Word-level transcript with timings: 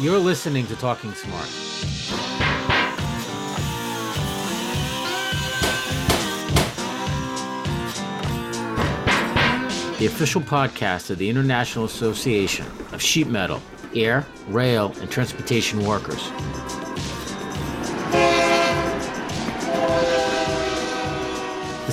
You're 0.00 0.20
listening 0.20 0.64
to 0.68 0.76
Talking 0.76 1.12
Smart. 1.12 1.48
The 9.98 10.06
official 10.06 10.40
podcast 10.40 11.10
of 11.10 11.18
the 11.18 11.28
International 11.28 11.84
Association 11.84 12.64
of 12.92 13.02
Sheet 13.02 13.26
Metal, 13.26 13.60
Air, 13.92 14.24
Rail, 14.46 14.94
and 15.00 15.10
Transportation 15.10 15.84
Workers. 15.84 16.30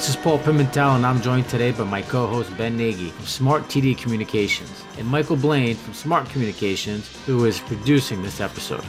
This 0.05 0.17
is 0.17 0.21
Paul 0.21 0.37
Pimentel, 0.37 0.95
and 0.97 1.03
I'm 1.03 1.19
joined 1.19 1.49
today 1.49 1.71
by 1.71 1.83
my 1.83 2.04
co 2.04 2.27
host 2.27 2.55
Ben 2.55 2.77
Nagy 2.77 3.09
from 3.09 3.25
Smart 3.25 3.63
TD 3.63 3.97
Communications 3.97 4.83
and 5.00 5.07
Michael 5.07 5.36
Blaine 5.36 5.75
from 5.75 5.96
Smart 5.96 6.29
Communications, 6.29 7.09
who 7.25 7.46
is 7.46 7.59
producing 7.61 8.21
this 8.21 8.39
episode. 8.39 8.86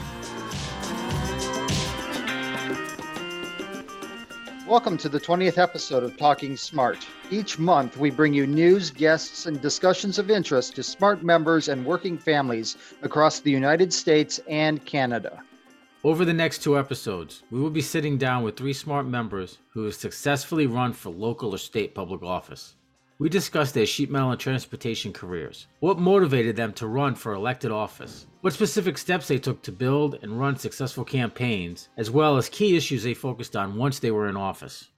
Welcome 4.68 4.98
to 4.98 5.08
the 5.08 5.18
20th 5.18 5.56
episode 5.56 6.02
of 6.02 6.18
Talking 6.18 6.54
Smart. 6.54 7.06
Each 7.30 7.58
month, 7.58 7.96
we 7.96 8.10
bring 8.10 8.34
you 8.34 8.46
news, 8.46 8.90
guests, 8.90 9.46
and 9.46 9.58
discussions 9.58 10.18
of 10.18 10.30
interest 10.30 10.76
to 10.76 10.82
smart 10.82 11.22
members 11.22 11.68
and 11.68 11.86
working 11.86 12.18
families 12.18 12.76
across 13.00 13.40
the 13.40 13.50
United 13.50 13.90
States 13.90 14.38
and 14.50 14.84
Canada. 14.84 15.42
Over 16.06 16.24
the 16.24 16.32
next 16.32 16.62
two 16.62 16.78
episodes, 16.78 17.42
we 17.50 17.58
will 17.58 17.68
be 17.68 17.80
sitting 17.80 18.16
down 18.16 18.44
with 18.44 18.56
three 18.56 18.72
smart 18.72 19.08
members 19.08 19.58
who 19.70 19.82
have 19.82 19.94
successfully 19.96 20.68
run 20.68 20.92
for 20.92 21.10
local 21.10 21.52
or 21.52 21.58
state 21.58 21.96
public 21.96 22.22
office. 22.22 22.76
We 23.18 23.28
discussed 23.28 23.74
their 23.74 23.86
sheet 23.86 24.08
metal 24.08 24.30
and 24.30 24.38
transportation 24.38 25.12
careers, 25.12 25.66
what 25.80 25.98
motivated 25.98 26.54
them 26.54 26.72
to 26.74 26.86
run 26.86 27.16
for 27.16 27.32
elected 27.32 27.72
office, 27.72 28.28
what 28.42 28.52
specific 28.52 28.98
steps 28.98 29.26
they 29.26 29.38
took 29.38 29.62
to 29.62 29.72
build 29.72 30.20
and 30.22 30.38
run 30.38 30.56
successful 30.56 31.04
campaigns, 31.04 31.88
as 31.96 32.08
well 32.08 32.36
as 32.36 32.48
key 32.48 32.76
issues 32.76 33.02
they 33.02 33.12
focused 33.12 33.56
on 33.56 33.74
once 33.74 33.98
they 33.98 34.12
were 34.12 34.28
in 34.28 34.36
office. 34.36 34.90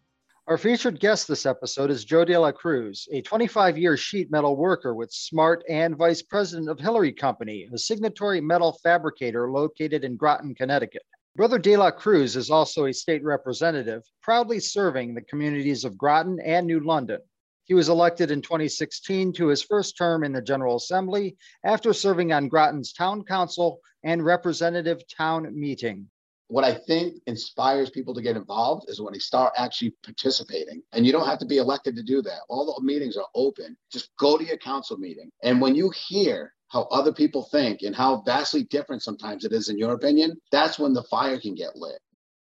Our 0.48 0.56
featured 0.56 0.98
guest 0.98 1.28
this 1.28 1.44
episode 1.44 1.90
is 1.90 2.06
Joe 2.06 2.24
De 2.24 2.34
La 2.34 2.52
Cruz, 2.52 3.06
a 3.12 3.20
25 3.20 3.76
year 3.76 3.98
sheet 3.98 4.30
metal 4.30 4.56
worker 4.56 4.94
with 4.94 5.12
Smart 5.12 5.62
and 5.68 5.94
vice 5.94 6.22
president 6.22 6.70
of 6.70 6.80
Hillery 6.80 7.12
Company, 7.12 7.68
a 7.70 7.76
signatory 7.76 8.40
metal 8.40 8.80
fabricator 8.82 9.50
located 9.50 10.04
in 10.04 10.16
Groton, 10.16 10.54
Connecticut. 10.54 11.02
Brother 11.36 11.58
De 11.58 11.76
La 11.76 11.90
Cruz 11.90 12.34
is 12.34 12.48
also 12.48 12.86
a 12.86 12.94
state 12.94 13.22
representative, 13.22 14.02
proudly 14.22 14.58
serving 14.58 15.12
the 15.12 15.20
communities 15.20 15.84
of 15.84 15.98
Groton 15.98 16.40
and 16.40 16.66
New 16.66 16.80
London. 16.80 17.20
He 17.64 17.74
was 17.74 17.90
elected 17.90 18.30
in 18.30 18.40
2016 18.40 19.34
to 19.34 19.48
his 19.48 19.60
first 19.60 19.98
term 19.98 20.24
in 20.24 20.32
the 20.32 20.40
General 20.40 20.76
Assembly 20.76 21.36
after 21.62 21.92
serving 21.92 22.32
on 22.32 22.48
Groton's 22.48 22.94
Town 22.94 23.22
Council 23.22 23.82
and 24.02 24.24
Representative 24.24 25.02
Town 25.14 25.46
Meeting 25.54 26.08
what 26.48 26.64
I 26.64 26.74
think 26.74 27.14
inspires 27.26 27.90
people 27.90 28.14
to 28.14 28.22
get 28.22 28.36
involved 28.36 28.88
is 28.88 29.00
when 29.00 29.12
they 29.12 29.18
start 29.18 29.52
actually 29.56 29.94
participating. 30.02 30.82
And 30.92 31.06
you 31.06 31.12
don't 31.12 31.26
have 31.26 31.38
to 31.40 31.46
be 31.46 31.58
elected 31.58 31.94
to 31.96 32.02
do 32.02 32.22
that. 32.22 32.40
All 32.48 32.66
the 32.66 32.84
meetings 32.84 33.16
are 33.16 33.26
open. 33.34 33.76
Just 33.92 34.10
go 34.18 34.38
to 34.38 34.44
your 34.44 34.56
council 34.56 34.96
meeting. 34.96 35.30
And 35.42 35.60
when 35.60 35.74
you 35.74 35.92
hear 36.08 36.54
how 36.68 36.82
other 36.84 37.12
people 37.12 37.48
think 37.50 37.82
and 37.82 37.94
how 37.94 38.22
vastly 38.22 38.64
different 38.64 39.02
sometimes 39.02 39.44
it 39.44 39.52
is 39.52 39.68
in 39.68 39.78
your 39.78 39.92
opinion, 39.92 40.36
that's 40.50 40.78
when 40.78 40.92
the 40.94 41.04
fire 41.04 41.38
can 41.38 41.54
get 41.54 41.76
lit. 41.76 42.00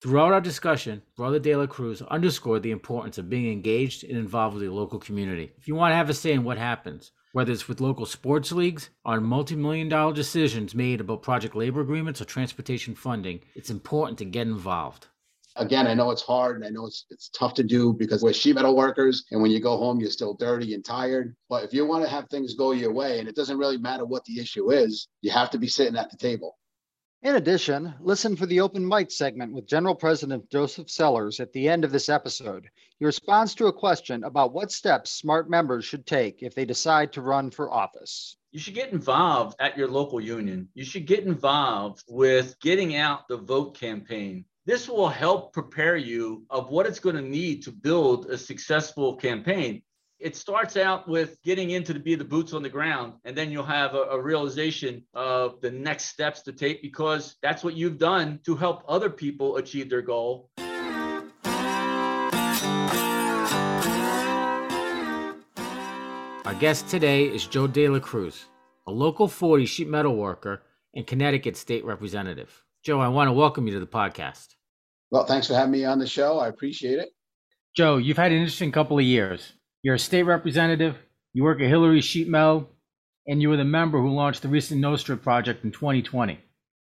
Throughout 0.02 0.32
our 0.32 0.41
discussion, 0.41 1.02
Brother 1.16 1.38
De 1.38 1.54
La 1.54 1.66
Cruz 1.66 2.00
underscored 2.02 2.62
the 2.62 2.70
importance 2.70 3.19
of 3.19 3.28
being 3.28 3.52
engaged 3.52 4.04
and 4.04 4.16
involved 4.16 4.54
with 4.54 4.64
the 4.64 4.72
local 4.72 4.98
community. 4.98 5.52
If 5.58 5.69
you 5.69 5.75
want 5.75 5.92
to 5.92 5.97
have 5.97 6.08
a 6.08 6.14
say 6.14 6.32
in 6.32 6.42
what 6.42 6.56
happens, 6.58 7.12
whether 7.32 7.52
it's 7.52 7.68
with 7.68 7.80
local 7.80 8.06
sports 8.06 8.52
leagues, 8.52 8.90
on 9.04 9.24
multi 9.24 9.56
million 9.56 9.88
dollar 9.88 10.12
decisions 10.12 10.74
made 10.74 11.00
about 11.00 11.22
project 11.22 11.54
labor 11.54 11.80
agreements 11.80 12.20
or 12.20 12.24
transportation 12.24 12.94
funding, 12.94 13.41
it's 13.54 13.70
important 13.70 14.18
to 14.18 14.24
get 14.24 14.46
involved. 14.46 15.06
Again, 15.56 15.86
I 15.86 15.94
know 15.94 16.10
it's 16.10 16.22
hard 16.22 16.56
and 16.56 16.64
I 16.64 16.69
know 16.70 16.86
it's 16.86 17.06
it's 17.10 17.28
tough 17.30 17.54
to 17.54 17.62
do 17.62 17.92
because 17.92 18.22
we're 18.22 18.32
sheet 18.32 18.54
metal 18.54 18.76
workers 18.76 19.24
and 19.30 19.42
when 19.42 19.50
you 19.50 19.60
go 19.60 19.76
home 19.76 20.00
you're 20.00 20.10
still 20.10 20.34
dirty 20.34 20.74
and 20.74 20.84
tired. 20.84 21.34
But 21.48 21.64
if 21.64 21.74
you 21.74 21.84
want 21.84 22.04
to 22.04 22.10
have 22.10 22.28
things 22.28 22.54
go 22.54 22.72
your 22.72 22.92
way 22.92 23.19
and 23.19 23.28
it 23.28 23.34
doesn't 23.34 23.58
really 23.58 23.76
matter 23.78 24.04
what 24.04 24.24
the 24.24 24.38
issue 24.38 24.70
is, 24.70 25.08
you 25.22 25.30
have 25.30 25.50
to 25.50 25.58
be 25.58 25.66
sitting 25.66 25.96
at 25.96 26.10
the 26.10 26.16
table. 26.16 26.56
In 27.22 27.36
addition, 27.36 27.92
listen 28.00 28.34
for 28.34 28.47
the 28.47 28.62
open 28.62 28.88
mic 28.88 29.10
segment 29.10 29.53
with 29.53 29.66
General 29.66 29.94
President 29.94 30.48
Joseph 30.48 30.88
Sellers 30.88 31.38
at 31.38 31.53
the 31.53 31.69
end 31.69 31.84
of 31.84 31.92
this 31.92 32.08
episode. 32.08 32.70
He 32.98 33.04
responds 33.04 33.54
to 33.56 33.66
a 33.66 33.72
question 33.75 34.25
about 34.25 34.54
what 34.54 34.72
steps 34.72 35.10
smart 35.10 35.50
members 35.50 35.84
should 35.84 36.06
take 36.06 36.42
if 36.42 36.54
they 36.54 36.64
decide 36.64 37.12
to 37.12 37.20
run 37.20 37.50
for 37.50 37.70
office. 37.70 38.38
You 38.53 38.58
should 38.58 38.75
get 38.75 38.92
involved 38.92 39.54
at 39.60 39.76
your 39.76 39.88
local 39.88 40.19
union. 40.19 40.70
You 40.72 40.82
should 40.82 41.06
get 41.06 41.25
involved 41.25 42.03
with 42.08 42.58
getting 42.60 42.97
out 42.97 43.28
the 43.28 43.37
vote 43.37 43.76
campaign. 43.78 44.47
This 44.64 44.88
will 44.88 45.10
help 45.10 45.52
prepare 45.52 45.98
you 45.98 46.47
of 46.48 46.70
what 46.70 46.87
it's 46.87 47.00
going 47.00 47.16
to 47.16 47.22
need 47.22 47.64
to 47.64 47.70
build 47.70 48.31
a 48.31 48.38
successful 48.38 49.16
campaign 49.16 49.82
it 50.20 50.36
starts 50.36 50.76
out 50.76 51.08
with 51.08 51.42
getting 51.42 51.70
into 51.70 51.94
the 51.94 51.98
be 51.98 52.14
the 52.14 52.25
boots 52.25 52.53
on 52.53 52.62
the 52.62 52.69
ground 52.69 53.14
and 53.25 53.34
then 53.36 53.50
you'll 53.50 53.64
have 53.64 53.94
a, 53.94 54.03
a, 54.03 54.20
realization 54.20 55.03
of 55.14 55.58
the 55.62 55.70
next 55.70 56.06
steps 56.06 56.42
to 56.42 56.53
take 56.53 56.82
because 56.82 57.36
that's 57.42 57.64
what 57.64 57.75
you've 57.75 57.97
done 57.97 58.38
to 58.44 58.54
help 58.54 58.84
other 58.86 59.08
people 59.08 59.56
achieve 59.56 59.88
their 59.88 60.03
goal. 60.03 60.50
Our 66.44 66.54
guest 66.60 66.88
today 66.88 67.25
is 67.25 67.47
joe 67.47 67.66
de 67.66 67.88
la 67.88 68.00
cruz 68.00 68.44
a 68.87 68.92
local 68.92 69.26
40 69.26 69.64
sheet 69.64 69.88
metal 69.88 70.16
worker 70.16 70.62
and 70.94 71.06
connecticut 71.06 71.56
state 71.56 71.84
representative. 71.84 72.62
Joe 72.82 73.00
i 73.00 73.08
want 73.08 73.28
to 73.28 73.32
welcome 73.32 73.66
you 73.66 73.72
to 73.72 73.81
the 73.81 73.87
podcast. 73.87 74.48
Well 75.10 75.25
thanks 75.25 75.47
for 75.47 75.54
having 75.54 75.72
me 75.72 75.87
on 75.87 75.98
the 75.98 76.06
show. 76.06 76.38
I 76.38 76.48
appreciate 76.48 76.98
it. 76.98 77.08
Joe 77.75 77.97
you've 77.97 78.19
had 78.19 78.32
an 78.32 78.38
interesting 78.38 78.70
couple 78.70 78.98
of 78.98 79.04
years 79.04 79.54
you're 79.82 79.94
a 79.94 79.98
state 79.98 80.24
representative. 80.24 80.96
You 81.32 81.44
work 81.44 81.60
at 81.60 81.68
Hillery 81.68 82.00
Sheet 82.00 82.28
Metal, 82.28 82.68
and 83.26 83.41
you 83.41 83.48
were 83.48 83.56
the 83.56 83.64
member 83.64 84.00
who 84.00 84.10
launched 84.10 84.42
the 84.42 84.48
recent 84.48 84.80
Nose 84.80 85.00
Strip 85.00 85.22
project 85.22 85.64
in 85.64 85.70
2020. 85.70 86.38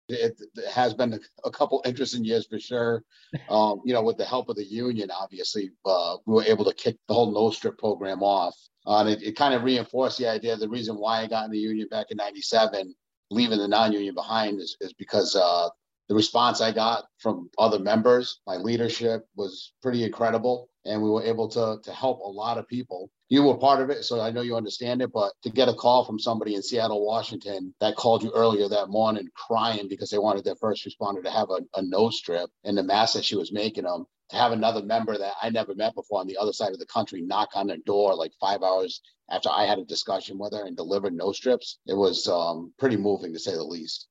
It, 0.07 0.39
it 0.55 0.71
has 0.71 0.93
been 0.93 1.19
a, 1.43 1.49
couple 1.49 1.81
interesting 1.83 2.23
years 2.23 2.45
for 2.47 2.59
sure. 2.59 3.03
Um, 3.49 3.81
you 3.83 3.93
know, 3.93 4.01
with 4.01 4.17
the 4.17 4.23
help 4.23 4.47
of 4.49 4.55
the 4.55 4.63
union, 4.63 5.11
obviously, 5.11 5.71
uh, 5.85 6.17
we 6.25 6.35
were 6.35 6.43
able 6.43 6.63
to 6.65 6.73
kick 6.73 6.97
the 7.07 7.13
whole 7.13 7.31
Nose 7.31 7.57
Strip 7.57 7.77
program 7.77 8.23
off. 8.23 8.55
Uh, 8.87 8.99
and 8.99 9.09
it, 9.09 9.23
it 9.23 9.35
kind 9.35 9.53
of 9.53 9.63
reinforced 9.63 10.19
the 10.19 10.27
idea. 10.27 10.55
The 10.55 10.69
reason 10.69 10.95
why 10.95 11.21
I 11.21 11.27
got 11.27 11.45
in 11.45 11.51
the 11.51 11.57
union 11.57 11.87
back 11.89 12.07
in 12.11 12.17
'97, 12.17 12.95
leaving 13.29 13.57
the 13.57 13.67
non-union 13.67 14.15
behind, 14.15 14.61
is, 14.61 14.77
is 14.79 14.93
because 14.93 15.35
uh, 15.35 15.69
the 16.07 16.15
response 16.15 16.61
I 16.61 16.71
got 16.71 17.05
from 17.17 17.49
other 17.57 17.79
members, 17.79 18.39
my 18.45 18.57
leadership 18.57 19.27
was 19.35 19.73
pretty 19.81 20.03
incredible. 20.03 20.69
And 20.85 21.01
we 21.01 21.09
were 21.09 21.23
able 21.23 21.47
to, 21.49 21.79
to 21.83 21.91
help 21.91 22.19
a 22.19 22.29
lot 22.29 22.57
of 22.57 22.67
people. 22.67 23.09
You 23.27 23.43
were 23.43 23.57
part 23.57 23.81
of 23.81 23.89
it, 23.89 24.03
so 24.03 24.21
I 24.21 24.29
know 24.31 24.41
you 24.41 24.55
understand 24.55 25.01
it. 25.01 25.11
But 25.11 25.33
to 25.43 25.49
get 25.49 25.67
a 25.67 25.73
call 25.73 26.05
from 26.05 26.19
somebody 26.19 26.55
in 26.55 26.61
Seattle, 26.61 27.05
Washington, 27.05 27.73
that 27.81 27.95
called 27.95 28.21
you 28.23 28.31
earlier 28.35 28.69
that 28.69 28.89
morning 28.89 29.27
crying 29.35 29.87
because 29.89 30.09
they 30.09 30.19
wanted 30.19 30.43
their 30.43 30.55
first 30.55 30.87
responder 30.87 31.23
to 31.23 31.31
have 31.31 31.49
a, 31.49 31.59
a 31.75 31.81
nose 31.81 32.17
strip 32.17 32.49
and 32.63 32.77
the 32.77 32.83
mass 32.83 33.13
that 33.13 33.25
she 33.25 33.35
was 33.35 33.51
making 33.51 33.85
them, 33.85 34.05
to 34.29 34.35
have 34.35 34.51
another 34.51 34.83
member 34.83 35.17
that 35.17 35.33
I 35.41 35.49
never 35.49 35.75
met 35.75 35.95
before 35.95 36.19
on 36.19 36.27
the 36.27 36.37
other 36.37 36.53
side 36.53 36.73
of 36.73 36.79
the 36.79 36.85
country 36.85 37.21
knock 37.21 37.49
on 37.55 37.67
their 37.67 37.77
door 37.77 38.15
like 38.15 38.31
five 38.39 38.63
hours 38.63 39.01
after 39.29 39.49
I 39.49 39.65
had 39.65 39.79
a 39.79 39.85
discussion 39.85 40.37
with 40.37 40.53
her 40.53 40.65
and 40.65 40.77
delivered 40.77 41.13
nose 41.13 41.37
strips, 41.37 41.79
it 41.87 41.95
was 41.95 42.27
um, 42.27 42.73
pretty 42.77 42.97
moving 42.97 43.33
to 43.33 43.39
say 43.39 43.53
the 43.53 43.63
least. 43.63 44.07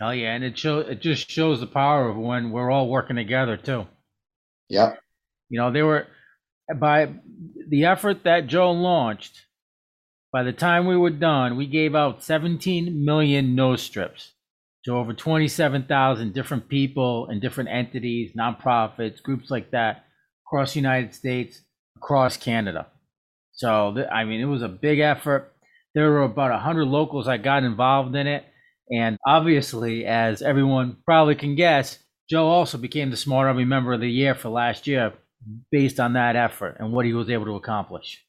Oh 0.00 0.10
yeah, 0.10 0.34
and 0.34 0.42
it 0.42 0.58
show 0.58 0.80
it 0.80 1.00
just 1.00 1.30
shows 1.30 1.60
the 1.60 1.66
power 1.66 2.08
of 2.08 2.16
when 2.16 2.50
we're 2.50 2.70
all 2.70 2.88
working 2.88 3.16
together 3.16 3.56
too. 3.56 3.86
Yep. 4.68 4.98
You 5.54 5.60
know, 5.60 5.70
they 5.70 5.82
were 5.82 6.08
by 6.80 7.14
the 7.68 7.84
effort 7.84 8.24
that 8.24 8.48
Joe 8.48 8.72
launched. 8.72 9.46
By 10.32 10.42
the 10.42 10.52
time 10.52 10.86
we 10.86 10.96
were 10.96 11.10
done, 11.10 11.56
we 11.56 11.68
gave 11.68 11.94
out 11.94 12.24
17 12.24 13.04
million 13.04 13.54
nose 13.54 13.80
strips 13.80 14.32
to 14.84 14.96
over 14.96 15.12
27,000 15.12 16.34
different 16.34 16.68
people 16.68 17.28
and 17.28 17.40
different 17.40 17.70
entities, 17.70 18.32
nonprofits, 18.36 19.22
groups 19.22 19.48
like 19.48 19.70
that 19.70 20.06
across 20.44 20.72
the 20.72 20.80
United 20.80 21.14
States, 21.14 21.62
across 21.96 22.36
Canada. 22.36 22.88
So, 23.52 24.04
I 24.10 24.24
mean, 24.24 24.40
it 24.40 24.46
was 24.46 24.62
a 24.62 24.68
big 24.68 24.98
effort. 24.98 25.52
There 25.94 26.10
were 26.10 26.24
about 26.24 26.50
100 26.50 26.84
locals 26.86 27.26
that 27.26 27.44
got 27.44 27.62
involved 27.62 28.16
in 28.16 28.26
it 28.26 28.44
and 28.90 29.18
obviously, 29.24 30.04
as 30.04 30.42
everyone 30.42 30.96
probably 31.04 31.36
can 31.36 31.54
guess, 31.54 32.00
Joe 32.28 32.48
also 32.48 32.76
became 32.76 33.10
the 33.10 33.16
Smart 33.16 33.46
Army 33.46 33.64
Member 33.64 33.92
of 33.92 34.00
the 34.00 34.10
Year 34.10 34.34
for 34.34 34.48
last 34.48 34.86
year 34.86 35.12
based 35.70 36.00
on 36.00 36.14
that 36.14 36.36
effort 36.36 36.76
and 36.78 36.92
what 36.92 37.06
he 37.06 37.12
was 37.12 37.30
able 37.30 37.46
to 37.46 37.54
accomplish. 37.56 38.24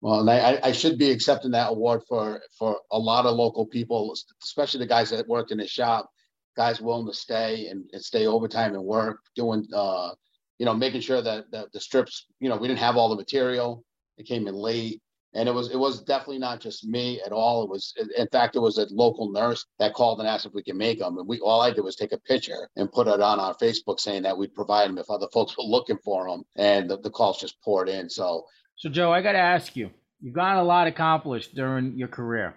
Well, 0.00 0.20
and 0.20 0.30
I, 0.30 0.60
I 0.62 0.72
should 0.72 0.96
be 0.96 1.10
accepting 1.10 1.50
that 1.52 1.70
award 1.70 2.02
for 2.08 2.40
for 2.56 2.80
a 2.92 2.98
lot 2.98 3.26
of 3.26 3.34
local 3.34 3.66
people, 3.66 4.14
especially 4.42 4.78
the 4.80 4.86
guys 4.86 5.10
that 5.10 5.26
worked 5.26 5.50
in 5.50 5.58
the 5.58 5.66
shop, 5.66 6.08
guys 6.56 6.80
willing 6.80 7.06
to 7.06 7.14
stay 7.14 7.66
and, 7.66 7.84
and 7.92 8.02
stay 8.02 8.26
overtime 8.26 8.74
and 8.74 8.84
work, 8.84 9.18
doing, 9.34 9.66
uh, 9.74 10.10
you 10.58 10.66
know, 10.66 10.74
making 10.74 11.00
sure 11.00 11.20
that, 11.22 11.50
that 11.50 11.72
the 11.72 11.80
strips, 11.80 12.26
you 12.40 12.48
know, 12.48 12.56
we 12.56 12.68
didn't 12.68 12.80
have 12.80 12.96
all 12.96 13.08
the 13.08 13.16
material. 13.16 13.84
It 14.18 14.26
came 14.26 14.46
in 14.46 14.54
late 14.54 15.00
And 15.34 15.48
it 15.48 15.52
was 15.52 15.70
it 15.70 15.76
was 15.76 16.02
definitely 16.02 16.38
not 16.38 16.60
just 16.60 16.86
me 16.86 17.20
at 17.24 17.32
all. 17.32 17.62
It 17.62 17.68
was 17.68 17.94
in 18.16 18.28
fact 18.28 18.56
it 18.56 18.60
was 18.60 18.78
a 18.78 18.86
local 18.90 19.30
nurse 19.30 19.66
that 19.78 19.92
called 19.92 20.20
and 20.20 20.28
asked 20.28 20.46
if 20.46 20.54
we 20.54 20.62
could 20.62 20.76
make 20.76 20.98
them. 21.00 21.18
And 21.18 21.28
we 21.28 21.38
all 21.40 21.60
I 21.60 21.70
did 21.70 21.82
was 21.82 21.96
take 21.96 22.12
a 22.12 22.18
picture 22.18 22.68
and 22.76 22.90
put 22.90 23.08
it 23.08 23.20
on 23.20 23.38
our 23.38 23.54
Facebook 23.54 24.00
saying 24.00 24.22
that 24.22 24.36
we'd 24.36 24.54
provide 24.54 24.88
them 24.88 24.98
if 24.98 25.10
other 25.10 25.28
folks 25.32 25.56
were 25.56 25.64
looking 25.64 25.98
for 26.04 26.28
them. 26.28 26.44
And 26.56 26.88
the, 26.88 26.98
the 26.98 27.10
calls 27.10 27.40
just 27.40 27.60
poured 27.62 27.88
in. 27.88 28.08
So 28.08 28.44
So, 28.76 28.88
Joe, 28.88 29.12
I 29.12 29.20
got 29.22 29.32
to 29.32 29.38
ask 29.38 29.76
you 29.76 29.90
you've 30.20 30.34
gotten 30.34 30.58
a 30.58 30.64
lot 30.64 30.86
accomplished 30.86 31.54
during 31.54 31.96
your 31.98 32.08
career. 32.08 32.54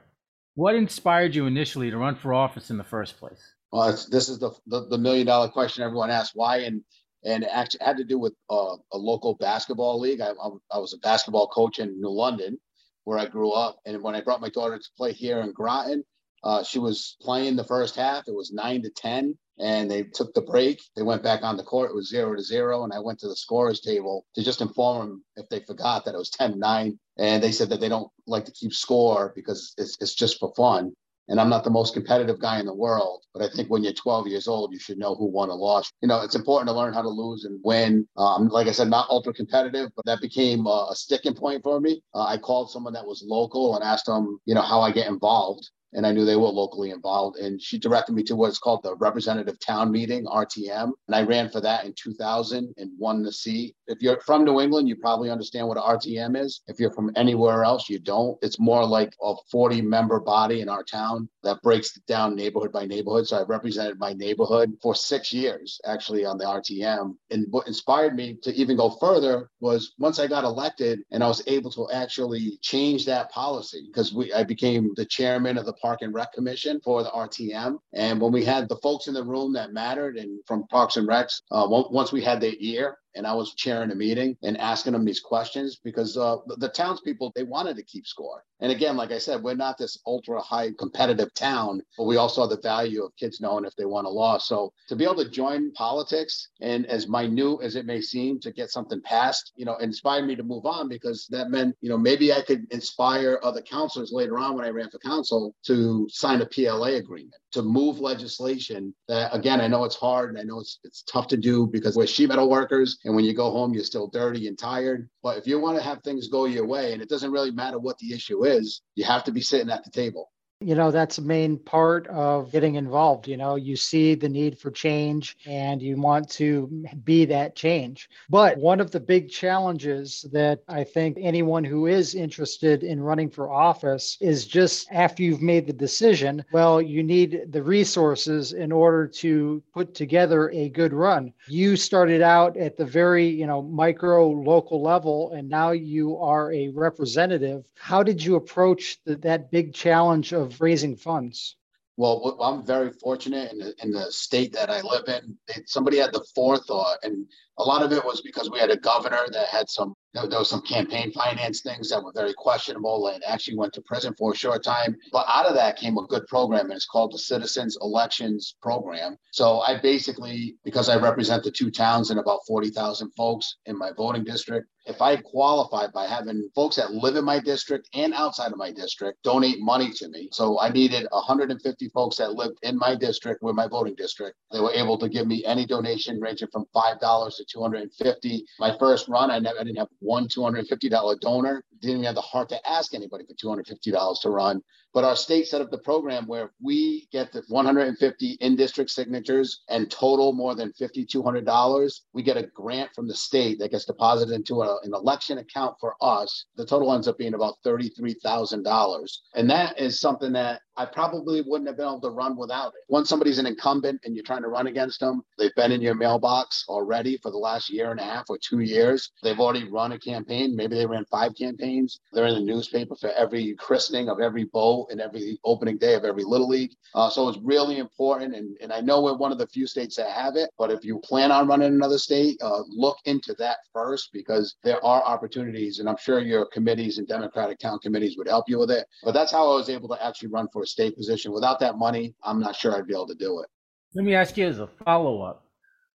What 0.56 0.76
inspired 0.76 1.36
you 1.36 1.46
initially 1.46 1.92
to 1.92 1.98
run 1.98 2.16
for 2.16 2.34
office 2.34 2.70
in 2.70 2.78
the 2.78 2.84
first 2.84 3.18
place? 3.20 3.54
Well, 3.72 3.90
it's, 3.90 4.06
this 4.06 4.28
is 4.28 4.40
the, 4.40 4.52
the, 4.68 4.88
the 4.88 4.98
million 4.98 5.26
dollar 5.28 5.48
question 5.48 5.84
everyone 5.84 6.12
asks. 6.12 6.36
Why? 6.36 6.58
And 6.58 6.84
and 7.24 7.44
it 7.44 7.50
actually 7.52 7.86
had 7.86 7.98
to 7.98 8.04
do 8.04 8.18
with 8.18 8.34
uh, 8.50 8.76
a 8.92 8.98
local 8.98 9.36
basketball 9.36 10.00
league. 10.00 10.22
I, 10.22 10.30
I, 10.32 10.50
I 10.72 10.78
was 10.80 10.94
a 10.94 11.00
basketball 11.00 11.48
coach 11.48 11.80
in 11.80 12.00
New 12.00 12.10
London, 12.10 12.60
where 13.04 13.20
I 13.20 13.26
grew 13.26 13.52
up. 13.52 13.80
And 13.86 14.02
when 14.02 14.16
I 14.16 14.22
brought 14.22 14.42
my 14.42 14.50
daughter 14.50 14.78
to 14.78 14.90
play 14.98 15.14
here 15.14 15.42
in 15.42 15.52
Groton, 15.52 16.04
uh, 16.44 16.64
she 16.64 16.80
was 16.80 17.18
playing 17.22 17.56
the 17.56 17.64
first 17.64 17.96
half. 17.96 18.28
It 18.28 18.36
was 18.36 18.52
nine 18.52 18.82
to 18.84 18.90
ten, 18.90 19.38
and 19.60 19.90
they 19.90 20.04
took 20.04 20.34
the 20.34 20.42
break. 20.42 20.82
They 20.96 21.04
went 21.04 21.22
back 21.22 21.44
on 21.44 21.56
the 21.56 21.64
court. 21.64 21.92
It 21.92 21.96
was 21.96 22.10
zero 22.10 22.36
to 22.36 22.42
zero, 22.42 22.84
and 22.84 22.92
I 22.92 23.00
went 23.00 23.20
to 23.20 23.28
the 23.28 23.36
scorers 23.36 23.80
table 23.80 24.26
to 24.36 24.44
just 24.44 24.62
inform 24.62 25.08
them 25.08 25.24
if 25.36 25.50
they 25.50 25.60
forgot 25.60 26.06
that 26.06 26.16
it 26.16 26.18
was 26.18 26.32
10-9. 26.32 26.98
And 27.20 27.44
they 27.44 27.52
said 27.52 27.70
that 27.70 27.80
they 27.80 27.90
don't 27.90 28.12
like 28.26 28.46
to 28.46 28.52
keep 28.52 28.74
score 28.74 29.34
because 29.36 29.76
it's, 29.78 29.98
it's 30.02 30.16
just 30.16 30.40
for 30.40 30.52
fun. 30.56 30.94
And 31.28 31.40
I'm 31.40 31.50
not 31.50 31.64
the 31.64 31.70
most 31.70 31.94
competitive 31.94 32.40
guy 32.40 32.60
in 32.60 32.66
the 32.66 32.74
world, 32.74 33.24
but 33.34 33.42
I 33.44 33.50
think 33.50 33.70
when 33.70 33.84
you're 33.84 33.94
12 33.94 34.28
years 34.28 34.48
old, 34.48 34.74
you 34.74 34.80
should 34.80 34.98
know 34.98 35.16
who 35.16 35.26
won 35.26 35.50
or 35.50 35.56
lost. 35.56 35.94
You 36.02 36.08
know, 36.08 36.22
it's 36.22 36.36
important 36.36 36.68
to 36.68 36.76
learn 36.76 36.94
how 36.94 37.02
to 37.02 37.10
lose 37.10 37.46
and 37.46 37.60
win. 37.64 38.08
Um, 38.18 38.48
like 38.50 38.68
I 38.68 38.72
said, 38.72 38.90
not 38.90 39.10
ultra 39.10 39.34
competitive, 39.34 39.90
but 39.96 40.06
that 40.06 40.22
became 40.22 40.66
a, 40.66 40.88
a 40.92 40.96
sticking 40.96 41.36
point 41.36 41.64
for 41.64 41.80
me. 41.80 42.02
Uh, 42.14 42.26
I 42.26 42.38
called 42.38 42.72
someone 42.72 42.94
that 42.94 43.06
was 43.06 43.24
local 43.26 43.76
and 43.76 43.84
asked 43.84 44.08
them, 44.08 44.40
you 44.46 44.56
know, 44.56 44.62
how 44.62 44.82
I 44.82 44.92
get 44.92 45.08
involved 45.08 45.70
and 45.94 46.06
I 46.06 46.12
knew 46.12 46.26
they 46.26 46.36
were 46.36 46.48
locally 46.48 46.92
involved. 46.92 47.38
And 47.38 47.62
she 47.62 47.78
directed 47.78 48.14
me 48.14 48.24
to 48.24 48.36
what's 48.36 48.60
called 48.60 48.84
the 48.84 48.96
Representative 48.96 49.60
Town 49.60 49.92
Meeting, 49.92 50.26
RTM. 50.26 50.92
And 51.08 51.16
I 51.16 51.24
ran 51.24 51.50
for 51.50 51.62
that 51.62 51.86
in 51.86 51.94
2000 52.02 52.74
and 52.78 52.92
won 52.98 53.24
the 53.24 53.32
seat. 53.32 53.76
If 53.92 54.02
you're 54.02 54.22
from 54.22 54.46
New 54.46 54.62
England, 54.62 54.88
you 54.88 54.96
probably 54.96 55.30
understand 55.30 55.68
what 55.68 55.78
RTM 55.78 56.42
is. 56.42 56.62
If 56.68 56.80
you're 56.80 56.94
from 56.94 57.12
anywhere 57.16 57.66
else, 57.66 57.90
you 57.90 58.00
don't. 58.00 58.38
It's 58.42 58.58
more 58.60 58.86
like 58.86 59.14
a 59.22 59.34
40 59.52 59.82
member 59.82 60.20
body 60.22 60.62
in 60.62 60.70
our 60.70 60.84
town 60.84 61.28
that 61.44 61.62
breaks 61.62 61.94
down 62.08 62.36
neighborhood 62.36 62.72
by 62.72 62.86
neighborhood. 62.86 63.28
So 63.28 63.38
I 63.38 63.44
represented 63.44 64.00
my 64.00 64.14
neighborhood 64.14 64.78
for 64.82 64.96
six 64.96 65.34
years 65.34 65.80
actually 65.86 66.24
on 66.24 66.38
the 66.38 66.46
RTM. 66.46 67.16
And 67.32 67.48
what 67.50 67.68
inspired 67.68 68.16
me 68.16 68.38
to 68.44 68.54
even 68.54 68.78
go 68.78 68.92
further 68.92 69.50
was 69.60 69.94
once 70.00 70.20
I 70.20 70.28
got 70.28 70.46
elected 70.46 71.02
and 71.12 71.22
I 71.24 71.28
was 71.28 71.44
able 71.48 71.72
to 71.72 71.90
actually 71.92 72.58
change 72.62 73.06
that 73.06 73.30
policy 73.32 73.84
because 73.88 74.14
we 74.14 74.32
I 74.34 74.44
became 74.44 74.94
the 74.96 75.06
chairman 75.06 75.58
of 75.58 75.66
the 75.66 75.74
Park 75.74 76.00
and 76.02 76.14
Rec 76.14 76.32
Commission 76.34 76.80
for 76.82 77.04
the 77.04 77.10
RTM. 77.10 77.78
And 77.94 78.22
when 78.22 78.32
we 78.32 78.46
had 78.46 78.70
the 78.70 78.78
folks 78.78 79.08
in 79.08 79.14
the 79.14 79.24
room 79.24 79.52
that 79.54 79.74
mattered 79.74 80.16
and 80.18 80.40
from 80.46 80.68
Parks 80.68 80.96
and 80.96 81.08
Recs, 81.08 81.42
uh, 81.52 81.68
once 81.68 82.12
we 82.12 82.22
had 82.22 82.40
their 82.40 82.54
ear, 82.60 82.98
and 83.16 83.28
I 83.28 83.34
was 83.34 83.54
chairing 83.56 83.92
a 83.92 83.96
meeting 83.96 84.38
and 84.44 84.58
asking 84.58 84.94
them 84.94 85.06
these 85.06 85.20
questions 85.20 85.80
because 85.84 86.18
uh, 86.18 86.38
the, 86.48 86.56
the 86.58 86.70
townspeople 86.70 87.32
they 87.36 87.44
wanted 87.44 87.76
to 87.78 87.84
keep 87.84 88.08
score. 88.08 88.44
And 88.60 88.72
again, 88.72 88.96
like 88.96 89.12
I 89.12 89.18
said, 89.18 89.42
we're 89.42 89.56
not 89.56 89.78
this 89.78 90.00
ultra 90.06 90.40
high 90.42 90.72
competitive 90.78 91.34
town, 91.34 91.82
but 91.98 92.06
we 92.06 92.18
also 92.18 92.42
have 92.42 92.52
the 92.52 92.62
value 92.62 93.04
of 93.04 93.16
kids 93.18 93.42
knowing 93.42 93.66
if 93.66 93.76
they 93.76 93.86
want 93.86 94.08
a 94.08 94.10
law. 94.10 94.38
So 94.38 94.72
to 94.88 94.96
be 94.96 95.04
able 95.04 95.24
to 95.24 95.30
join 95.30 95.72
politics 95.74 96.50
and 96.62 96.86
as 96.86 97.08
minute 97.08 97.62
as 97.64 97.76
it 97.76 97.86
may 97.86 98.02
seem 98.02 98.40
to 98.42 98.52
get 98.52 98.70
something 98.70 99.02
passed, 99.02 99.52
you 99.56 99.66
know, 99.66 99.78
inspired 99.78 100.28
me 100.28 100.36
to 100.36 100.44
move 100.44 100.66
on 100.66 100.88
because 100.90 101.28
that 101.32 101.50
meant, 101.50 101.76
you 101.82 101.90
know, 101.90 101.98
maybe 101.98 102.32
I 102.32 102.42
could 102.42 102.72
inspire 102.72 103.40
other 103.44 103.62
councilors 103.62 104.12
later 104.12 104.38
on 104.38 104.56
when 104.56 104.66
I 104.66 104.70
ran 104.70 104.90
for 104.90 105.00
council 105.00 105.56
to 105.66 106.08
sign 106.10 106.42
a 106.42 106.46
PLA 106.46 106.98
agreement 106.98 107.41
to 107.52 107.62
move 107.62 108.00
legislation 108.00 108.94
that 109.08 109.34
again 109.36 109.62
I 109.62 109.68
know 109.68 109.84
it's 109.84 109.96
hard 109.96 110.30
and 110.30 110.40
I 110.40 110.44
know 110.44 110.60
it's 110.60 110.80
it's 110.84 111.04
tough 111.04 111.28
to 111.28 111.38
do 111.38 111.68
because 111.68 111.96
we're 111.96 112.08
sheet 112.08 112.30
metal 112.30 112.50
workers 112.50 113.00
and 113.06 113.16
when 113.16 113.26
you 113.26 113.34
go 113.34 113.52
home 113.52 113.74
you're 113.74 113.84
still 113.84 114.08
dirty 114.08 114.48
and 114.48 114.58
tired. 114.58 115.10
But 115.24 115.38
if 115.38 115.48
you 115.48 115.60
want 115.60 115.78
to 115.78 115.84
have 115.84 116.02
things 116.04 116.28
go 116.28 116.46
your 116.46 116.66
way 116.66 116.94
and 116.94 117.02
it 117.02 117.10
doesn't 117.10 117.32
really 117.32 117.52
matter 117.52 117.80
what 117.80 117.98
the 118.00 118.14
issue 118.14 118.46
is, 118.46 118.82
you 118.96 119.04
have 119.06 119.24
to 119.26 119.32
be 119.32 119.42
sitting 119.42 119.70
at 119.70 119.84
the 119.84 119.92
table 119.92 120.30
you 120.62 120.76
know 120.76 120.92
that's 120.92 121.18
a 121.18 121.22
main 121.22 121.58
part 121.58 122.08
of 122.08 122.52
getting 122.52 122.76
involved 122.76 123.28
you 123.28 123.36
know 123.36 123.56
you 123.56 123.76
see 123.76 124.16
the 124.16 124.30
need 124.30 124.58
for 124.58 124.70
change 124.70 125.38
and 125.46 125.82
you 125.82 126.00
want 126.00 126.30
to 126.30 126.68
be 127.04 127.26
that 127.26 127.56
change. 127.56 128.10
But 128.30 128.58
one 128.58 128.80
of 128.80 128.92
the 128.92 129.00
big 129.00 129.30
challenges 129.30 130.26
that 130.32 130.60
i 130.68 130.84
think 130.84 131.18
anyone 131.20 131.64
who 131.64 131.88
is 131.88 132.16
interested 132.16 132.84
in 132.84 133.02
running 133.02 133.30
for 133.30 133.52
office 133.52 134.18
is 134.22 134.46
just 134.46 134.88
after 134.92 135.24
you've 135.24 135.42
made 135.42 135.66
the 135.66 135.74
decision 135.74 136.44
well 136.52 136.82
you 136.82 137.04
need 137.04 137.52
the 137.52 137.64
resources 137.64 138.54
in 138.54 138.72
order 138.72 139.08
to 139.08 139.64
put 139.74 139.94
together 139.96 140.50
a 140.52 140.70
good 140.70 140.94
run. 140.94 141.34
You 141.48 141.76
started 141.76 142.22
out 142.22 142.58
at 142.58 142.78
the 142.78 142.86
very 142.86 143.28
you 143.28 143.48
know 143.48 143.62
micro 143.62 144.30
local 144.30 144.82
level 144.82 145.32
and 145.32 145.50
now 145.50 145.72
you 145.72 146.18
are 146.18 146.54
a 146.54 146.70
representative. 146.70 147.66
How 147.76 148.04
did 148.04 148.24
you 148.24 148.36
approach 148.36 149.00
the, 149.06 149.16
that 149.18 149.52
big 149.52 149.74
challenge 149.74 150.34
of 150.34 150.51
raising 150.60 150.96
funds? 150.96 151.56
Well, 151.98 152.38
I'm 152.42 152.66
very 152.66 152.92
fortunate 152.92 153.52
in 153.52 153.60
the, 153.60 153.74
in 153.84 153.92
the 153.92 154.12
state 154.12 154.54
that 154.54 154.70
I 154.70 154.82
live 154.82 155.08
in. 155.08 155.38
Somebody 155.66 155.98
had 155.98 156.14
the 156.14 156.26
forethought, 156.34 156.98
and 157.04 157.28
a 157.58 157.64
lot 157.64 157.84
of 157.84 157.92
it 157.92 158.04
was 158.04 158.22
because 158.22 158.50
we 158.50 158.60
had 158.60 158.72
a 158.72 158.78
governor 158.78 159.26
that 159.32 159.48
had 159.48 159.70
some 159.70 159.94
there, 160.14 160.28
was 160.40 160.50
some 160.50 160.62
campaign 160.62 161.12
finance 161.14 161.62
things 161.62 161.90
that 161.90 162.04
were 162.04 162.12
very 162.14 162.34
questionable 162.34 163.08
and 163.08 163.24
actually 163.26 163.58
went 163.58 163.74
to 163.74 163.82
prison 163.82 164.14
for 164.18 164.34
a 164.34 164.36
short 164.36 164.64
time. 164.64 164.96
But 165.12 165.26
out 165.30 165.46
of 165.46 165.56
that 165.56 165.78
came 165.78 165.98
a 165.98 166.06
good 166.08 166.28
program, 166.28 166.66
and 166.66 166.74
it's 166.74 166.86
called 166.86 167.14
the 167.14 167.18
Citizens 167.18 167.78
Elections 167.82 168.56
Program. 168.62 169.16
So 169.32 169.62
I 169.62 169.80
basically, 169.80 170.56
because 170.66 170.90
I 170.90 170.98
represent 170.98 171.44
the 171.44 171.52
two 171.52 171.72
towns 171.72 172.10
and 172.10 172.20
about 172.20 172.42
40,000 172.46 173.12
folks 173.12 173.58
in 173.66 173.78
my 173.78 173.92
voting 173.96 174.24
district, 174.26 174.68
if 174.86 175.02
I 175.02 175.16
qualified 175.18 175.94
by 175.94 176.08
having 176.08 176.50
folks 176.56 176.76
that 176.78 176.92
live 176.92 177.16
in 177.16 177.24
my 177.24 177.40
district 177.40 177.88
and 177.94 178.14
outside 178.14 178.52
of 178.52 178.58
my 178.58 178.72
district 178.72 179.22
donate 179.24 179.60
money 179.60 179.92
to 179.92 180.10
me. 180.10 180.28
So 180.32 180.60
I 180.60 180.70
needed 180.70 181.08
150 181.12 181.90
folks 181.90 182.18
that 182.18 182.34
lived 182.34 182.58
in 182.64 182.78
my 182.78 182.96
district 182.96 183.44
with 183.44 183.56
my 183.56 183.68
voting 183.68 183.96
district. 183.96 184.38
They 184.52 184.60
were 184.60 184.74
able 184.74 184.98
to 184.98 185.08
give 185.08 185.28
me 185.28 185.46
any 185.46 185.68
donation 185.68 186.20
ranging 186.20 186.48
from 186.52 186.66
$5 186.76 187.40
to 187.46 187.54
250. 187.54 188.46
My 188.60 188.76
first 188.78 189.08
run, 189.08 189.32
I 189.32 189.40
never 189.40 189.60
I 189.60 189.64
didn't 189.64 189.78
have 189.78 189.90
one 190.00 190.28
$250 190.28 191.20
donor. 191.20 191.64
Didn't 191.82 191.98
even 191.98 192.06
have 192.06 192.16
the 192.16 192.22
heart 192.22 192.50
to 192.50 192.70
ask 192.70 192.94
anybody 192.94 193.26
for 193.26 193.34
$250 193.34 194.22
to 194.22 194.30
run. 194.30 194.62
But 194.94 195.06
our 195.06 195.16
state 195.16 195.48
set 195.48 195.62
up 195.62 195.72
the 195.72 195.78
program 195.78 196.28
where 196.28 196.46
if 196.46 196.52
we 196.62 197.08
get 197.12 197.32
the 197.32 197.44
150 197.48 198.38
in 198.40 198.56
district 198.56 198.92
signatures 198.92 199.62
and 199.70 199.90
total 199.90 200.34
more 200.34 200.56
than 200.56 200.72
$5,200. 200.74 202.02
We 202.14 202.24
get 202.24 202.38
a 202.38 202.48
grant 202.48 202.94
from 202.94 203.08
the 203.08 203.16
state 203.16 203.60
that 203.60 203.72
gets 203.72 203.86
deposited 203.86 204.34
into 204.34 204.62
a, 204.62 204.80
an 204.84 204.94
election 204.94 205.38
account 205.38 205.76
for 205.80 205.96
us. 206.02 206.46
The 206.56 206.66
total 206.66 206.94
ends 206.94 207.08
up 207.08 207.18
being 207.18 207.34
about 207.34 207.56
$33,000. 207.66 209.10
And 209.36 209.50
that 209.50 209.80
is 209.80 210.00
something 210.00 210.34
that 210.34 210.62
I 210.78 210.86
probably 210.86 211.42
wouldn't 211.42 211.68
have 211.68 211.78
been 211.78 211.86
able 211.86 212.02
to 212.02 212.10
run 212.10 212.38
without 212.38 212.70
it. 212.70 212.82
Once 212.88 213.10
somebody's 213.10 213.40
an 213.40 213.46
incumbent 213.46 214.02
and 214.06 214.16
you're 214.16 214.24
trying 214.24 214.42
to 214.42 214.48
run 214.48 214.68
against 214.68 215.00
them, 215.02 215.22
they've 215.38 215.54
been 215.56 215.72
in 215.72 215.82
your 215.82 215.96
mailbox 215.96 216.66
already 216.70 217.18
for 217.18 217.30
the 217.30 217.38
last 217.38 217.70
year 217.70 217.92
and 217.92 218.00
a 218.00 218.04
half 218.04 218.26
or 218.30 218.38
two 218.38 218.60
years. 218.60 219.12
They've 219.22 219.40
already 219.40 219.70
run 219.70 219.92
a 219.92 220.00
campaign. 220.00 220.56
Maybe 220.56 220.76
they 220.76 220.86
ran 220.86 221.06
five 221.12 221.36
campaigns. 221.36 222.00
They're 222.14 222.28
in 222.28 222.36
the 222.36 222.42
newspaper 222.54 222.96
for 222.96 223.12
every 223.12 223.54
christening 223.56 224.10
of 224.10 224.20
every 224.20 224.46
and 224.90 225.00
every 225.00 225.40
opening 225.44 225.78
day 225.78 225.96
of 225.96 226.04
every 226.04 226.24
little 226.24 226.48
league. 226.48 226.72
Uh, 226.96 227.10
so 227.10 227.28
it's 227.30 227.38
really 227.44 227.78
important. 227.78 228.36
And, 228.36 228.58
and 228.62 228.72
I 228.72 228.82
know 228.82 229.02
we're 229.02 229.16
one 229.16 229.32
of 229.32 229.38
the 229.38 229.48
few 229.48 229.68
states 229.68 229.96
that 229.98 230.10
have 230.10 230.36
it, 230.36 230.50
but 230.58 230.72
if 230.72 230.84
you 230.84 231.00
plan 231.00 231.32
on 231.32 231.48
running 231.48 231.74
another 231.74 231.98
state, 231.98 232.38
uh, 232.42 232.64
look 232.68 232.98
into 233.06 233.34
that 233.36 233.58
first 233.74 234.10
because 234.14 234.56
there 234.64 234.84
are 234.84 235.04
opportunities. 235.04 235.80
And 235.80 235.90
I'm 235.90 235.98
sure 235.98 236.20
your 236.20 236.46
committees 236.46 236.98
and 236.98 237.08
Democratic 237.08 237.60
town 237.60 237.80
committees 237.80 238.18
would 238.18 238.28
help 238.28 238.50
you 238.50 238.60
with 238.60 238.72
it. 238.72 238.86
But 239.04 239.14
that's 239.14 239.32
how 239.32 239.52
I 239.52 239.56
was 239.56 239.70
able 239.70 239.90
to 239.90 240.06
actually 240.06 240.30
run 240.30 240.48
for 240.52 240.64
a 240.64 240.68
state 240.68 240.96
position. 240.96 241.32
Without 241.32 241.60
that 241.60 241.78
money, 241.78 242.14
I'm 242.24 242.40
not 242.40 242.56
sure 242.56 242.76
I'd 242.76 242.88
be 242.88 242.94
able 242.94 243.08
to 243.08 243.16
do 243.16 243.40
it. 243.42 243.50
Let 243.94 244.06
me 244.06 244.16
ask 244.16 244.38
you 244.38 244.48
as 244.48 244.60
a 244.60 244.68
follow 244.86 245.22
up 245.22 245.46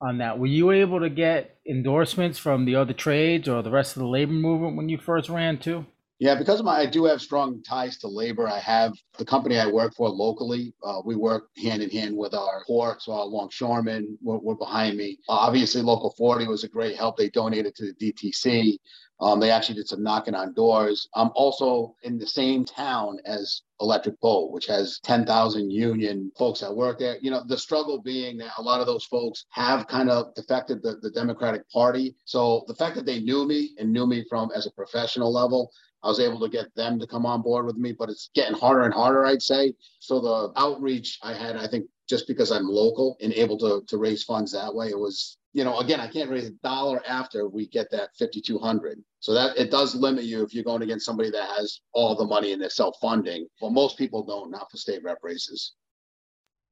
on 0.01 0.17
that. 0.17 0.37
Were 0.37 0.47
you 0.47 0.71
able 0.71 0.99
to 0.99 1.09
get 1.09 1.57
endorsements 1.67 2.37
from 2.37 2.65
the 2.65 2.75
other 2.75 2.93
trades 2.93 3.47
or 3.47 3.61
the 3.61 3.71
rest 3.71 3.95
of 3.95 4.01
the 4.01 4.07
labor 4.07 4.33
movement 4.33 4.75
when 4.75 4.89
you 4.89 4.97
first 4.97 5.29
ran 5.29 5.57
too? 5.57 5.85
Yeah, 6.19 6.35
because 6.35 6.59
of 6.59 6.65
my, 6.65 6.77
I 6.77 6.85
do 6.85 7.05
have 7.05 7.21
strong 7.21 7.61
ties 7.63 7.97
to 7.99 8.07
labor. 8.07 8.47
I 8.47 8.59
have 8.59 8.93
the 9.17 9.25
company 9.25 9.59
I 9.59 9.67
work 9.67 9.93
for 9.95 10.09
locally. 10.09 10.73
Uh, 10.83 11.01
we 11.03 11.15
work 11.15 11.49
hand 11.61 11.81
in 11.81 11.89
hand 11.89 12.15
with 12.15 12.33
our 12.33 12.63
ports, 12.65 13.07
our 13.07 13.25
longshoremen. 13.25 14.17
We're, 14.21 14.37
we're 14.37 14.55
behind 14.55 14.95
me. 14.95 15.17
Uh, 15.27 15.33
obviously, 15.33 15.81
Local 15.81 16.13
40 16.17 16.47
was 16.47 16.63
a 16.63 16.69
great 16.69 16.95
help. 16.95 17.17
They 17.17 17.29
donated 17.29 17.75
to 17.75 17.91
the 17.91 18.13
DTC. 18.13 18.77
Um, 19.19 19.39
they 19.39 19.51
actually 19.51 19.75
did 19.75 19.87
some 19.87 20.03
knocking 20.03 20.35
on 20.35 20.53
doors. 20.53 21.07
I'm 21.15 21.31
also 21.35 21.95
in 22.03 22.17
the 22.17 22.27
same 22.27 22.65
town 22.65 23.19
as 23.25 23.61
Electric 23.79 24.19
Boat, 24.19 24.51
which 24.51 24.65
has 24.67 24.99
10,000 25.03 25.71
union 25.71 26.31
folks 26.37 26.59
that 26.59 26.75
work 26.75 26.99
there. 26.99 27.17
You 27.21 27.31
know, 27.31 27.43
the 27.45 27.57
struggle 27.57 28.01
being 28.01 28.37
that 28.37 28.51
a 28.57 28.61
lot 28.61 28.81
of 28.81 28.87
those 28.87 29.05
folks 29.05 29.45
have 29.51 29.87
kind 29.87 30.09
of 30.09 30.33
defected 30.35 30.81
the, 30.83 30.97
the 31.01 31.11
Democratic 31.11 31.69
Party. 31.69 32.15
So 32.25 32.65
the 32.67 32.75
fact 32.75 32.95
that 32.95 33.05
they 33.05 33.19
knew 33.19 33.47
me 33.47 33.71
and 33.77 33.93
knew 33.93 34.07
me 34.07 34.25
from 34.29 34.51
as 34.55 34.65
a 34.67 34.71
professional 34.71 35.31
level, 35.31 35.71
I 36.03 36.07
was 36.07 36.19
able 36.19 36.39
to 36.41 36.49
get 36.49 36.73
them 36.75 36.99
to 36.99 37.07
come 37.07 37.25
on 37.25 37.41
board 37.41 37.65
with 37.65 37.77
me, 37.77 37.93
but 37.93 38.09
it's 38.09 38.29
getting 38.35 38.57
harder 38.57 38.83
and 38.83 38.93
harder, 38.93 39.25
I'd 39.25 39.41
say. 39.41 39.73
So 39.99 40.19
the 40.19 40.59
outreach 40.59 41.17
I 41.23 41.33
had, 41.33 41.55
I 41.55 41.67
think 41.67 41.85
just 42.09 42.27
because 42.27 42.51
I'm 42.51 42.67
local 42.67 43.15
and 43.21 43.31
able 43.33 43.57
to, 43.59 43.81
to 43.87 43.97
raise 43.97 44.23
funds 44.23 44.51
that 44.51 44.73
way, 44.73 44.89
it 44.89 44.99
was, 44.99 45.37
you 45.53 45.63
know, 45.63 45.79
again, 45.79 46.01
I 46.01 46.07
can't 46.07 46.29
raise 46.29 46.47
a 46.47 46.51
dollar 46.63 47.01
after 47.07 47.47
we 47.47 47.67
get 47.67 47.89
that 47.91 48.09
5,200. 48.19 48.99
So 49.19 49.33
that 49.33 49.57
it 49.57 49.71
does 49.71 49.95
limit 49.95 50.25
you 50.25 50.43
if 50.43 50.53
you're 50.53 50.65
going 50.65 50.81
against 50.81 51.05
somebody 51.05 51.31
that 51.31 51.49
has 51.57 51.79
all 51.93 52.15
the 52.15 52.25
money 52.25 52.51
and 52.51 52.61
they're 52.61 52.69
self-funding. 52.69 53.47
Well, 53.61 53.71
most 53.71 53.97
people 53.97 54.25
don't, 54.25 54.51
not 54.51 54.69
for 54.69 54.77
state 54.77 55.03
rep 55.03 55.19
races. 55.23 55.73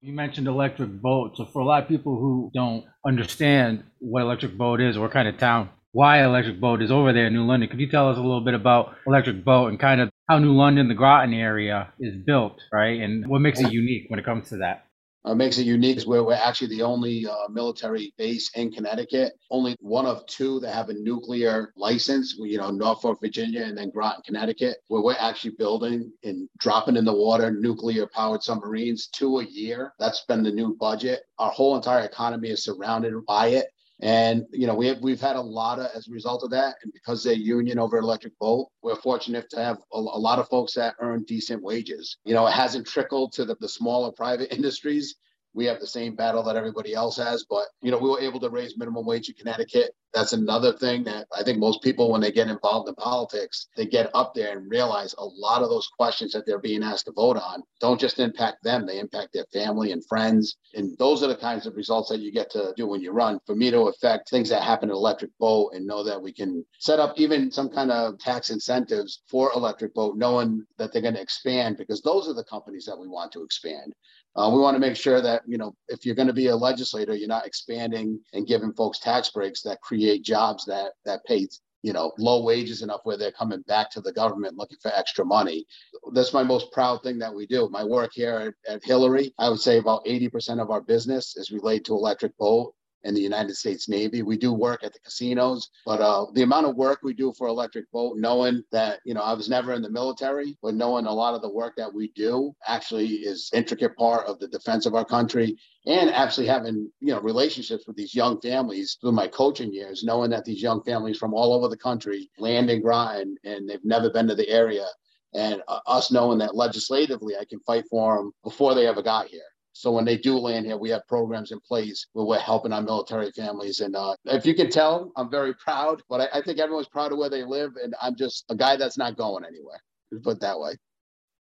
You 0.01 0.11
mentioned 0.13 0.47
electric 0.47 1.01
boat. 1.01 1.37
So 1.37 1.45
for 1.45 1.59
a 1.59 1.65
lot 1.65 1.83
of 1.83 1.87
people 1.87 2.19
who 2.19 2.51
don't 2.53 2.83
understand 3.05 3.83
what 3.99 4.23
electric 4.23 4.57
boat 4.57 4.81
is 4.81 4.97
what 4.97 5.11
kind 5.11 5.27
of 5.27 5.37
town, 5.37 5.69
why 5.91 6.23
electric 6.23 6.59
boat 6.59 6.81
is 6.81 6.91
over 6.91 7.13
there 7.13 7.27
in 7.27 7.33
New 7.33 7.45
London, 7.45 7.69
could 7.69 7.79
you 7.79 7.89
tell 7.89 8.09
us 8.09 8.17
a 8.17 8.21
little 8.21 8.41
bit 8.41 8.53
about 8.53 8.95
electric 9.05 9.43
boat 9.43 9.67
and 9.67 9.79
kind 9.79 10.01
of 10.01 10.09
how 10.29 10.39
New 10.39 10.53
London, 10.53 10.87
the 10.87 10.93
Groton 10.93 11.33
area 11.33 11.91
is 11.99 12.15
built, 12.25 12.61
right? 12.71 13.01
And 13.01 13.27
what 13.27 13.39
makes 13.39 13.59
it 13.59 13.71
unique 13.71 14.05
when 14.09 14.19
it 14.19 14.25
comes 14.25 14.49
to 14.49 14.57
that? 14.57 14.85
uh, 15.23 15.35
makes 15.35 15.57
it 15.57 15.65
unique 15.65 15.97
is 15.97 16.07
where 16.07 16.23
we're 16.23 16.33
actually 16.33 16.67
the 16.67 16.81
only 16.81 17.27
uh, 17.27 17.47
military 17.49 18.13
base 18.17 18.49
in 18.55 18.71
Connecticut, 18.71 19.33
only 19.51 19.75
one 19.79 20.05
of 20.05 20.25
two 20.25 20.59
that 20.61 20.73
have 20.73 20.89
a 20.89 20.93
nuclear 20.93 21.71
license. 21.75 22.35
You 22.39 22.57
know, 22.57 22.71
Norfolk, 22.71 23.19
Virginia, 23.21 23.63
and 23.63 23.77
then 23.77 23.91
Groton, 23.91 24.21
Connecticut, 24.25 24.77
where 24.87 25.01
we're 25.01 25.15
actually 25.19 25.55
building 25.57 26.11
and 26.23 26.49
dropping 26.57 26.97
in 26.97 27.05
the 27.05 27.13
water 27.13 27.51
nuclear 27.51 28.07
powered 28.07 28.41
submarines, 28.41 29.07
two 29.07 29.39
a 29.39 29.45
year. 29.45 29.93
That's 29.99 30.25
been 30.25 30.43
the 30.43 30.51
new 30.51 30.75
budget. 30.79 31.21
Our 31.37 31.51
whole 31.51 31.75
entire 31.75 32.05
economy 32.05 32.49
is 32.49 32.63
surrounded 32.63 33.13
by 33.27 33.47
it. 33.49 33.67
And 34.01 34.45
you 34.51 34.65
know, 34.65 34.73
we 34.73 34.87
have 34.87 34.99
we've 34.99 35.21
had 35.21 35.35
a 35.35 35.41
lot 35.41 35.79
of 35.79 35.91
as 35.95 36.07
a 36.07 36.11
result 36.11 36.43
of 36.43 36.49
that, 36.51 36.75
and 36.83 36.91
because 36.91 37.23
they're 37.23 37.33
union 37.33 37.77
over 37.77 37.97
Electric 37.97 38.37
Boat, 38.39 38.67
we're 38.81 38.95
fortunate 38.95 39.49
to 39.51 39.63
have 39.63 39.77
a, 39.93 39.97
a, 39.97 39.99
lot 39.99 40.39
of 40.39 40.49
folks 40.49 40.73
that 40.73 40.95
earn 40.99 41.23
decent 41.23 41.61
wages. 41.61 42.17
You 42.25 42.33
know, 42.33 42.47
it 42.47 42.53
hasn't 42.53 42.87
trickled 42.87 43.31
to 43.33 43.45
the, 43.45 43.55
the 43.59 43.69
smaller 43.69 44.11
private 44.11 44.53
industries 44.55 45.15
we 45.53 45.65
have 45.65 45.79
the 45.79 45.87
same 45.87 46.15
battle 46.15 46.43
that 46.43 46.55
everybody 46.55 46.93
else 46.93 47.17
has. 47.17 47.45
But, 47.49 47.65
you 47.81 47.91
know, 47.91 47.97
we 47.97 48.09
were 48.09 48.19
able 48.19 48.39
to 48.39 48.49
raise 48.49 48.77
minimum 48.77 49.05
wage 49.05 49.29
in 49.29 49.35
Connecticut. 49.35 49.91
That's 50.13 50.33
another 50.33 50.73
thing 50.73 51.03
that 51.05 51.27
I 51.37 51.43
think 51.43 51.57
most 51.57 51.81
people, 51.81 52.11
when 52.11 52.21
they 52.21 52.31
get 52.31 52.49
involved 52.49 52.89
in 52.89 52.95
politics, 52.95 53.67
they 53.77 53.85
get 53.85 54.09
up 54.13 54.33
there 54.33 54.57
and 54.57 54.69
realize 54.69 55.15
a 55.17 55.25
lot 55.25 55.61
of 55.61 55.69
those 55.69 55.87
questions 55.87 56.33
that 56.33 56.45
they're 56.45 56.59
being 56.59 56.83
asked 56.83 57.05
to 57.05 57.13
vote 57.13 57.37
on 57.37 57.63
don't 57.79 57.99
just 57.99 58.19
impact 58.19 58.63
them, 58.63 58.85
they 58.85 58.99
impact 58.99 59.33
their 59.33 59.45
family 59.51 59.91
and 59.91 60.05
friends. 60.07 60.57
And 60.75 60.97
those 60.97 61.23
are 61.23 61.27
the 61.27 61.35
kinds 61.35 61.65
of 61.65 61.75
results 61.75 62.09
that 62.09 62.19
you 62.19 62.31
get 62.31 62.49
to 62.51 62.73
do 62.77 62.87
when 62.87 63.01
you 63.01 63.11
run. 63.11 63.39
For 63.45 63.55
me 63.55 63.71
to 63.71 63.87
affect 63.87 64.29
things 64.29 64.49
that 64.49 64.63
happen 64.63 64.89
in 64.89 64.95
electric 64.95 65.31
boat 65.39 65.73
and 65.73 65.87
know 65.87 66.03
that 66.03 66.21
we 66.21 66.31
can 66.31 66.65
set 66.79 66.99
up 66.99 67.13
even 67.17 67.51
some 67.51 67.69
kind 67.69 67.91
of 67.91 68.19
tax 68.19 68.49
incentives 68.49 69.23
for 69.29 69.51
electric 69.55 69.93
boat, 69.93 70.17
knowing 70.17 70.65
that 70.77 70.93
they're 70.93 71.01
going 71.01 71.15
to 71.15 71.21
expand 71.21 71.77
because 71.77 72.01
those 72.01 72.27
are 72.27 72.33
the 72.33 72.43
companies 72.43 72.85
that 72.85 72.99
we 72.99 73.07
want 73.07 73.31
to 73.31 73.43
expand. 73.43 73.93
Uh, 74.35 74.49
we 74.53 74.61
want 74.61 74.75
to 74.75 74.79
make 74.79 74.95
sure 74.95 75.21
that, 75.21 75.41
you 75.45 75.57
know, 75.57 75.75
if 75.89 76.05
you're 76.05 76.15
going 76.15 76.27
to 76.27 76.33
be 76.33 76.47
a 76.47 76.55
legislator, 76.55 77.13
you're 77.13 77.27
not 77.27 77.45
expanding 77.45 78.17
and 78.33 78.47
giving 78.47 78.71
folks 78.73 78.99
tax 78.99 79.29
breaks 79.29 79.61
that 79.61 79.81
create 79.81 80.00
jobs 80.23 80.65
that 80.65 80.93
that 81.05 81.23
pay, 81.25 81.47
you 81.83 81.93
know, 81.93 82.11
low 82.17 82.43
wages 82.43 82.81
enough 82.81 83.01
where 83.03 83.17
they're 83.17 83.31
coming 83.31 83.61
back 83.67 83.89
to 83.91 84.01
the 84.01 84.13
government 84.13 84.57
looking 84.57 84.77
for 84.81 84.91
extra 84.93 85.25
money. 85.25 85.65
That's 86.13 86.33
my 86.33 86.43
most 86.43 86.71
proud 86.71 87.03
thing 87.03 87.19
that 87.19 87.33
we 87.33 87.47
do. 87.47 87.69
My 87.69 87.83
work 87.83 88.11
here 88.13 88.53
at, 88.67 88.73
at 88.73 88.83
Hillery, 88.83 89.33
I 89.37 89.49
would 89.49 89.59
say 89.59 89.77
about 89.77 90.05
80% 90.05 90.61
of 90.61 90.69
our 90.69 90.81
business 90.81 91.35
is 91.37 91.51
related 91.51 91.85
to 91.85 91.93
electric 91.93 92.37
boat 92.37 92.73
in 93.03 93.13
the 93.13 93.21
United 93.21 93.55
States 93.55 93.89
Navy. 93.89 94.21
We 94.21 94.37
do 94.37 94.53
work 94.53 94.83
at 94.83 94.93
the 94.93 94.99
casinos, 94.99 95.69
but 95.85 96.01
uh, 96.01 96.25
the 96.33 96.43
amount 96.43 96.67
of 96.67 96.75
work 96.75 96.99
we 97.03 97.13
do 97.13 97.33
for 97.37 97.47
Electric 97.47 97.91
Boat, 97.91 98.17
knowing 98.17 98.63
that, 98.71 98.99
you 99.05 99.13
know, 99.13 99.21
I 99.21 99.33
was 99.33 99.49
never 99.49 99.73
in 99.73 99.81
the 99.81 99.89
military, 99.89 100.57
but 100.61 100.75
knowing 100.75 101.05
a 101.05 101.13
lot 101.13 101.33
of 101.33 101.41
the 101.41 101.49
work 101.49 101.75
that 101.77 101.93
we 101.93 102.09
do 102.15 102.53
actually 102.67 103.07
is 103.07 103.49
intricate 103.53 103.95
part 103.95 104.27
of 104.27 104.39
the 104.39 104.47
defense 104.47 104.85
of 104.85 104.95
our 104.95 105.05
country 105.05 105.57
and 105.85 106.09
actually 106.11 106.47
having, 106.47 106.91
you 106.99 107.13
know, 107.13 107.21
relationships 107.21 107.85
with 107.87 107.95
these 107.95 108.13
young 108.13 108.39
families 108.41 108.97
through 109.01 109.13
my 109.13 109.27
coaching 109.27 109.73
years, 109.73 110.03
knowing 110.03 110.29
that 110.31 110.45
these 110.45 110.61
young 110.61 110.83
families 110.83 111.17
from 111.17 111.33
all 111.33 111.53
over 111.53 111.67
the 111.67 111.77
country 111.77 112.29
land 112.37 112.69
and 112.69 112.83
grind 112.83 113.37
and 113.43 113.67
they've 113.67 113.83
never 113.83 114.09
been 114.09 114.27
to 114.27 114.35
the 114.35 114.49
area. 114.49 114.85
And 115.33 115.61
uh, 115.67 115.79
us 115.87 116.11
knowing 116.11 116.39
that 116.39 116.55
legislatively, 116.55 117.35
I 117.37 117.45
can 117.45 117.61
fight 117.61 117.85
for 117.89 118.17
them 118.17 118.33
before 118.43 118.75
they 118.75 118.85
ever 118.85 119.01
got 119.01 119.27
here 119.27 119.41
so 119.73 119.91
when 119.91 120.05
they 120.05 120.17
do 120.17 120.37
land 120.37 120.65
here, 120.65 120.77
we 120.77 120.89
have 120.89 121.07
programs 121.07 121.51
in 121.51 121.59
place 121.59 122.07
where 122.13 122.25
we're 122.25 122.39
helping 122.39 122.73
our 122.73 122.81
military 122.81 123.31
families. 123.31 123.79
And 123.79 123.95
uh, 123.95 124.15
if 124.25 124.45
you 124.45 124.53
can 124.53 124.69
tell, 124.69 125.11
I'm 125.15 125.29
very 125.29 125.53
proud, 125.55 126.01
but 126.09 126.21
I, 126.21 126.39
I, 126.39 126.41
think 126.41 126.59
everyone's 126.59 126.89
proud 126.89 127.11
of 127.11 127.17
where 127.17 127.29
they 127.29 127.43
live. 127.43 127.71
And 127.81 127.95
I'm 128.01 128.15
just 128.15 128.45
a 128.49 128.55
guy 128.55 128.75
that's 128.75 128.97
not 128.97 129.17
going 129.17 129.45
anywhere, 129.45 129.81
put 130.23 130.41
that 130.41 130.59
way. 130.59 130.73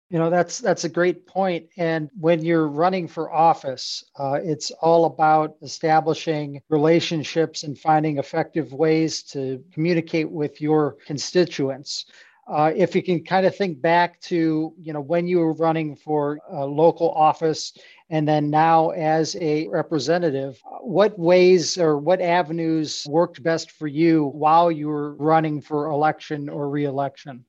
You 0.10 0.20
know, 0.20 0.29
that's 0.29 0.60
that's 0.60 0.84
a 0.84 0.89
great 0.89 1.25
point. 1.25 1.65
And 1.77 2.12
when 2.20 2.46
you're 2.46 2.67
running 2.67 3.08
for 3.08 3.34
office, 3.34 4.03
uh, 4.20 4.39
it's 4.41 4.70
all 4.70 5.05
about 5.05 5.55
establishing 5.63 6.62
relationships 6.70 7.63
and 7.63 7.77
finding 7.77 8.20
effective 8.20 8.72
ways 8.72 9.24
to 9.24 9.63
communicate 9.74 10.29
with 10.29 10.62
your 10.62 10.98
constituents. 11.08 12.05
Uh, 12.48 12.72
if 12.75 12.96
you 12.96 13.01
can 13.01 13.24
kind 13.24 13.48
of 13.48 13.55
think 13.55 13.82
back 13.82 14.22
to 14.22 14.75
you 14.79 14.94
know 14.94 15.01
when 15.01 15.27
you 15.27 15.39
were 15.39 15.53
running 15.53 15.96
for 15.96 16.38
a 16.51 16.63
local 16.63 17.10
office 17.12 17.74
and 18.09 18.27
then 18.27 18.50
now 18.50 18.89
as 18.89 19.35
a 19.38 19.67
representative 19.67 20.59
uh, 20.65 20.77
what 20.77 21.17
ways 21.17 21.77
or 21.77 21.97
what 21.97 22.21
avenues 22.21 23.05
worked 23.09 23.41
best 23.41 23.71
for 23.71 23.88
you 23.88 24.25
while 24.25 24.71
you 24.71 24.88
were 24.88 25.15
running 25.15 25.62
for 25.62 25.88
election 25.88 26.50
or 26.50 26.69
reelection? 26.69 27.45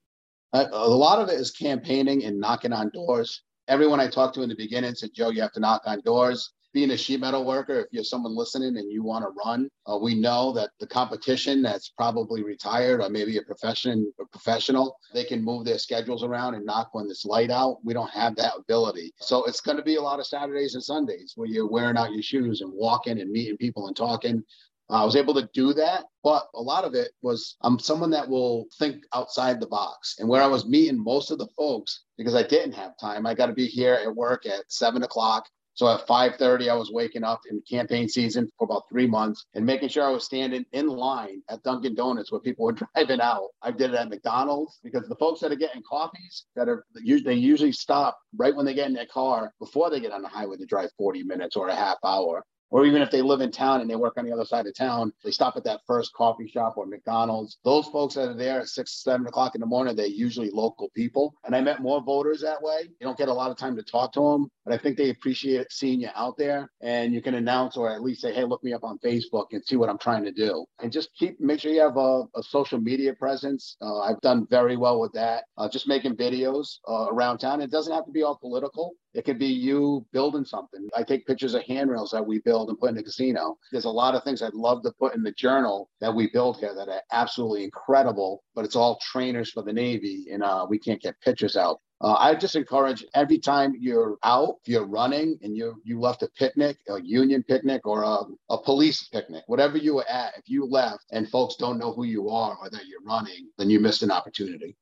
Uh, 0.52 0.66
a 0.72 0.88
lot 0.88 1.20
of 1.20 1.28
it 1.28 1.38
is 1.38 1.50
campaigning 1.50 2.24
and 2.24 2.40
knocking 2.40 2.72
on 2.72 2.90
doors. 2.90 3.42
Everyone 3.68 3.98
i 3.98 4.06
talked 4.06 4.34
to 4.36 4.42
in 4.42 4.48
the 4.48 4.54
beginning 4.54 4.94
said 4.94 5.10
joe 5.12 5.30
you 5.30 5.42
have 5.42 5.52
to 5.52 5.60
knock 5.60 5.82
on 5.86 6.00
doors 6.02 6.52
being 6.76 6.90
a 6.90 6.96
sheet 6.96 7.20
metal 7.20 7.42
worker, 7.42 7.80
if 7.80 7.86
you're 7.90 8.04
someone 8.04 8.36
listening 8.36 8.76
and 8.76 8.92
you 8.92 9.02
want 9.02 9.24
to 9.24 9.30
run, 9.46 9.66
uh, 9.90 9.96
we 9.96 10.14
know 10.14 10.52
that 10.52 10.68
the 10.78 10.86
competition 10.86 11.62
that's 11.62 11.88
probably 11.88 12.44
retired 12.44 13.00
or 13.00 13.08
maybe 13.08 13.38
a 13.38 13.42
profession 13.42 14.12
a 14.20 14.26
professional, 14.26 14.98
they 15.14 15.24
can 15.24 15.42
move 15.42 15.64
their 15.64 15.78
schedules 15.78 16.22
around 16.22 16.54
and 16.54 16.66
knock 16.66 16.90
when 16.92 17.06
it's 17.08 17.24
light 17.24 17.50
out. 17.50 17.78
We 17.82 17.94
don't 17.94 18.10
have 18.10 18.36
that 18.36 18.58
ability. 18.58 19.14
So 19.20 19.46
it's 19.46 19.62
going 19.62 19.78
to 19.78 19.82
be 19.82 19.96
a 19.96 20.02
lot 20.02 20.20
of 20.20 20.26
Saturdays 20.26 20.74
and 20.74 20.84
Sundays 20.84 21.32
where 21.34 21.48
you're 21.48 21.66
wearing 21.66 21.96
out 21.96 22.12
your 22.12 22.22
shoes 22.22 22.60
and 22.60 22.70
walking 22.74 23.22
and 23.22 23.30
meeting 23.30 23.56
people 23.56 23.86
and 23.86 23.96
talking. 23.96 24.44
I 24.90 25.02
was 25.02 25.16
able 25.16 25.32
to 25.32 25.48
do 25.54 25.72
that, 25.72 26.04
but 26.22 26.46
a 26.54 26.60
lot 26.60 26.84
of 26.84 26.94
it 26.94 27.12
was 27.22 27.56
I'm 27.62 27.78
someone 27.78 28.10
that 28.10 28.28
will 28.28 28.66
think 28.78 29.02
outside 29.14 29.60
the 29.60 29.66
box. 29.66 30.16
And 30.18 30.28
where 30.28 30.42
I 30.42 30.46
was 30.46 30.66
meeting 30.66 31.02
most 31.02 31.30
of 31.30 31.38
the 31.38 31.48
folks, 31.56 32.04
because 32.18 32.34
I 32.34 32.42
didn't 32.42 32.72
have 32.72 32.98
time, 33.00 33.26
I 33.26 33.32
got 33.32 33.46
to 33.46 33.54
be 33.54 33.66
here 33.66 33.94
at 33.94 34.14
work 34.14 34.44
at 34.44 34.70
seven 34.70 35.04
o'clock. 35.04 35.46
So 35.76 35.86
at 35.88 36.06
5:30, 36.06 36.70
I 36.70 36.74
was 36.74 36.90
waking 36.90 37.22
up 37.22 37.42
in 37.50 37.62
campaign 37.68 38.08
season 38.08 38.50
for 38.58 38.64
about 38.64 38.88
three 38.88 39.06
months 39.06 39.44
and 39.52 39.64
making 39.64 39.90
sure 39.90 40.04
I 40.04 40.10
was 40.10 40.24
standing 40.24 40.64
in 40.72 40.88
line 40.88 41.42
at 41.50 41.62
Dunkin' 41.64 41.94
Donuts 41.94 42.32
where 42.32 42.40
people 42.40 42.64
were 42.64 42.72
driving 42.94 43.20
out. 43.20 43.50
I 43.60 43.72
did 43.72 43.90
it 43.90 43.96
at 43.96 44.08
McDonald's 44.08 44.80
because 44.82 45.06
the 45.06 45.16
folks 45.16 45.40
that 45.40 45.52
are 45.52 45.56
getting 45.56 45.82
coffees 45.82 46.46
that 46.56 46.70
are 46.70 46.86
they 46.94 47.34
usually 47.34 47.72
stop 47.72 48.18
right 48.36 48.56
when 48.56 48.64
they 48.64 48.72
get 48.72 48.88
in 48.88 48.94
their 48.94 49.06
car 49.06 49.52
before 49.60 49.90
they 49.90 50.00
get 50.00 50.12
on 50.12 50.22
the 50.22 50.28
highway 50.28 50.56
to 50.56 50.64
drive 50.64 50.88
40 50.96 51.24
minutes 51.24 51.56
or 51.56 51.68
a 51.68 51.74
half 51.74 51.98
hour 52.02 52.42
or 52.70 52.84
even 52.84 53.02
if 53.02 53.10
they 53.10 53.22
live 53.22 53.40
in 53.40 53.50
town 53.50 53.80
and 53.80 53.88
they 53.88 53.96
work 53.96 54.14
on 54.16 54.24
the 54.24 54.32
other 54.32 54.44
side 54.44 54.66
of 54.66 54.74
town, 54.74 55.12
they 55.24 55.30
stop 55.30 55.56
at 55.56 55.64
that 55.64 55.80
first 55.86 56.12
coffee 56.14 56.48
shop 56.48 56.74
or 56.76 56.86
McDonald's. 56.86 57.58
Those 57.64 57.86
folks 57.86 58.14
that 58.14 58.28
are 58.28 58.34
there 58.34 58.60
at 58.60 58.68
six, 58.68 59.02
seven 59.02 59.26
o'clock 59.26 59.54
in 59.54 59.60
the 59.60 59.66
morning, 59.66 59.96
they're 59.96 60.06
usually 60.06 60.50
local 60.50 60.90
people. 60.94 61.34
And 61.44 61.54
I 61.54 61.60
met 61.60 61.80
more 61.80 62.02
voters 62.02 62.40
that 62.42 62.62
way. 62.62 62.82
You 62.82 63.06
don't 63.06 63.18
get 63.18 63.28
a 63.28 63.32
lot 63.32 63.50
of 63.50 63.56
time 63.56 63.76
to 63.76 63.82
talk 63.82 64.12
to 64.14 64.20
them, 64.20 64.48
but 64.64 64.74
I 64.74 64.78
think 64.78 64.96
they 64.96 65.10
appreciate 65.10 65.70
seeing 65.70 66.00
you 66.00 66.08
out 66.14 66.36
there 66.36 66.70
and 66.80 67.14
you 67.14 67.22
can 67.22 67.34
announce 67.34 67.76
or 67.76 67.90
at 67.90 68.02
least 68.02 68.20
say, 68.20 68.34
hey, 68.34 68.44
look 68.44 68.62
me 68.64 68.72
up 68.72 68.84
on 68.84 68.98
Facebook 68.98 69.46
and 69.52 69.64
see 69.64 69.76
what 69.76 69.88
I'm 69.88 69.98
trying 69.98 70.24
to 70.24 70.32
do. 70.32 70.64
And 70.80 70.92
just 70.92 71.10
keep, 71.18 71.40
make 71.40 71.60
sure 71.60 71.72
you 71.72 71.80
have 71.80 71.96
a, 71.96 72.24
a 72.34 72.42
social 72.42 72.80
media 72.80 73.14
presence. 73.14 73.76
Uh, 73.80 74.00
I've 74.00 74.20
done 74.20 74.46
very 74.50 74.76
well 74.76 75.00
with 75.00 75.12
that. 75.12 75.44
Uh, 75.56 75.68
just 75.68 75.88
making 75.88 76.16
videos 76.16 76.78
uh, 76.88 77.06
around 77.10 77.38
town. 77.38 77.60
It 77.60 77.70
doesn't 77.70 77.92
have 77.92 78.06
to 78.06 78.12
be 78.12 78.22
all 78.22 78.36
political. 78.36 78.92
It 79.16 79.24
could 79.24 79.38
be 79.38 79.46
you 79.46 80.04
building 80.12 80.44
something. 80.44 80.88
I 80.94 81.02
take 81.02 81.26
pictures 81.26 81.54
of 81.54 81.62
handrails 81.62 82.10
that 82.10 82.26
we 82.26 82.38
build 82.40 82.68
and 82.68 82.78
put 82.78 82.90
in 82.90 82.96
the 82.96 83.02
casino. 83.02 83.56
There's 83.72 83.86
a 83.86 83.90
lot 83.90 84.14
of 84.14 84.22
things 84.22 84.42
I'd 84.42 84.52
love 84.52 84.82
to 84.82 84.92
put 84.92 85.14
in 85.14 85.22
the 85.22 85.32
journal 85.32 85.88
that 86.02 86.14
we 86.14 86.28
build 86.30 86.58
here 86.58 86.74
that 86.74 86.90
are 86.90 87.00
absolutely 87.12 87.64
incredible, 87.64 88.44
but 88.54 88.66
it's 88.66 88.76
all 88.76 88.98
trainers 89.00 89.50
for 89.50 89.62
the 89.62 89.72
Navy 89.72 90.26
and 90.30 90.42
uh, 90.42 90.66
we 90.68 90.78
can't 90.78 91.00
get 91.00 91.18
pictures 91.22 91.56
out. 91.56 91.80
Uh, 92.02 92.14
I 92.18 92.34
just 92.34 92.56
encourage 92.56 93.06
every 93.14 93.38
time 93.38 93.72
you're 93.80 94.18
out, 94.22 94.56
you're 94.66 94.84
running 94.84 95.38
and 95.40 95.56
you 95.56 95.80
you 95.82 95.98
left 95.98 96.22
a 96.22 96.28
picnic, 96.36 96.76
a 96.90 97.00
union 97.00 97.42
picnic 97.42 97.86
or 97.86 98.02
a, 98.02 98.18
a 98.50 98.58
police 98.58 99.04
picnic, 99.04 99.44
whatever 99.46 99.78
you 99.78 99.94
were 99.94 100.08
at, 100.08 100.36
if 100.36 100.46
you 100.46 100.66
left 100.66 101.06
and 101.10 101.26
folks 101.30 101.56
don't 101.56 101.78
know 101.78 101.94
who 101.94 102.04
you 102.04 102.28
are 102.28 102.54
or 102.60 102.68
that 102.68 102.86
you're 102.86 103.00
running, 103.00 103.48
then 103.56 103.70
you 103.70 103.80
missed 103.80 104.02
an 104.02 104.10
opportunity. 104.10 104.76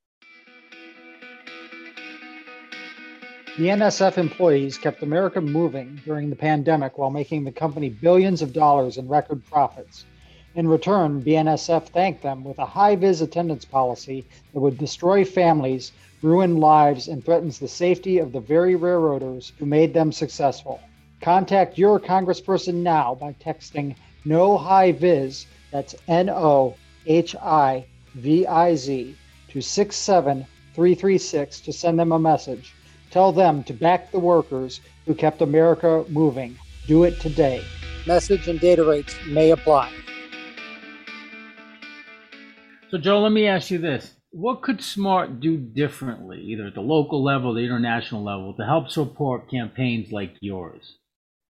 The 3.57 3.67
NSF 3.67 4.17
employees 4.17 4.77
kept 4.77 5.01
America 5.01 5.39
moving 5.39 6.01
during 6.03 6.29
the 6.29 6.35
pandemic 6.35 6.97
while 6.97 7.09
making 7.09 7.45
the 7.45 7.53
company 7.53 7.87
billions 7.87 8.41
of 8.41 8.51
dollars 8.51 8.97
in 8.97 9.07
record 9.07 9.45
profits. 9.45 10.03
In 10.55 10.67
return, 10.67 11.21
BNSF 11.21 11.87
thanked 11.87 12.21
them 12.21 12.43
with 12.43 12.59
a 12.59 12.65
Hi-Viz 12.65 13.21
attendance 13.21 13.63
policy 13.63 14.25
that 14.53 14.59
would 14.59 14.77
destroy 14.77 15.23
families, 15.23 15.93
ruin 16.21 16.57
lives, 16.57 17.07
and 17.07 17.23
threatens 17.23 17.57
the 17.57 17.69
safety 17.69 18.17
of 18.17 18.33
the 18.33 18.41
very 18.41 18.75
railroaders 18.75 19.53
who 19.57 19.65
made 19.65 19.93
them 19.93 20.11
successful. 20.11 20.81
Contact 21.21 21.77
your 21.77 21.97
congressperson 21.97 22.83
now 22.83 23.15
by 23.15 23.31
texting 23.41 23.95
no 24.25 24.57
Hi-Viz, 24.57 25.45
that's 25.71 25.95
N 26.09 26.29
O 26.29 26.75
H 27.05 27.37
I 27.37 27.85
V 28.15 28.45
I 28.45 28.75
Z, 28.75 29.15
to 29.47 29.61
67336 29.61 31.61
to 31.61 31.71
send 31.71 31.97
them 31.97 32.11
a 32.11 32.19
message. 32.19 32.73
Tell 33.15 33.31
them 33.31 33.63
to 33.63 33.73
back 33.73 34.11
the 34.11 34.19
workers 34.19 34.81
who 35.05 35.15
kept 35.15 35.41
America 35.41 36.03
moving. 36.09 36.59
Do 36.85 37.05
it 37.05 37.21
today. 37.21 37.63
Message 38.05 38.49
and 38.49 38.59
data 38.59 38.83
rates 38.83 39.15
may 39.25 39.51
apply. 39.51 39.89
So, 42.89 42.97
Joe, 42.97 43.21
let 43.21 43.31
me 43.31 43.47
ask 43.47 43.71
you 43.71 43.77
this. 43.77 44.15
What 44.31 44.61
could 44.61 44.83
SMART 44.83 45.39
do 45.39 45.55
differently, 45.55 46.41
either 46.41 46.65
at 46.65 46.75
the 46.75 46.81
local 46.81 47.23
level, 47.23 47.53
the 47.53 47.61
international 47.61 48.21
level, 48.21 48.53
to 48.55 48.65
help 48.65 48.89
support 48.89 49.49
campaigns 49.49 50.11
like 50.11 50.35
yours? 50.41 50.97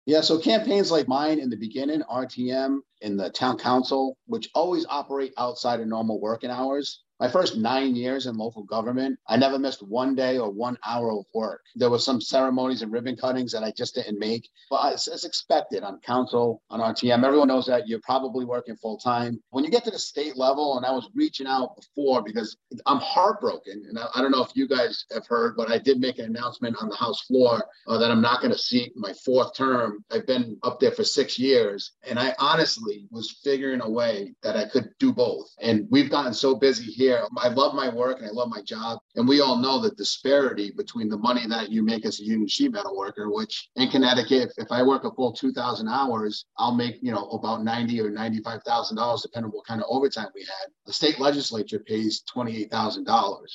Yeah, 0.07 0.21
so 0.21 0.39
campaigns 0.39 0.89
like 0.89 1.07
mine 1.07 1.37
in 1.37 1.51
the 1.51 1.57
beginning, 1.57 2.01
RTM, 2.09 2.79
in 3.01 3.17
the 3.17 3.29
town 3.29 3.59
council, 3.59 4.17
which 4.25 4.49
always 4.55 4.87
operate 4.89 5.31
outside 5.37 5.79
of 5.79 5.85
normal 5.85 6.19
working 6.19 6.49
hours, 6.49 7.03
my 7.21 7.27
first 7.27 7.55
nine 7.55 7.95
years 7.95 8.25
in 8.25 8.35
local 8.35 8.63
government, 8.63 9.19
I 9.27 9.37
never 9.37 9.59
missed 9.59 9.87
one 9.87 10.15
day 10.15 10.39
or 10.39 10.49
one 10.49 10.75
hour 10.83 11.11
of 11.11 11.25
work. 11.35 11.61
There 11.75 11.91
were 11.91 11.99
some 11.99 12.19
ceremonies 12.19 12.81
and 12.81 12.91
ribbon 12.91 13.15
cuttings 13.15 13.51
that 13.51 13.63
I 13.63 13.71
just 13.77 13.93
didn't 13.93 14.17
make, 14.17 14.49
but 14.71 14.91
as 14.91 15.23
expected 15.23 15.83
on 15.83 15.99
council, 15.99 16.63
on 16.71 16.79
RTM, 16.79 17.23
everyone 17.23 17.49
knows 17.49 17.67
that 17.67 17.87
you're 17.87 17.99
probably 18.01 18.43
working 18.43 18.75
full 18.75 18.97
time. 18.97 19.39
When 19.51 19.63
you 19.63 19.69
get 19.69 19.83
to 19.83 19.91
the 19.91 19.99
state 19.99 20.35
level, 20.35 20.77
and 20.77 20.85
I 20.85 20.89
was 20.89 21.11
reaching 21.13 21.45
out 21.45 21.75
before 21.75 22.23
because 22.23 22.57
I'm 22.87 22.97
heartbroken, 22.97 23.85
and 23.87 23.99
I, 23.99 24.07
I 24.15 24.21
don't 24.23 24.31
know 24.31 24.43
if 24.43 24.55
you 24.55 24.67
guys 24.67 25.05
have 25.13 25.27
heard, 25.27 25.55
but 25.55 25.69
I 25.69 25.77
did 25.77 25.99
make 25.99 26.17
an 26.17 26.25
announcement 26.25 26.77
on 26.81 26.89
the 26.89 26.95
House 26.95 27.21
floor 27.25 27.63
uh, 27.87 27.99
that 27.99 28.09
I'm 28.09 28.21
not 28.21 28.41
going 28.41 28.51
to 28.51 28.57
seek 28.57 28.93
my 28.95 29.13
fourth 29.23 29.55
term. 29.55 30.03
I've 30.11 30.25
been 30.25 30.57
up 30.63 30.79
there 30.79 30.91
for 30.91 31.03
six 31.03 31.37
years, 31.37 31.91
and 32.01 32.17
I 32.17 32.33
honestly 32.39 33.05
was 33.11 33.39
figuring 33.43 33.81
a 33.81 33.89
way 33.89 34.33
that 34.41 34.57
I 34.57 34.65
could 34.65 34.89
do 34.97 35.13
both. 35.13 35.53
And 35.61 35.87
we've 35.91 36.09
gotten 36.09 36.33
so 36.33 36.55
busy 36.55 36.85
here 36.85 37.10
here. 37.11 37.27
I 37.37 37.49
love 37.49 37.73
my 37.73 37.89
work 37.89 38.19
and 38.19 38.27
I 38.27 38.31
love 38.31 38.49
my 38.49 38.61
job. 38.61 38.99
And 39.15 39.27
we 39.27 39.41
all 39.41 39.57
know 39.57 39.79
the 39.79 39.91
disparity 39.91 40.71
between 40.71 41.09
the 41.09 41.17
money 41.17 41.45
that 41.47 41.69
you 41.69 41.83
make 41.83 42.05
as 42.05 42.19
a 42.19 42.23
union 42.23 42.47
sheet 42.47 42.71
metal 42.71 42.95
worker, 42.95 43.29
which 43.31 43.69
in 43.75 43.89
Connecticut, 43.89 44.51
if, 44.57 44.65
if 44.65 44.71
I 44.71 44.83
work 44.83 45.03
a 45.03 45.11
full 45.11 45.33
2,000 45.33 45.87
hours, 45.87 46.45
I'll 46.57 46.73
make, 46.73 46.99
you 47.01 47.11
know, 47.11 47.27
about 47.29 47.63
90 47.63 47.99
or 48.01 48.11
$95,000, 48.11 49.21
depending 49.21 49.45
on 49.45 49.51
what 49.51 49.65
kind 49.65 49.81
of 49.81 49.87
overtime 49.89 50.27
we 50.33 50.41
had. 50.41 50.71
The 50.85 50.93
state 50.93 51.19
legislature 51.19 51.79
pays 51.79 52.23
$28,000. 52.33 53.05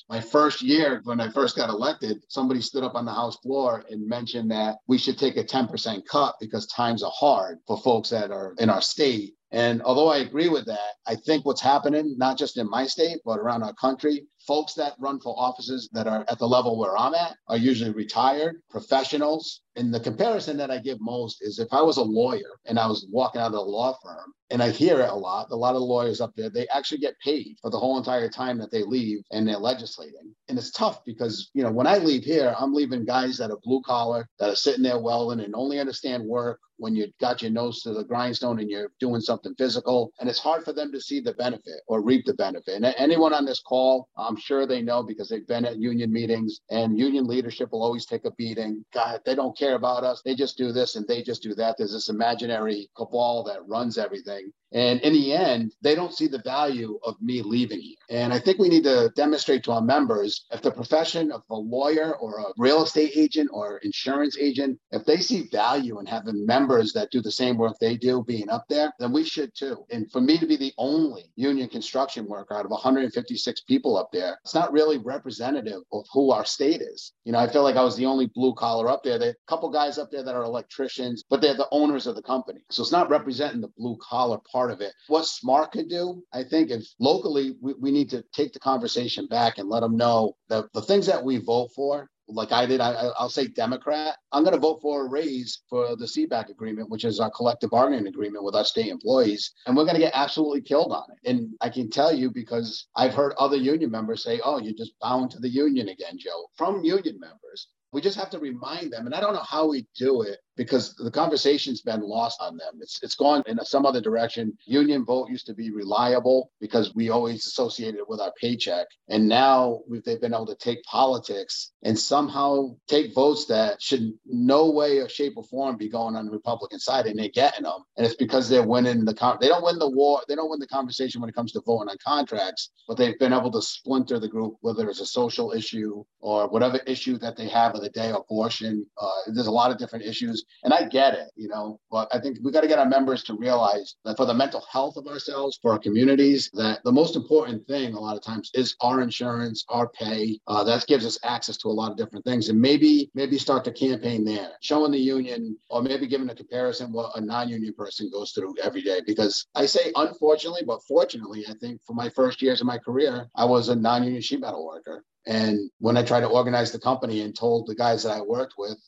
My 0.08 0.20
first 0.20 0.62
year, 0.62 1.00
when 1.04 1.20
I 1.20 1.30
first 1.30 1.56
got 1.56 1.70
elected, 1.70 2.22
somebody 2.28 2.60
stood 2.60 2.84
up 2.84 2.94
on 2.94 3.04
the 3.04 3.12
House 3.12 3.36
floor 3.38 3.84
and 3.90 4.06
mentioned 4.06 4.50
that 4.50 4.76
we 4.86 4.98
should 4.98 5.18
take 5.18 5.36
a 5.36 5.44
10% 5.44 6.04
cut 6.06 6.36
because 6.40 6.66
times 6.66 7.02
are 7.02 7.12
hard 7.14 7.58
for 7.66 7.78
folks 7.78 8.10
that 8.10 8.30
are 8.30 8.54
in 8.58 8.70
our 8.70 8.82
state 8.82 9.34
and 9.52 9.82
although 9.82 10.08
I 10.08 10.18
agree 10.18 10.48
with 10.48 10.66
that, 10.66 10.94
I 11.06 11.14
think 11.14 11.46
what's 11.46 11.60
happening, 11.60 12.16
not 12.18 12.38
just 12.38 12.58
in 12.58 12.68
my 12.68 12.86
state, 12.86 13.18
but 13.24 13.38
around 13.38 13.62
our 13.62 13.74
country, 13.74 14.26
folks 14.46 14.74
that 14.74 14.94
run 14.98 15.20
for 15.20 15.34
offices 15.38 15.88
that 15.92 16.06
are 16.06 16.24
at 16.28 16.38
the 16.38 16.46
level 16.46 16.78
where 16.78 16.96
I'm 16.96 17.14
at 17.14 17.36
are 17.48 17.56
usually 17.56 17.90
retired 17.90 18.62
professionals. 18.70 19.62
And 19.76 19.92
the 19.92 20.00
comparison 20.00 20.56
that 20.56 20.70
I 20.70 20.78
give 20.78 20.98
most 21.00 21.42
is 21.42 21.58
if 21.58 21.68
I 21.72 21.82
was 21.82 21.98
a 21.98 22.02
lawyer 22.02 22.58
and 22.64 22.78
I 22.78 22.86
was 22.86 23.06
walking 23.10 23.40
out 23.40 23.48
of 23.48 23.54
a 23.54 23.60
law 23.60 23.96
firm, 24.02 24.32
and 24.50 24.62
I 24.62 24.70
hear 24.70 25.00
it 25.00 25.10
a 25.10 25.14
lot, 25.14 25.48
a 25.50 25.56
lot 25.56 25.74
of 25.74 25.82
lawyers 25.82 26.20
up 26.20 26.32
there, 26.36 26.48
they 26.48 26.68
actually 26.68 26.98
get 26.98 27.18
paid 27.18 27.56
for 27.60 27.70
the 27.70 27.78
whole 27.78 27.98
entire 27.98 28.28
time 28.28 28.58
that 28.58 28.70
they 28.70 28.84
leave 28.84 29.24
and 29.32 29.46
they're 29.46 29.58
legislating. 29.58 30.32
And 30.48 30.56
it's 30.56 30.70
tough 30.70 31.04
because, 31.04 31.50
you 31.52 31.64
know, 31.64 31.72
when 31.72 31.86
I 31.86 31.98
leave 31.98 32.22
here, 32.22 32.54
I'm 32.58 32.72
leaving 32.72 33.04
guys 33.04 33.38
that 33.38 33.50
are 33.50 33.58
blue 33.64 33.82
collar, 33.84 34.28
that 34.38 34.50
are 34.50 34.56
sitting 34.56 34.84
there 34.84 35.00
welding 35.00 35.44
and 35.44 35.54
only 35.54 35.80
understand 35.80 36.24
work 36.24 36.60
when 36.78 36.94
you 36.94 37.08
got 37.20 37.42
your 37.42 37.50
nose 37.50 37.82
to 37.82 37.92
the 37.92 38.04
grindstone 38.04 38.60
and 38.60 38.70
you're 38.70 38.90
doing 39.00 39.20
something 39.20 39.54
physical. 39.56 40.12
And 40.20 40.28
it's 40.28 40.38
hard 40.38 40.64
for 40.64 40.72
them 40.72 40.92
to 40.92 41.00
see 41.00 41.20
the 41.20 41.32
benefit 41.34 41.80
or 41.88 42.02
reap 42.02 42.26
the 42.26 42.34
benefit. 42.34 42.74
And 42.74 42.84
anyone 42.98 43.32
on 43.32 43.46
this 43.46 43.60
call, 43.60 44.08
I'm 44.16 44.35
I'm 44.36 44.42
sure 44.42 44.66
they 44.66 44.82
know 44.82 45.02
because 45.02 45.30
they've 45.30 45.46
been 45.46 45.64
at 45.64 45.78
union 45.78 46.12
meetings 46.12 46.60
and 46.68 46.98
union 46.98 47.26
leadership 47.26 47.72
will 47.72 47.82
always 47.82 48.04
take 48.04 48.26
a 48.26 48.30
beating. 48.32 48.84
God, 48.92 49.22
they 49.24 49.34
don't 49.34 49.56
care 49.56 49.76
about 49.76 50.04
us. 50.04 50.20
They 50.22 50.34
just 50.34 50.58
do 50.58 50.72
this 50.72 50.94
and 50.94 51.08
they 51.08 51.22
just 51.22 51.42
do 51.42 51.54
that. 51.54 51.76
There's 51.78 51.94
this 51.94 52.10
imaginary 52.10 52.90
cabal 52.94 53.44
that 53.44 53.66
runs 53.66 53.96
everything. 53.96 54.52
And 54.72 55.00
in 55.00 55.12
the 55.12 55.32
end, 55.32 55.74
they 55.82 55.94
don't 55.94 56.14
see 56.14 56.26
the 56.26 56.42
value 56.42 56.98
of 57.04 57.20
me 57.20 57.42
leaving 57.42 57.80
here. 57.80 57.96
And 58.10 58.32
I 58.32 58.38
think 58.38 58.58
we 58.58 58.68
need 58.68 58.84
to 58.84 59.10
demonstrate 59.14 59.64
to 59.64 59.72
our 59.72 59.80
members 59.80 60.46
if 60.50 60.62
the 60.62 60.70
profession 60.70 61.32
of 61.32 61.42
a 61.50 61.54
lawyer 61.54 62.16
or 62.16 62.38
a 62.40 62.52
real 62.58 62.82
estate 62.82 63.12
agent 63.16 63.50
or 63.52 63.78
insurance 63.78 64.36
agent, 64.38 64.78
if 64.90 65.04
they 65.04 65.18
see 65.18 65.48
value 65.52 65.98
in 66.00 66.06
having 66.06 66.44
members 66.46 66.92
that 66.92 67.10
do 67.10 67.20
the 67.20 67.30
same 67.30 67.56
work 67.56 67.76
they 67.80 67.96
do 67.96 68.24
being 68.24 68.48
up 68.48 68.64
there, 68.68 68.92
then 68.98 69.12
we 69.12 69.24
should 69.24 69.54
too. 69.54 69.84
And 69.90 70.10
for 70.10 70.20
me 70.20 70.38
to 70.38 70.46
be 70.46 70.56
the 70.56 70.72
only 70.78 71.30
union 71.36 71.68
construction 71.68 72.26
worker 72.26 72.54
out 72.54 72.64
of 72.64 72.70
156 72.70 73.60
people 73.62 73.96
up 73.96 74.10
there, 74.12 74.38
it's 74.44 74.54
not 74.54 74.72
really 74.72 74.98
representative 74.98 75.82
of 75.92 76.04
who 76.12 76.30
our 76.32 76.44
state 76.44 76.80
is. 76.80 77.12
You 77.24 77.32
know, 77.32 77.38
I 77.38 77.48
feel 77.48 77.62
like 77.62 77.76
I 77.76 77.84
was 77.84 77.96
the 77.96 78.06
only 78.06 78.26
blue 78.34 78.54
collar 78.54 78.88
up 78.88 79.02
there. 79.02 79.18
There 79.18 79.30
are 79.30 79.32
a 79.32 79.48
couple 79.48 79.70
guys 79.70 79.98
up 79.98 80.10
there 80.10 80.22
that 80.22 80.34
are 80.34 80.44
electricians, 80.44 81.24
but 81.28 81.40
they're 81.40 81.54
the 81.54 81.68
owners 81.70 82.06
of 82.06 82.14
the 82.14 82.22
company. 82.22 82.60
So 82.70 82.82
it's 82.82 82.92
not 82.92 83.10
representing 83.10 83.60
the 83.60 83.72
blue 83.76 83.96
collar 84.00 84.38
part 84.50 84.65
part 84.66 84.80
of 84.80 84.86
it. 84.86 84.94
What 85.08 85.26
Smart 85.26 85.72
could 85.72 85.88
do, 85.88 86.22
I 86.32 86.42
think, 86.42 86.70
if 86.70 86.84
locally 86.98 87.56
we, 87.60 87.74
we 87.80 87.90
need 87.90 88.10
to 88.10 88.24
take 88.32 88.52
the 88.52 88.58
conversation 88.58 89.26
back 89.26 89.58
and 89.58 89.68
let 89.68 89.80
them 89.80 89.96
know 89.96 90.36
that 90.48 90.72
the 90.72 90.82
things 90.82 91.06
that 91.06 91.22
we 91.22 91.38
vote 91.38 91.70
for, 91.74 92.08
like 92.28 92.50
I 92.50 92.66
did, 92.66 92.80
I, 92.80 93.12
will 93.20 93.28
say 93.28 93.46
Democrat. 93.46 94.16
I'm 94.32 94.42
going 94.42 94.54
to 94.54 94.60
vote 94.60 94.80
for 94.82 95.06
a 95.06 95.08
raise 95.08 95.62
for 95.70 95.94
the 95.94 96.06
SEBAC 96.06 96.48
agreement, 96.48 96.90
which 96.90 97.04
is 97.04 97.20
our 97.20 97.30
collective 97.30 97.70
bargaining 97.70 98.08
agreement 98.08 98.42
with 98.42 98.56
our 98.56 98.64
state 98.64 98.88
employees. 98.88 99.52
And 99.66 99.76
we're 99.76 99.84
going 99.84 99.94
to 99.94 100.00
get 100.00 100.12
absolutely 100.14 100.62
killed 100.62 100.90
on 100.90 101.04
it. 101.12 101.30
And 101.30 101.50
I 101.60 101.68
can 101.68 101.88
tell 101.88 102.12
you 102.12 102.32
because 102.32 102.88
I've 102.96 103.14
heard 103.14 103.34
other 103.38 103.56
union 103.56 103.92
members 103.92 104.24
say, 104.24 104.40
oh, 104.44 104.58
you're 104.58 104.74
just 104.74 104.98
bound 105.00 105.30
to 105.32 105.38
the 105.38 105.48
union 105.48 105.88
again, 105.88 106.18
Joe, 106.18 106.46
from 106.56 106.82
union 106.82 107.20
members. 107.20 107.68
We 107.92 108.00
just 108.00 108.18
have 108.18 108.30
to 108.30 108.40
remind 108.40 108.92
them. 108.92 109.06
And 109.06 109.14
I 109.14 109.20
don't 109.20 109.32
know 109.32 109.46
how 109.48 109.68
we 109.68 109.86
do 109.96 110.22
it 110.22 110.38
because 110.56 110.94
the 110.94 111.10
conversation's 111.10 111.82
been 111.82 112.00
lost 112.00 112.40
on 112.40 112.56
them. 112.56 112.80
It's 112.80 113.02
it's 113.02 113.14
gone 113.14 113.42
in 113.46 113.62
some 113.64 113.86
other 113.86 114.00
direction. 114.00 114.56
Union 114.64 115.04
vote 115.04 115.28
used 115.30 115.46
to 115.46 115.54
be 115.54 115.70
reliable 115.70 116.50
because 116.60 116.94
we 116.94 117.10
always 117.10 117.46
associated 117.46 117.98
it 117.98 118.08
with 118.08 118.20
our 118.20 118.32
paycheck, 118.40 118.86
and 119.08 119.28
now 119.28 119.80
they've 120.04 120.20
been 120.20 120.34
able 120.34 120.46
to 120.46 120.56
take 120.56 120.82
politics 120.84 121.72
and 121.82 121.98
somehow 121.98 122.74
take 122.88 123.14
votes 123.14 123.46
that 123.46 123.80
should 123.80 124.12
no 124.24 124.70
way 124.70 124.98
or 124.98 125.08
shape 125.08 125.34
or 125.36 125.44
form 125.44 125.76
be 125.76 125.88
going 125.88 126.16
on 126.16 126.26
the 126.26 126.32
Republican 126.32 126.78
side, 126.78 127.06
and 127.06 127.18
they're 127.18 127.28
getting 127.28 127.64
them. 127.64 127.84
And 127.96 128.06
it's 128.06 128.16
because 128.16 128.48
they're 128.48 128.66
winning 128.66 129.04
the 129.04 129.14
con- 129.14 129.38
they 129.40 129.48
don't 129.48 129.64
win 129.64 129.78
the 129.78 129.90
war, 129.90 130.22
they 130.28 130.34
don't 130.34 130.50
win 130.50 130.60
the 130.60 130.66
conversation 130.66 131.20
when 131.20 131.30
it 131.30 131.36
comes 131.36 131.52
to 131.52 131.60
voting 131.60 131.90
on 131.90 131.96
contracts, 132.04 132.70
but 132.88 132.96
they've 132.96 133.18
been 133.18 133.32
able 133.32 133.52
to 133.52 133.62
splinter 133.62 134.18
the 134.18 134.28
group, 134.28 134.56
whether 134.60 134.88
it's 134.88 135.00
a 135.00 135.06
social 135.06 135.52
issue 135.52 136.02
or 136.20 136.48
whatever 136.48 136.78
issue 136.86 137.18
that 137.18 137.36
they 137.36 137.48
have 137.48 137.74
of 137.74 137.82
the 137.82 137.90
day, 137.90 138.10
abortion. 138.10 138.86
Uh, 139.00 139.10
there's 139.28 139.46
a 139.46 139.50
lot 139.50 139.70
of 139.70 139.78
different 139.78 140.04
issues 140.04 140.45
and 140.64 140.74
I 140.74 140.84
get 140.84 141.14
it, 141.14 141.30
you 141.36 141.48
know, 141.48 141.78
but 141.90 142.08
I 142.12 142.18
think 142.18 142.38
we 142.42 142.50
got 142.50 142.62
to 142.62 142.68
get 142.68 142.78
our 142.78 142.88
members 142.88 143.22
to 143.24 143.34
realize 143.34 143.94
that 144.04 144.16
for 144.16 144.26
the 144.26 144.34
mental 144.34 144.64
health 144.70 144.96
of 144.96 145.06
ourselves, 145.06 145.58
for 145.62 145.72
our 145.72 145.78
communities, 145.78 146.50
that 146.54 146.80
the 146.84 146.92
most 146.92 147.16
important 147.16 147.66
thing 147.66 147.94
a 147.94 148.00
lot 148.00 148.16
of 148.16 148.22
times 148.22 148.50
is 148.54 148.74
our 148.80 149.00
insurance, 149.00 149.64
our 149.68 149.88
pay. 149.88 150.38
Uh, 150.46 150.64
that 150.64 150.86
gives 150.86 151.06
us 151.06 151.18
access 151.22 151.56
to 151.58 151.68
a 151.68 151.70
lot 151.70 151.90
of 151.90 151.96
different 151.96 152.24
things. 152.24 152.48
And 152.48 152.60
maybe, 152.60 153.10
maybe 153.14 153.38
start 153.38 153.64
the 153.64 153.72
campaign 153.72 154.24
there, 154.24 154.52
showing 154.60 154.92
the 154.92 154.98
union 154.98 155.56
or 155.70 155.82
maybe 155.82 156.06
giving 156.06 156.30
a 156.30 156.34
comparison 156.34 156.92
what 156.92 157.16
a 157.16 157.20
non-union 157.20 157.74
person 157.74 158.10
goes 158.10 158.32
through 158.32 158.54
every 158.62 158.82
day. 158.82 159.00
Because 159.06 159.46
I 159.54 159.66
say 159.66 159.92
unfortunately, 159.94 160.62
but 160.66 160.80
fortunately, 160.88 161.44
I 161.48 161.54
think 161.60 161.80
for 161.86 161.94
my 161.94 162.08
first 162.08 162.42
years 162.42 162.60
of 162.60 162.66
my 162.66 162.78
career, 162.78 163.28
I 163.36 163.44
was 163.44 163.68
a 163.68 163.76
non-union 163.76 164.22
sheet 164.22 164.40
metal 164.40 164.66
worker. 164.66 165.04
And 165.26 165.70
when 165.80 165.96
I 165.96 166.02
tried 166.02 166.20
to 166.20 166.28
organize 166.28 166.70
the 166.70 166.78
company 166.78 167.22
and 167.22 167.36
told 167.36 167.66
the 167.66 167.74
guys 167.74 168.04
that 168.04 168.16
I 168.16 168.20
worked 168.20 168.54
with, 168.56 168.78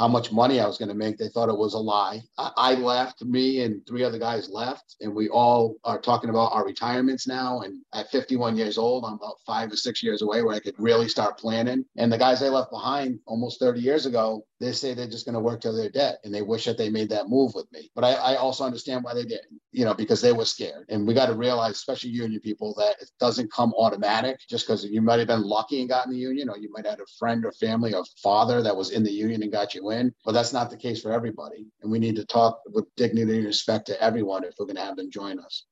how 0.00 0.08
much 0.08 0.32
money 0.32 0.58
I 0.58 0.66
was 0.66 0.78
going 0.78 0.88
to 0.88 0.94
make. 0.94 1.18
They 1.18 1.28
thought 1.28 1.50
it 1.50 1.58
was 1.58 1.74
a 1.74 1.78
lie. 1.78 2.22
I, 2.38 2.50
I, 2.56 2.74
left, 2.74 3.22
me 3.22 3.62
and 3.64 3.86
three 3.86 4.02
other 4.02 4.18
guys 4.18 4.48
left, 4.48 4.96
and 5.02 5.14
we 5.14 5.28
all 5.28 5.76
are 5.84 6.00
talking 6.00 6.30
about 6.30 6.52
our 6.54 6.64
retirements 6.64 7.28
now. 7.28 7.60
And 7.60 7.82
at 7.92 8.10
51 8.10 8.56
years 8.56 8.78
old, 8.78 9.04
I'm 9.04 9.12
about 9.12 9.36
five 9.46 9.70
or 9.70 9.76
six 9.76 10.02
years 10.02 10.22
away 10.22 10.42
where 10.42 10.56
I 10.56 10.60
could 10.60 10.74
really 10.78 11.06
start 11.06 11.36
planning. 11.38 11.84
And 11.98 12.10
the 12.10 12.16
guys 12.16 12.42
I 12.42 12.48
left 12.48 12.70
behind 12.70 13.18
almost 13.26 13.60
30 13.60 13.80
years 13.80 14.06
ago, 14.06 14.46
they 14.60 14.72
say 14.72 14.92
they're 14.92 15.08
just 15.08 15.24
going 15.24 15.34
to 15.34 15.40
work 15.40 15.62
till 15.62 15.74
they're 15.74 15.88
dead 15.88 16.18
and 16.22 16.34
they 16.34 16.42
wish 16.42 16.66
that 16.66 16.76
they 16.76 16.90
made 16.90 17.08
that 17.08 17.28
move 17.28 17.54
with 17.54 17.70
me. 17.72 17.90
But 17.94 18.04
I, 18.04 18.12
I 18.12 18.36
also 18.36 18.64
understand 18.64 19.02
why 19.02 19.14
they 19.14 19.24
didn't, 19.24 19.58
you 19.72 19.84
know, 19.84 19.94
because 19.94 20.20
they 20.20 20.32
were 20.32 20.44
scared. 20.44 20.84
And 20.90 21.06
we 21.06 21.14
got 21.14 21.26
to 21.26 21.34
realize, 21.34 21.72
especially 21.72 22.10
union 22.10 22.40
people, 22.40 22.74
that 22.74 22.96
it 23.00 23.10
doesn't 23.18 23.50
come 23.50 23.72
automatic 23.78 24.38
just 24.48 24.66
because 24.66 24.84
you 24.84 25.00
might 25.00 25.18
have 25.18 25.28
been 25.28 25.42
lucky 25.42 25.80
and 25.80 25.88
got 25.88 26.06
in 26.06 26.12
the 26.12 26.18
union, 26.18 26.50
or 26.50 26.58
you 26.58 26.70
might 26.72 26.84
have 26.84 26.98
had 26.98 27.00
a 27.00 27.12
friend 27.18 27.44
or 27.44 27.52
family 27.52 27.94
or 27.94 28.04
father 28.22 28.62
that 28.62 28.76
was 28.76 28.90
in 28.90 29.02
the 29.02 29.10
union 29.10 29.42
and 29.42 29.50
got 29.50 29.74
you 29.74 29.90
in. 29.90 30.12
But 30.24 30.32
that's 30.32 30.52
not 30.52 30.70
the 30.70 30.76
case 30.76 31.00
for 31.00 31.12
everybody. 31.12 31.66
And 31.82 31.90
we 31.90 31.98
need 31.98 32.16
to 32.16 32.26
talk 32.26 32.60
with 32.66 32.84
dignity 32.96 33.38
and 33.38 33.46
respect 33.46 33.86
to 33.86 34.02
everyone 34.02 34.44
if 34.44 34.54
we're 34.58 34.66
going 34.66 34.76
to 34.76 34.82
have 34.82 34.96
them 34.96 35.10
join 35.10 35.38
us. 35.38 35.64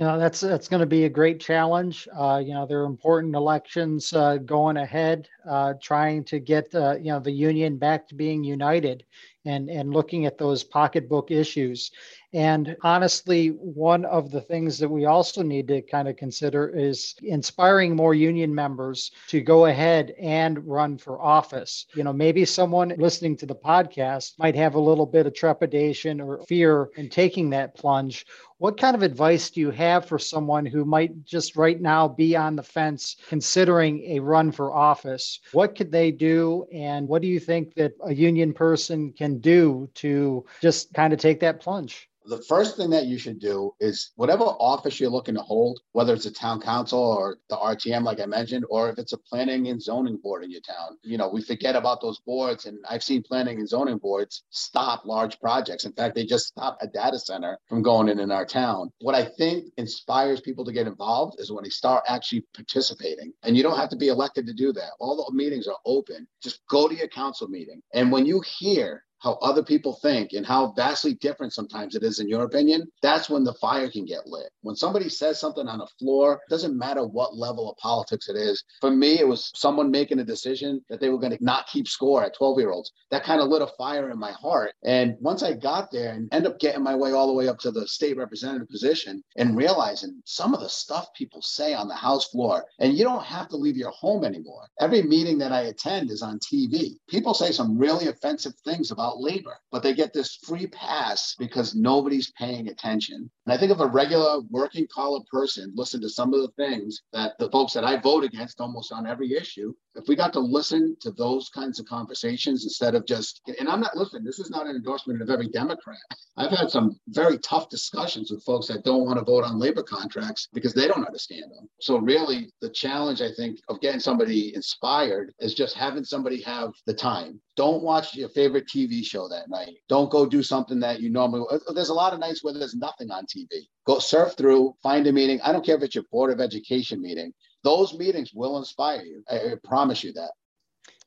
You 0.00 0.06
know, 0.06 0.18
that's 0.18 0.40
that's 0.40 0.66
going 0.66 0.80
to 0.80 0.86
be 0.86 1.04
a 1.04 1.10
great 1.10 1.40
challenge. 1.40 2.08
Uh, 2.18 2.42
you 2.42 2.54
know, 2.54 2.64
there 2.64 2.80
are 2.80 2.86
important 2.86 3.34
elections 3.34 4.14
uh, 4.14 4.38
going 4.38 4.78
ahead, 4.78 5.28
uh, 5.46 5.74
trying 5.82 6.24
to 6.24 6.38
get 6.40 6.74
uh, 6.74 6.96
you 6.96 7.12
know 7.12 7.20
the 7.20 7.30
union 7.30 7.76
back 7.76 8.08
to 8.08 8.14
being 8.14 8.42
united, 8.42 9.04
and 9.44 9.68
and 9.68 9.92
looking 9.92 10.24
at 10.24 10.38
those 10.38 10.64
pocketbook 10.64 11.30
issues. 11.30 11.90
And 12.32 12.76
honestly, 12.82 13.48
one 13.48 14.06
of 14.06 14.30
the 14.30 14.40
things 14.40 14.78
that 14.78 14.88
we 14.88 15.04
also 15.04 15.42
need 15.42 15.68
to 15.68 15.82
kind 15.82 16.08
of 16.08 16.16
consider 16.16 16.68
is 16.68 17.14
inspiring 17.22 17.94
more 17.94 18.14
union 18.14 18.54
members 18.54 19.10
to 19.28 19.42
go 19.42 19.66
ahead 19.66 20.14
and 20.18 20.66
run 20.66 20.96
for 20.96 21.20
office. 21.20 21.84
You 21.94 22.04
know, 22.04 22.12
maybe 22.12 22.46
someone 22.46 22.94
listening 22.96 23.36
to 23.38 23.46
the 23.46 23.56
podcast 23.56 24.38
might 24.38 24.54
have 24.54 24.76
a 24.76 24.80
little 24.80 25.06
bit 25.06 25.26
of 25.26 25.34
trepidation 25.34 26.22
or 26.22 26.38
fear 26.46 26.88
in 26.96 27.10
taking 27.10 27.50
that 27.50 27.74
plunge. 27.76 28.24
What 28.60 28.76
kind 28.76 28.94
of 28.94 29.02
advice 29.02 29.48
do 29.48 29.58
you 29.60 29.70
have 29.70 30.04
for 30.04 30.18
someone 30.18 30.66
who 30.66 30.84
might 30.84 31.24
just 31.24 31.56
right 31.56 31.80
now 31.80 32.06
be 32.06 32.36
on 32.36 32.56
the 32.56 32.62
fence 32.62 33.16
considering 33.30 34.04
a 34.04 34.20
run 34.20 34.52
for 34.52 34.74
office? 34.74 35.40
What 35.52 35.74
could 35.74 35.90
they 35.90 36.10
do? 36.10 36.66
And 36.70 37.08
what 37.08 37.22
do 37.22 37.28
you 37.28 37.40
think 37.40 37.72
that 37.76 37.94
a 38.04 38.12
union 38.12 38.52
person 38.52 39.14
can 39.14 39.38
do 39.38 39.88
to 39.94 40.44
just 40.60 40.92
kind 40.92 41.14
of 41.14 41.18
take 41.18 41.40
that 41.40 41.60
plunge? 41.60 42.09
The 42.26 42.42
first 42.42 42.76
thing 42.76 42.90
that 42.90 43.06
you 43.06 43.18
should 43.18 43.38
do 43.38 43.74
is 43.80 44.12
whatever 44.16 44.44
office 44.44 45.00
you're 45.00 45.10
looking 45.10 45.34
to 45.34 45.40
hold, 45.40 45.80
whether 45.92 46.12
it's 46.12 46.26
a 46.26 46.32
town 46.32 46.60
council 46.60 47.00
or 47.00 47.38
the 47.48 47.56
RTM, 47.56 48.02
like 48.02 48.20
I 48.20 48.26
mentioned, 48.26 48.64
or 48.68 48.88
if 48.90 48.98
it's 48.98 49.12
a 49.12 49.18
planning 49.18 49.68
and 49.68 49.82
zoning 49.82 50.16
board 50.16 50.44
in 50.44 50.50
your 50.50 50.60
town. 50.60 50.98
You 51.02 51.18
know, 51.18 51.28
we 51.28 51.42
forget 51.42 51.76
about 51.76 52.00
those 52.00 52.20
boards, 52.20 52.66
and 52.66 52.78
I've 52.88 53.02
seen 53.02 53.22
planning 53.22 53.58
and 53.58 53.68
zoning 53.68 53.98
boards 53.98 54.44
stop 54.50 55.04
large 55.04 55.40
projects. 55.40 55.84
In 55.84 55.92
fact, 55.92 56.14
they 56.14 56.24
just 56.24 56.46
stopped 56.46 56.82
a 56.82 56.88
data 56.88 57.18
center 57.18 57.58
from 57.68 57.82
going 57.82 58.08
in 58.08 58.20
in 58.20 58.30
our 58.30 58.46
town. 58.46 58.92
What 59.00 59.14
I 59.14 59.24
think 59.24 59.72
inspires 59.76 60.40
people 60.40 60.64
to 60.64 60.72
get 60.72 60.86
involved 60.86 61.40
is 61.40 61.50
when 61.50 61.64
they 61.64 61.70
start 61.70 62.04
actually 62.08 62.44
participating. 62.54 63.32
And 63.42 63.56
you 63.56 63.62
don't 63.62 63.78
have 63.78 63.90
to 63.90 63.96
be 63.96 64.08
elected 64.08 64.46
to 64.46 64.52
do 64.52 64.72
that. 64.72 64.90
All 64.98 65.16
the 65.16 65.34
meetings 65.34 65.66
are 65.66 65.78
open. 65.86 66.26
Just 66.42 66.60
go 66.68 66.88
to 66.88 66.94
your 66.94 67.08
council 67.08 67.48
meeting. 67.48 67.82
And 67.94 68.12
when 68.12 68.26
you 68.26 68.42
hear 68.58 69.04
how 69.20 69.34
other 69.42 69.62
people 69.62 69.98
think 70.02 70.32
and 70.32 70.46
how 70.46 70.72
vastly 70.72 71.14
different 71.14 71.52
sometimes 71.52 71.94
it 71.94 72.02
is 72.02 72.18
in 72.20 72.28
your 72.28 72.44
opinion, 72.44 72.90
that's 73.02 73.30
when 73.30 73.44
the 73.44 73.54
fire 73.54 73.90
can 73.90 74.04
get 74.04 74.26
lit. 74.26 74.50
When 74.62 74.76
somebody 74.76 75.08
says 75.08 75.38
something 75.38 75.68
on 75.68 75.80
a 75.80 75.86
floor, 75.98 76.40
doesn't 76.48 76.76
matter 76.76 77.04
what 77.04 77.36
level 77.36 77.70
of 77.70 77.76
politics 77.76 78.28
it 78.28 78.36
is. 78.36 78.64
For 78.80 78.90
me, 78.90 79.18
it 79.18 79.28
was 79.28 79.50
someone 79.54 79.90
making 79.90 80.18
a 80.18 80.24
decision 80.24 80.82
that 80.88 81.00
they 81.00 81.08
were 81.08 81.18
going 81.18 81.36
to 81.36 81.44
not 81.44 81.66
keep 81.66 81.88
score 81.88 82.22
at 82.22 82.34
12 82.34 82.58
year 82.58 82.70
olds. 82.70 82.92
That 83.10 83.24
kind 83.24 83.40
of 83.40 83.48
lit 83.48 83.62
a 83.62 83.66
fire 83.78 84.10
in 84.10 84.18
my 84.18 84.32
heart. 84.32 84.72
And 84.84 85.16
once 85.20 85.42
I 85.42 85.54
got 85.54 85.90
there 85.90 86.12
and 86.12 86.32
end 86.32 86.46
up 86.46 86.58
getting 86.58 86.82
my 86.82 86.94
way 86.94 87.12
all 87.12 87.26
the 87.26 87.32
way 87.32 87.48
up 87.48 87.58
to 87.60 87.70
the 87.70 87.86
state 87.86 88.16
representative 88.16 88.68
position 88.68 89.22
and 89.36 89.56
realizing 89.56 90.22
some 90.24 90.54
of 90.54 90.60
the 90.60 90.68
stuff 90.68 91.12
people 91.14 91.42
say 91.42 91.74
on 91.74 91.88
the 91.88 91.94
House 91.94 92.28
floor, 92.28 92.64
and 92.78 92.96
you 92.96 93.04
don't 93.04 93.24
have 93.24 93.48
to 93.48 93.56
leave 93.56 93.76
your 93.76 93.90
home 93.90 94.24
anymore. 94.24 94.66
Every 94.80 95.02
meeting 95.02 95.38
that 95.38 95.52
I 95.52 95.62
attend 95.62 96.10
is 96.10 96.22
on 96.22 96.38
TV. 96.38 96.96
People 97.08 97.34
say 97.34 97.52
some 97.52 97.76
really 97.76 98.08
offensive 98.08 98.54
things 98.64 98.90
about 98.90 99.09
about 99.10 99.20
labor, 99.20 99.56
but 99.70 99.82
they 99.82 99.94
get 99.94 100.12
this 100.12 100.36
free 100.36 100.66
pass 100.66 101.34
because 101.38 101.74
nobody's 101.74 102.32
paying 102.32 102.68
attention. 102.68 103.30
And 103.46 103.52
I 103.52 103.56
think 103.56 103.72
if 103.72 103.80
a 103.80 103.86
regular 103.86 104.40
working 104.50 104.86
collar 104.92 105.20
person 105.30 105.72
listened 105.74 106.02
to 106.02 106.08
some 106.08 106.32
of 106.34 106.40
the 106.40 106.52
things 106.56 107.02
that 107.12 107.38
the 107.38 107.50
folks 107.50 107.72
that 107.72 107.84
I 107.84 107.96
vote 107.96 108.24
against 108.24 108.60
almost 108.60 108.92
on 108.92 109.06
every 109.06 109.32
issue, 109.32 109.74
if 109.94 110.08
we 110.08 110.16
got 110.16 110.32
to 110.34 110.40
listen 110.40 110.96
to 111.00 111.10
those 111.10 111.48
kinds 111.48 111.80
of 111.80 111.86
conversations 111.86 112.64
instead 112.64 112.94
of 112.94 113.06
just, 113.06 113.40
and 113.58 113.68
I'm 113.68 113.80
not 113.80 113.96
listening, 113.96 114.24
this 114.24 114.38
is 114.38 114.50
not 114.50 114.66
an 114.66 114.76
endorsement 114.76 115.20
of 115.20 115.30
every 115.30 115.48
Democrat. 115.48 115.98
I've 116.36 116.50
had 116.50 116.70
some 116.70 116.98
very 117.08 117.38
tough 117.38 117.68
discussions 117.68 118.30
with 118.30 118.44
folks 118.44 118.68
that 118.68 118.84
don't 118.84 119.04
want 119.04 119.18
to 119.18 119.24
vote 119.24 119.44
on 119.44 119.58
labor 119.58 119.82
contracts 119.82 120.48
because 120.52 120.72
they 120.72 120.86
don't 120.86 121.06
understand 121.06 121.44
them. 121.44 121.68
So, 121.80 121.98
really, 121.98 122.50
the 122.60 122.70
challenge, 122.70 123.20
I 123.20 123.30
think, 123.36 123.58
of 123.68 123.80
getting 123.80 124.00
somebody 124.00 124.54
inspired 124.54 125.32
is 125.40 125.54
just 125.54 125.74
having 125.74 126.04
somebody 126.04 126.40
have 126.42 126.70
the 126.86 126.94
time. 126.94 127.40
Don't 127.56 127.82
watch 127.82 128.14
your 128.14 128.30
favorite 128.30 128.66
TV 128.66 129.04
show 129.04 129.28
that 129.28 129.50
night. 129.50 129.74
Don't 129.88 130.10
go 130.10 130.24
do 130.24 130.42
something 130.42 130.80
that 130.80 131.00
you 131.00 131.10
normally. 131.10 131.44
Uh, 131.50 131.72
there's 131.72 131.90
a 131.90 131.94
lot 131.94 132.14
of 132.14 132.20
nights 132.20 132.42
where 132.42 132.54
there's 132.54 132.74
nothing 132.74 133.10
on 133.10 133.26
TV. 133.26 133.66
Go 133.86 133.98
surf 133.98 134.34
through, 134.36 134.74
find 134.82 135.06
a 135.06 135.12
meeting. 135.12 135.40
I 135.42 135.52
don't 135.52 135.64
care 135.64 135.76
if 135.76 135.82
it's 135.82 135.94
your 135.94 136.04
Board 136.10 136.30
of 136.30 136.40
Education 136.40 137.02
meeting. 137.02 137.32
Those 137.62 137.96
meetings 137.96 138.32
will 138.32 138.58
inspire 138.58 139.02
you. 139.02 139.22
I, 139.30 139.36
I 139.36 139.54
promise 139.62 140.02
you 140.02 140.12
that. 140.14 140.30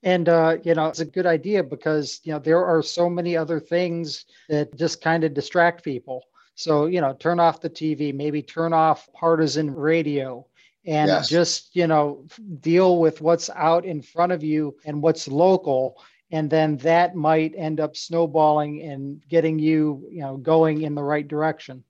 And 0.03 0.27
uh, 0.27 0.57
you 0.63 0.75
know, 0.75 0.87
it's 0.87 0.99
a 0.99 1.05
good 1.05 1.25
idea 1.25 1.63
because 1.63 2.19
you 2.23 2.33
know 2.33 2.39
there 2.39 2.63
are 2.63 2.83
so 2.83 3.09
many 3.09 3.37
other 3.37 3.59
things 3.59 4.25
that 4.49 4.75
just 4.75 5.01
kind 5.01 5.23
of 5.23 5.33
distract 5.33 5.83
people. 5.83 6.23
So 6.55 6.85
you 6.87 7.01
know, 7.01 7.13
turn 7.13 7.39
off 7.39 7.61
the 7.61 7.69
TV, 7.69 8.13
maybe 8.13 8.41
turn 8.41 8.73
off 8.73 9.07
partisan 9.13 9.73
radio, 9.73 10.45
and 10.85 11.07
yes. 11.07 11.29
just 11.29 11.75
you 11.75 11.87
know 11.87 12.25
deal 12.59 12.99
with 12.99 13.21
what's 13.21 13.49
out 13.51 13.85
in 13.85 14.01
front 14.01 14.31
of 14.31 14.43
you 14.43 14.75
and 14.85 15.01
what's 15.01 15.27
local 15.27 15.97
and 16.31 16.49
then 16.49 16.77
that 16.77 17.15
might 17.15 17.53
end 17.55 17.79
up 17.79 17.95
snowballing 17.95 18.81
and 18.81 19.23
getting 19.29 19.59
you 19.59 20.05
you 20.11 20.21
know 20.21 20.35
going 20.37 20.81
in 20.81 20.95
the 20.95 21.03
right 21.03 21.27
direction 21.27 21.83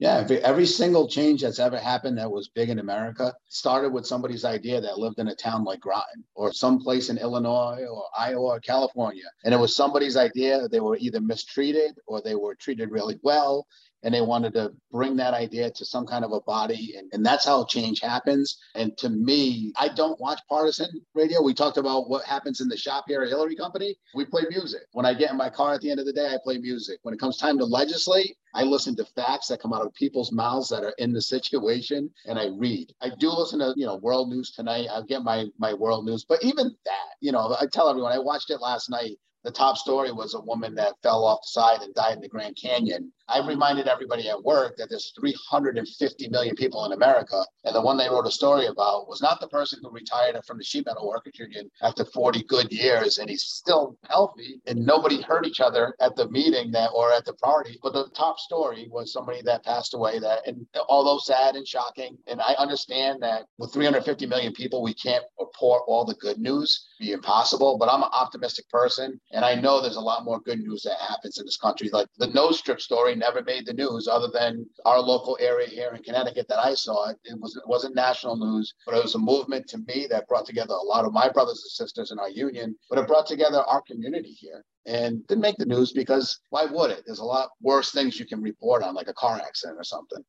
yeah 0.00 0.26
every, 0.42 0.66
single 0.66 1.06
change 1.06 1.42
that's 1.42 1.58
ever 1.58 1.78
happened 1.78 2.18
that 2.18 2.30
was 2.30 2.48
big 2.48 2.70
in 2.70 2.80
america 2.80 3.32
started 3.48 3.90
with 3.90 4.06
somebody's 4.06 4.44
idea 4.44 4.80
that 4.80 4.98
lived 4.98 5.18
in 5.18 5.28
a 5.28 5.34
town 5.34 5.62
like 5.62 5.78
groton 5.80 6.24
or 6.34 6.52
someplace 6.52 7.10
in 7.10 7.18
illinois 7.18 7.84
or 7.88 8.04
iowa 8.18 8.56
or 8.56 8.60
california. 8.60 9.24
And 9.44 9.54
it 9.54 9.58
was 9.58 9.76
somebody's 9.76 10.16
idea 10.16 10.60
that 10.60 10.72
they 10.72 10.80
were 10.80 10.96
either 10.96 11.20
mistreated 11.20 11.92
or 12.06 12.20
they 12.20 12.34
were 12.34 12.54
treated 12.54 12.90
really 12.90 13.18
well 13.22 13.66
and 14.02 14.14
they 14.14 14.20
wanted 14.20 14.54
to 14.54 14.72
bring 14.90 15.16
that 15.16 15.34
idea 15.34 15.70
to 15.70 15.84
some 15.84 16.06
kind 16.06 16.24
of 16.24 16.32
a 16.32 16.40
body 16.40 16.94
and, 16.96 17.08
and 17.12 17.24
that's 17.24 17.44
how 17.44 17.64
change 17.64 18.00
happens. 18.00 18.58
And 18.74 18.96
to 18.98 19.08
me 19.08 19.72
i 19.78 19.88
don't 19.88 20.20
watch 20.20 20.40
partisan 20.48 20.88
radio. 21.14 21.42
We 21.42 21.54
talked 21.54 21.76
about 21.76 22.08
what 22.08 22.24
happens 22.24 22.60
in 22.60 22.68
the 22.68 22.76
shop 22.76 23.04
here 23.08 23.22
at 23.22 23.28
hillery 23.28 23.56
company. 23.56 23.96
We 24.14 24.24
play 24.24 24.42
music. 24.48 24.82
When 24.92 25.06
i 25.06 25.14
get 25.14 25.30
in 25.30 25.36
my 25.36 25.50
car 25.50 25.74
at 25.74 25.80
the 25.80 25.90
end 25.90 26.00
of 26.00 26.06
the 26.06 26.12
day 26.12 26.26
i 26.26 26.36
play 26.42 26.58
music. 26.58 26.98
When 27.02 27.14
it 27.14 27.20
comes 27.20 27.36
time 27.36 27.58
to 27.58 27.64
legislate 27.64 28.36
I 28.54 28.64
listen 28.64 28.96
to 28.96 29.04
facts 29.04 29.48
that 29.48 29.60
come 29.60 29.72
out 29.72 29.86
of 29.86 29.94
people's 29.94 30.32
mouths 30.32 30.68
that 30.70 30.84
are 30.84 30.94
in 30.98 31.12
the 31.12 31.22
situation 31.34 32.10
and 32.26 32.38
I 32.38 32.46
read. 32.48 32.92
I 33.00 33.10
do 33.18 33.30
listen 33.30 33.60
to, 33.60 33.72
you 33.76 33.86
know, 33.86 33.96
world 33.96 34.28
news 34.28 34.50
tonight. 34.50 34.88
I 34.92 35.02
get 35.02 35.22
my 35.22 35.46
my 35.58 35.74
world 35.74 36.04
news, 36.04 36.24
but 36.24 36.42
even 36.42 36.74
that, 36.84 37.14
you 37.20 37.32
know, 37.32 37.56
I 37.60 37.66
tell 37.66 37.88
everyone 37.88 38.12
I 38.12 38.18
watched 38.18 38.50
it 38.50 38.60
last 38.60 38.90
night 38.90 39.18
the 39.42 39.50
top 39.50 39.78
story 39.78 40.12
was 40.12 40.34
a 40.34 40.40
woman 40.40 40.74
that 40.74 41.00
fell 41.02 41.24
off 41.24 41.40
the 41.42 41.48
side 41.48 41.80
and 41.82 41.94
died 41.94 42.16
in 42.16 42.20
the 42.20 42.28
Grand 42.28 42.56
Canyon. 42.60 43.12
I 43.28 43.46
reminded 43.46 43.86
everybody 43.86 44.28
at 44.28 44.42
work 44.42 44.76
that 44.76 44.90
there's 44.90 45.12
350 45.18 46.28
million 46.28 46.56
people 46.56 46.84
in 46.84 46.92
America. 46.92 47.44
And 47.64 47.74
the 47.74 47.80
one 47.80 47.96
they 47.96 48.08
wrote 48.08 48.26
a 48.26 48.30
story 48.30 48.66
about 48.66 49.08
was 49.08 49.22
not 49.22 49.40
the 49.40 49.48
person 49.48 49.78
who 49.82 49.90
retired 49.90 50.36
from 50.44 50.58
the 50.58 50.64
sheet 50.64 50.84
metal 50.86 51.08
workers 51.08 51.38
union 51.38 51.70
after 51.80 52.04
40 52.04 52.42
good 52.44 52.72
years 52.72 53.18
and 53.18 53.30
he's 53.30 53.44
still 53.44 53.96
healthy 54.08 54.60
and 54.66 54.84
nobody 54.84 55.22
hurt 55.22 55.46
each 55.46 55.60
other 55.60 55.94
at 56.00 56.16
the 56.16 56.28
meeting 56.28 56.72
that 56.72 56.90
or 56.94 57.12
at 57.12 57.24
the 57.24 57.34
party. 57.34 57.78
But 57.82 57.92
the 57.92 58.08
top 58.16 58.38
story 58.38 58.88
was 58.90 59.12
somebody 59.12 59.42
that 59.42 59.64
passed 59.64 59.94
away 59.94 60.18
that 60.18 60.46
and 60.46 60.66
although 60.88 61.18
sad 61.18 61.54
and 61.54 61.66
shocking, 61.66 62.18
and 62.26 62.40
I 62.40 62.54
understand 62.54 63.22
that 63.22 63.46
with 63.58 63.72
350 63.72 64.26
million 64.26 64.52
people, 64.52 64.82
we 64.82 64.94
can't 64.94 65.24
report 65.38 65.82
all 65.86 66.04
the 66.04 66.14
good 66.14 66.38
news, 66.38 66.88
be 66.98 67.12
impossible. 67.12 67.78
But 67.78 67.88
I'm 67.90 68.02
an 68.02 68.10
optimistic 68.12 68.68
person 68.68 69.20
and 69.32 69.44
I 69.44 69.54
know 69.54 69.80
there's 69.80 69.96
a 69.96 70.00
lot 70.00 70.24
more 70.24 70.40
good 70.40 70.60
news 70.60 70.82
that 70.82 70.98
happens 70.98 71.38
in 71.38 71.46
this 71.46 71.56
country. 71.56 71.88
Like 71.90 72.08
the 72.18 72.26
nose 72.28 72.58
strip 72.58 72.80
story 72.80 73.14
never 73.14 73.42
made 73.42 73.64
the 73.66 73.72
news, 73.72 74.08
other 74.08 74.28
than 74.32 74.66
our 74.84 75.00
local 75.00 75.38
area 75.40 75.68
here 75.68 75.92
in 75.94 76.02
Connecticut 76.02 76.48
that 76.48 76.58
I 76.58 76.74
saw. 76.74 77.10
It, 77.10 77.18
it 77.24 77.40
was 77.40 77.56
it 77.56 77.66
wasn't 77.66 77.94
national 77.94 78.36
news, 78.36 78.74
but 78.84 78.96
it 78.96 79.02
was 79.02 79.14
a 79.14 79.18
movement 79.18 79.68
to 79.68 79.78
me 79.78 80.06
that 80.10 80.26
brought 80.26 80.46
together 80.46 80.74
a 80.74 80.82
lot 80.82 81.04
of 81.04 81.12
my 81.12 81.28
brothers 81.28 81.62
and 81.62 81.70
sisters 81.70 82.10
in 82.10 82.18
our 82.18 82.30
union, 82.30 82.74
but 82.88 82.98
it 82.98 83.06
brought 83.06 83.26
together 83.26 83.58
our 83.58 83.82
community 83.82 84.32
here 84.32 84.64
and 84.86 85.24
didn't 85.28 85.42
make 85.42 85.56
the 85.58 85.66
news 85.66 85.92
because 85.92 86.40
why 86.50 86.64
would 86.64 86.90
it? 86.90 87.04
There's 87.06 87.20
a 87.20 87.24
lot 87.24 87.50
worse 87.62 87.92
things 87.92 88.18
you 88.18 88.26
can 88.26 88.42
report 88.42 88.82
on, 88.82 88.94
like 88.94 89.08
a 89.08 89.14
car 89.14 89.40
accident 89.40 89.78
or 89.78 89.84
something. 89.84 90.24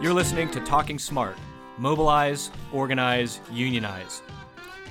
You're 0.00 0.14
listening 0.14 0.50
to 0.50 0.60
Talking 0.60 0.98
Smart 0.98 1.36
mobilize, 1.78 2.50
organize, 2.72 3.40
unionize. 3.52 4.22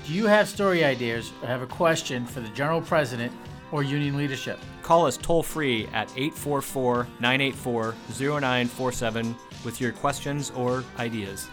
Do 0.05 0.13
you 0.13 0.27
have 0.27 0.47
story 0.47 0.83
ideas 0.83 1.31
or 1.41 1.47
have 1.47 1.61
a 1.61 1.67
question 1.67 2.25
for 2.25 2.39
the 2.39 2.49
General 2.49 2.81
President 2.81 3.31
or 3.71 3.81
union 3.83 4.17
leadership? 4.17 4.59
Call 4.83 5.05
us 5.07 5.17
toll 5.17 5.41
free 5.41 5.87
at 5.87 6.11
844 6.11 7.07
984 7.19 7.95
0947 8.13 9.35
with 9.63 9.81
your 9.81 9.91
questions 9.91 10.51
or 10.51 10.83
ideas. 10.99 11.49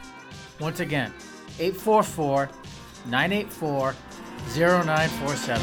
Once 0.61 0.81
again, 0.81 1.13
844 1.59 2.51
984 3.07 3.95
0947. 4.55 5.63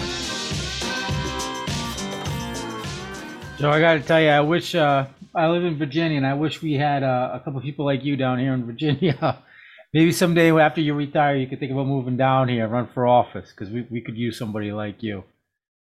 So 3.60 3.70
I 3.70 3.80
got 3.80 3.94
to 3.96 4.00
tell 4.00 4.22
you, 4.22 4.30
I 4.30 4.40
wish 4.40 4.74
uh, 4.74 5.06
I 5.36 5.48
live 5.48 5.64
in 5.64 5.78
Virginia, 5.78 6.18
and 6.18 6.26
I 6.26 6.34
wish 6.34 6.62
we 6.62 6.74
had 6.74 7.04
uh, 7.04 7.32
a 7.34 7.40
couple 7.40 7.62
people 7.62 7.86
like 7.86 8.04
you 8.04 8.16
down 8.16 8.40
here 8.40 8.54
in 8.54 8.66
Virginia 8.66 9.44
maybe 9.94 10.12
someday 10.12 10.52
after 10.52 10.82
you 10.82 10.94
retire, 10.94 11.36
you 11.36 11.48
could 11.48 11.60
think 11.60 11.72
about 11.72 11.88
moving 11.88 12.18
down 12.18 12.50
here, 12.50 12.68
run 12.68 12.90
for 12.94 13.08
office, 13.08 13.50
because 13.52 13.72
we, 13.74 13.86
we 13.90 14.02
could 14.02 14.18
use 14.18 14.38
somebody 14.38 14.72
like 14.72 15.02
you. 15.02 15.24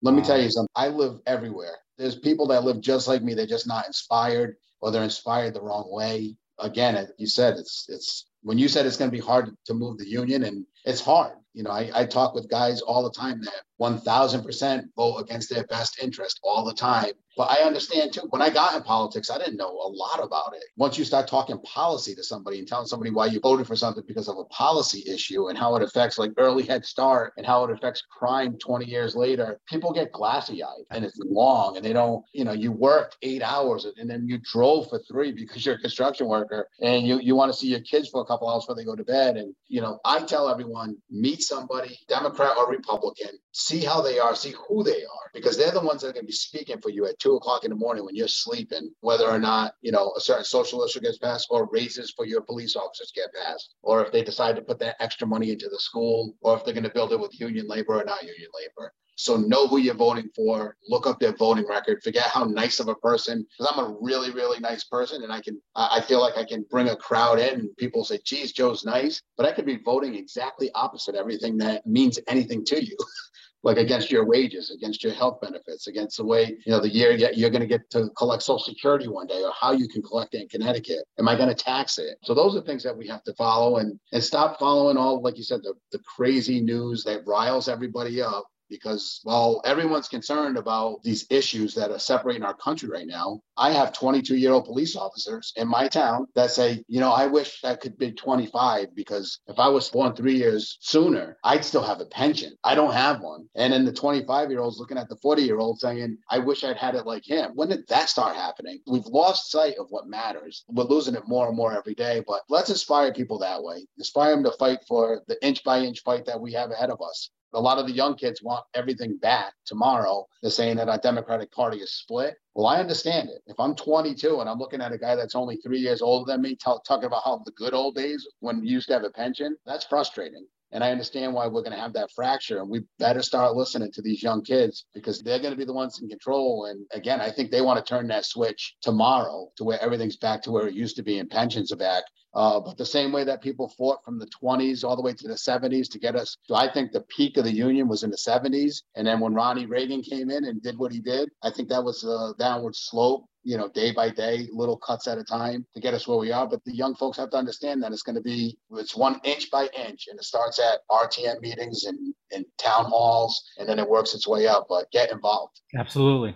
Let 0.02 0.14
me 0.14 0.22
uh, 0.22 0.24
tell 0.24 0.40
you 0.40 0.50
something. 0.50 0.70
I 0.76 0.88
live 0.88 1.20
everywhere. 1.26 1.76
There's 1.96 2.16
people 2.16 2.46
that 2.48 2.64
live 2.64 2.80
just 2.80 3.08
like 3.08 3.22
me. 3.22 3.34
They're 3.34 3.46
just 3.46 3.66
not 3.66 3.86
inspired 3.86 4.56
or 4.80 4.90
they're 4.90 5.02
inspired 5.02 5.54
the 5.54 5.62
wrong 5.62 5.88
way. 5.90 6.36
Again, 6.60 7.06
you 7.18 7.26
said 7.26 7.54
it's 7.56 7.86
it's 7.88 8.26
when 8.42 8.58
you 8.58 8.68
said 8.68 8.86
it's 8.86 8.96
going 8.96 9.10
to 9.10 9.16
be 9.16 9.22
hard 9.22 9.50
to 9.66 9.74
move 9.74 9.98
the 9.98 10.08
union 10.08 10.44
and 10.44 10.64
it's 10.84 11.00
hard 11.00 11.34
you 11.58 11.64
know, 11.64 11.70
I, 11.70 11.90
I 11.92 12.06
talk 12.06 12.34
with 12.34 12.48
guys 12.48 12.80
all 12.82 13.02
the 13.02 13.10
time 13.10 13.42
that 13.42 13.62
1000% 13.80 14.84
vote 14.94 15.16
against 15.16 15.50
their 15.50 15.64
best 15.64 16.00
interest 16.00 16.38
all 16.44 16.64
the 16.64 16.72
time. 16.72 17.10
But 17.38 17.52
I 17.52 17.62
understand 17.62 18.12
too, 18.12 18.22
when 18.30 18.42
I 18.42 18.50
got 18.50 18.74
in 18.74 18.82
politics, 18.82 19.30
I 19.30 19.38
didn't 19.38 19.58
know 19.58 19.70
a 19.70 19.88
lot 19.88 20.18
about 20.20 20.54
it. 20.56 20.64
Once 20.76 20.98
you 20.98 21.04
start 21.04 21.28
talking 21.28 21.56
policy 21.60 22.12
to 22.16 22.24
somebody 22.24 22.58
and 22.58 22.66
telling 22.66 22.88
somebody 22.88 23.12
why 23.12 23.26
you 23.26 23.38
voted 23.38 23.64
for 23.64 23.76
something 23.76 24.02
because 24.08 24.26
of 24.26 24.38
a 24.38 24.44
policy 24.46 25.04
issue 25.06 25.46
and 25.46 25.56
how 25.56 25.76
it 25.76 25.82
affects 25.84 26.18
like 26.18 26.32
early 26.36 26.64
head 26.64 26.84
start 26.84 27.34
and 27.36 27.46
how 27.46 27.62
it 27.62 27.70
affects 27.70 28.02
crime 28.10 28.58
20 28.58 28.86
years 28.86 29.14
later, 29.14 29.60
people 29.68 29.92
get 29.92 30.10
glassy 30.10 30.64
eyed 30.64 30.82
and 30.90 31.04
it's 31.04 31.16
long 31.24 31.76
and 31.76 31.86
they 31.86 31.92
don't, 31.92 32.24
you 32.32 32.42
know, 32.42 32.50
you 32.50 32.72
worked 32.72 33.16
eight 33.22 33.44
hours 33.44 33.86
and 33.86 34.10
then 34.10 34.26
you 34.26 34.40
drove 34.42 34.88
for 34.88 35.00
three 35.08 35.30
because 35.30 35.64
you're 35.64 35.76
a 35.76 35.80
construction 35.80 36.26
worker 36.26 36.68
and 36.80 37.06
you, 37.06 37.20
you 37.20 37.36
want 37.36 37.52
to 37.52 37.56
see 37.56 37.68
your 37.68 37.82
kids 37.82 38.08
for 38.08 38.20
a 38.20 38.24
couple 38.24 38.48
hours 38.48 38.64
before 38.64 38.74
they 38.74 38.84
go 38.84 38.96
to 38.96 39.04
bed. 39.04 39.36
And, 39.36 39.54
you 39.68 39.80
know, 39.80 40.00
I 40.04 40.24
tell 40.24 40.48
everyone, 40.48 40.96
meet 41.08 41.42
somebody, 41.42 42.00
Democrat 42.08 42.56
or 42.56 42.68
Republican, 42.68 43.38
see 43.52 43.84
how 43.84 44.00
they 44.00 44.18
are, 44.18 44.34
see 44.34 44.54
who 44.66 44.82
they 44.82 45.04
are, 45.04 45.30
because 45.32 45.56
they're 45.56 45.70
the 45.70 45.80
ones 45.80 46.02
that 46.02 46.08
are 46.08 46.12
going 46.12 46.24
to 46.24 46.26
be 46.26 46.32
speaking 46.32 46.80
for 46.80 46.90
you 46.90 47.06
at 47.06 47.16
two 47.20 47.27
o'clock 47.36 47.64
in 47.64 47.70
the 47.70 47.76
morning 47.76 48.04
when 48.04 48.14
you're 48.14 48.28
sleeping, 48.28 48.90
whether 49.00 49.26
or 49.26 49.38
not, 49.38 49.74
you 49.80 49.92
know, 49.92 50.12
a 50.16 50.20
certain 50.20 50.44
social 50.44 50.84
issue 50.84 51.00
gets 51.00 51.18
passed 51.18 51.48
or 51.50 51.68
raises 51.72 52.12
for 52.16 52.26
your 52.26 52.40
police 52.40 52.76
officers 52.76 53.12
get 53.14 53.32
passed, 53.34 53.74
or 53.82 54.04
if 54.04 54.12
they 54.12 54.22
decide 54.22 54.56
to 54.56 54.62
put 54.62 54.78
that 54.80 54.96
extra 55.00 55.26
money 55.26 55.50
into 55.50 55.68
the 55.68 55.80
school, 55.80 56.34
or 56.40 56.56
if 56.56 56.64
they're 56.64 56.74
going 56.74 56.84
to 56.84 56.90
build 56.90 57.12
it 57.12 57.20
with 57.20 57.38
union 57.40 57.66
labor 57.68 58.00
or 58.00 58.04
not 58.04 58.22
union 58.22 58.48
labor. 58.54 58.92
So 59.18 59.36
know 59.36 59.66
who 59.66 59.78
you're 59.78 59.94
voting 59.94 60.30
for. 60.34 60.76
Look 60.88 61.08
up 61.08 61.18
their 61.18 61.34
voting 61.34 61.66
record. 61.66 62.04
Forget 62.04 62.22
how 62.22 62.44
nice 62.44 62.78
of 62.78 62.86
a 62.86 62.94
person, 62.94 63.44
because 63.50 63.72
I'm 63.74 63.84
a 63.84 63.96
really, 64.00 64.30
really 64.30 64.60
nice 64.60 64.84
person, 64.84 65.24
and 65.24 65.32
I 65.32 65.40
can. 65.40 65.60
I 65.74 66.00
feel 66.00 66.20
like 66.20 66.36
I 66.36 66.44
can 66.44 66.64
bring 66.70 66.88
a 66.88 66.94
crowd 66.94 67.40
in. 67.40 67.58
And 67.58 67.76
people 67.78 68.04
say, 68.04 68.20
"Geez, 68.24 68.52
Joe's 68.52 68.84
nice," 68.84 69.20
but 69.36 69.44
I 69.44 69.50
could 69.50 69.66
be 69.66 69.80
voting 69.84 70.14
exactly 70.14 70.70
opposite 70.72 71.16
everything 71.16 71.58
that 71.58 71.84
means 71.84 72.20
anything 72.28 72.64
to 72.66 72.84
you. 72.84 72.96
like 73.62 73.76
against 73.76 74.10
your 74.10 74.24
wages, 74.24 74.70
against 74.70 75.02
your 75.02 75.12
health 75.12 75.40
benefits, 75.40 75.88
against 75.88 76.16
the 76.16 76.24
way, 76.24 76.56
you 76.64 76.72
know, 76.72 76.80
the 76.80 76.88
year 76.88 77.12
you're 77.12 77.50
going 77.50 77.60
to 77.60 77.66
get 77.66 77.88
to 77.90 78.08
collect 78.16 78.42
Social 78.42 78.64
Security 78.64 79.08
one 79.08 79.26
day 79.26 79.42
or 79.42 79.52
how 79.58 79.72
you 79.72 79.88
can 79.88 80.02
collect 80.02 80.34
it 80.34 80.42
in 80.42 80.48
Connecticut. 80.48 81.04
Am 81.18 81.28
I 81.28 81.36
going 81.36 81.48
to 81.48 81.54
tax 81.54 81.98
it? 81.98 82.18
So 82.22 82.34
those 82.34 82.54
are 82.54 82.60
things 82.60 82.82
that 82.84 82.96
we 82.96 83.08
have 83.08 83.24
to 83.24 83.34
follow 83.34 83.78
and, 83.78 83.98
and 84.12 84.22
stop 84.22 84.58
following 84.58 84.96
all, 84.96 85.20
like 85.22 85.36
you 85.36 85.42
said, 85.42 85.62
the, 85.62 85.74
the 85.92 85.98
crazy 86.00 86.60
news 86.60 87.02
that 87.04 87.26
riles 87.26 87.68
everybody 87.68 88.22
up 88.22 88.46
because 88.68 89.20
while 89.22 89.60
everyone's 89.64 90.08
concerned 90.08 90.56
about 90.56 91.02
these 91.02 91.26
issues 91.30 91.74
that 91.74 91.90
are 91.90 91.98
separating 91.98 92.42
our 92.42 92.54
country 92.54 92.88
right 92.88 93.06
now, 93.06 93.40
I 93.56 93.72
have 93.72 93.92
22 93.92 94.36
year 94.36 94.52
old 94.52 94.66
police 94.66 94.96
officers 94.96 95.52
in 95.56 95.68
my 95.68 95.88
town 95.88 96.26
that 96.34 96.50
say, 96.50 96.82
you 96.88 97.00
know, 97.00 97.10
I 97.10 97.26
wish 97.26 97.64
I 97.64 97.74
could 97.74 97.98
be 97.98 98.12
25 98.12 98.94
because 98.94 99.40
if 99.46 99.58
I 99.58 99.68
was 99.68 99.88
born 99.90 100.14
three 100.14 100.36
years 100.36 100.78
sooner, 100.80 101.36
I'd 101.42 101.64
still 101.64 101.82
have 101.82 102.00
a 102.00 102.06
pension. 102.06 102.56
I 102.62 102.74
don't 102.74 102.92
have 102.92 103.20
one. 103.20 103.48
And 103.54 103.72
then 103.72 103.84
the 103.84 103.92
25 103.92 104.50
year 104.50 104.60
olds 104.60 104.78
looking 104.78 104.98
at 104.98 105.08
the 105.08 105.16
40 105.16 105.42
year 105.42 105.58
old 105.58 105.80
saying, 105.80 106.18
I 106.30 106.38
wish 106.38 106.64
I'd 106.64 106.76
had 106.76 106.94
it 106.94 107.06
like 107.06 107.26
him. 107.26 107.52
When 107.54 107.68
did 107.68 107.86
that 107.88 108.08
start 108.08 108.36
happening? 108.36 108.80
We've 108.86 109.06
lost 109.06 109.50
sight 109.50 109.76
of 109.78 109.86
what 109.90 110.06
matters. 110.06 110.64
We're 110.68 110.84
losing 110.84 111.14
it 111.14 111.26
more 111.26 111.48
and 111.48 111.56
more 111.56 111.76
every 111.76 111.94
day, 111.94 112.22
but 112.26 112.42
let's 112.48 112.70
inspire 112.70 113.12
people 113.12 113.38
that 113.40 113.62
way. 113.62 113.86
Inspire 113.96 114.34
them 114.34 114.44
to 114.44 114.52
fight 114.52 114.80
for 114.86 115.22
the 115.26 115.44
inch 115.44 115.64
by 115.64 115.80
inch 115.80 116.02
fight 116.02 116.26
that 116.26 116.40
we 116.40 116.52
have 116.52 116.70
ahead 116.70 116.90
of 116.90 117.00
us 117.00 117.30
a 117.54 117.60
lot 117.60 117.78
of 117.78 117.86
the 117.86 117.92
young 117.92 118.14
kids 118.14 118.42
want 118.42 118.64
everything 118.74 119.16
back 119.16 119.54
tomorrow. 119.64 120.26
They're 120.42 120.50
saying 120.50 120.76
that 120.76 120.88
our 120.88 120.98
Democratic 120.98 121.50
Party 121.52 121.78
is 121.78 121.92
split. 121.92 122.36
Well, 122.54 122.66
I 122.66 122.78
understand 122.78 123.28
it. 123.30 123.42
If 123.46 123.58
I'm 123.58 123.74
22 123.74 124.40
and 124.40 124.48
I'm 124.48 124.58
looking 124.58 124.80
at 124.80 124.92
a 124.92 124.98
guy 124.98 125.14
that's 125.14 125.34
only 125.34 125.56
three 125.56 125.78
years 125.78 126.02
older 126.02 126.32
than 126.32 126.42
me, 126.42 126.50
t- 126.50 126.72
talking 126.86 127.04
about 127.04 127.24
how 127.24 127.42
the 127.44 127.52
good 127.52 127.74
old 127.74 127.94
days 127.94 128.26
when 128.40 128.62
you 128.64 128.72
used 128.72 128.88
to 128.88 128.94
have 128.94 129.04
a 129.04 129.10
pension, 129.10 129.56
that's 129.64 129.84
frustrating. 129.84 130.46
And 130.72 130.84
I 130.84 130.90
understand 130.90 131.34
why 131.34 131.46
we're 131.46 131.62
going 131.62 131.72
to 131.72 131.80
have 131.80 131.94
that 131.94 132.10
fracture. 132.14 132.58
And 132.58 132.68
we 132.68 132.82
better 132.98 133.22
start 133.22 133.56
listening 133.56 133.92
to 133.92 134.02
these 134.02 134.22
young 134.22 134.42
kids 134.42 134.84
because 134.94 135.20
they're 135.22 135.40
going 135.40 135.52
to 135.52 135.58
be 135.58 135.64
the 135.64 135.72
ones 135.72 136.00
in 136.02 136.08
control. 136.08 136.66
And 136.66 136.86
again, 136.92 137.20
I 137.20 137.30
think 137.30 137.50
they 137.50 137.62
want 137.62 137.84
to 137.84 137.88
turn 137.88 138.08
that 138.08 138.26
switch 138.26 138.76
tomorrow 138.82 139.50
to 139.56 139.64
where 139.64 139.80
everything's 139.82 140.16
back 140.16 140.42
to 140.42 140.50
where 140.50 140.68
it 140.68 140.74
used 140.74 140.96
to 140.96 141.02
be 141.02 141.18
and 141.18 141.30
pensions 141.30 141.72
are 141.72 141.76
back. 141.76 142.04
Uh, 142.34 142.60
but 142.60 142.76
the 142.76 142.84
same 142.84 143.10
way 143.10 143.24
that 143.24 143.42
people 143.42 143.72
fought 143.76 144.04
from 144.04 144.18
the 144.18 144.28
20s 144.42 144.84
all 144.84 144.94
the 144.94 145.02
way 145.02 145.14
to 145.14 145.26
the 145.26 145.34
70s 145.34 145.90
to 145.90 145.98
get 145.98 146.14
us 146.14 146.36
I 146.54 146.68
think 146.68 146.92
the 146.92 147.00
peak 147.02 147.36
of 147.36 147.44
the 147.44 147.52
union 147.52 147.88
was 147.88 148.02
in 148.02 148.10
the 148.10 148.16
70s. 148.16 148.82
And 148.94 149.06
then 149.06 149.20
when 149.20 149.34
Ronnie 149.34 149.66
Reagan 149.66 150.02
came 150.02 150.30
in 150.30 150.44
and 150.44 150.62
did 150.62 150.78
what 150.78 150.92
he 150.92 151.00
did, 151.00 151.30
I 151.42 151.50
think 151.50 151.68
that 151.68 151.82
was 151.84 152.04
a 152.04 152.34
downward 152.38 152.76
slope, 152.76 153.24
you 153.48 153.56
know, 153.56 153.66
day 153.70 153.92
by 153.92 154.10
day, 154.10 154.46
little 154.52 154.76
cuts 154.76 155.08
at 155.08 155.16
a 155.16 155.24
time 155.24 155.64
to 155.72 155.80
get 155.80 155.94
us 155.94 156.06
where 156.06 156.18
we 156.18 156.30
are. 156.30 156.46
But 156.46 156.62
the 156.66 156.76
young 156.76 156.94
folks 156.94 157.16
have 157.16 157.30
to 157.30 157.38
understand 157.38 157.82
that 157.82 157.92
it's 157.92 158.02
going 158.02 158.16
to 158.16 158.20
be, 158.20 158.58
it's 158.72 158.94
one 158.94 159.22
inch 159.24 159.50
by 159.50 159.68
inch. 159.68 160.06
And 160.10 160.18
it 160.18 160.24
starts 160.24 160.58
at 160.58 160.80
RTM 160.90 161.40
meetings 161.40 161.84
and, 161.84 162.14
and 162.30 162.44
town 162.58 162.84
halls, 162.84 163.42
and 163.56 163.66
then 163.66 163.78
it 163.78 163.88
works 163.88 164.12
its 164.12 164.28
way 164.28 164.46
up. 164.46 164.66
But 164.68 164.90
get 164.90 165.10
involved. 165.10 165.62
Absolutely. 165.74 166.34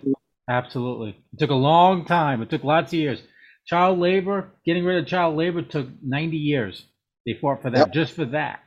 Absolutely. 0.49 1.09
It 1.33 1.37
took 1.39 1.51
a 1.51 1.53
long 1.53 2.05
time. 2.05 2.41
It 2.41 2.49
took 2.49 2.63
lots 2.63 2.91
of 2.91 2.97
years. 2.97 3.21
Child 3.67 3.99
labor, 3.99 4.49
getting 4.65 4.83
rid 4.83 4.97
of 4.97 5.07
child 5.07 5.37
labor 5.37 5.61
took 5.61 5.87
90 6.01 6.35
years. 6.35 6.83
They 7.27 7.37
fought 7.39 7.61
for 7.61 7.69
that, 7.69 7.77
Yep. 7.77 7.93
just 7.93 8.13
for 8.13 8.25
that. 8.25 8.61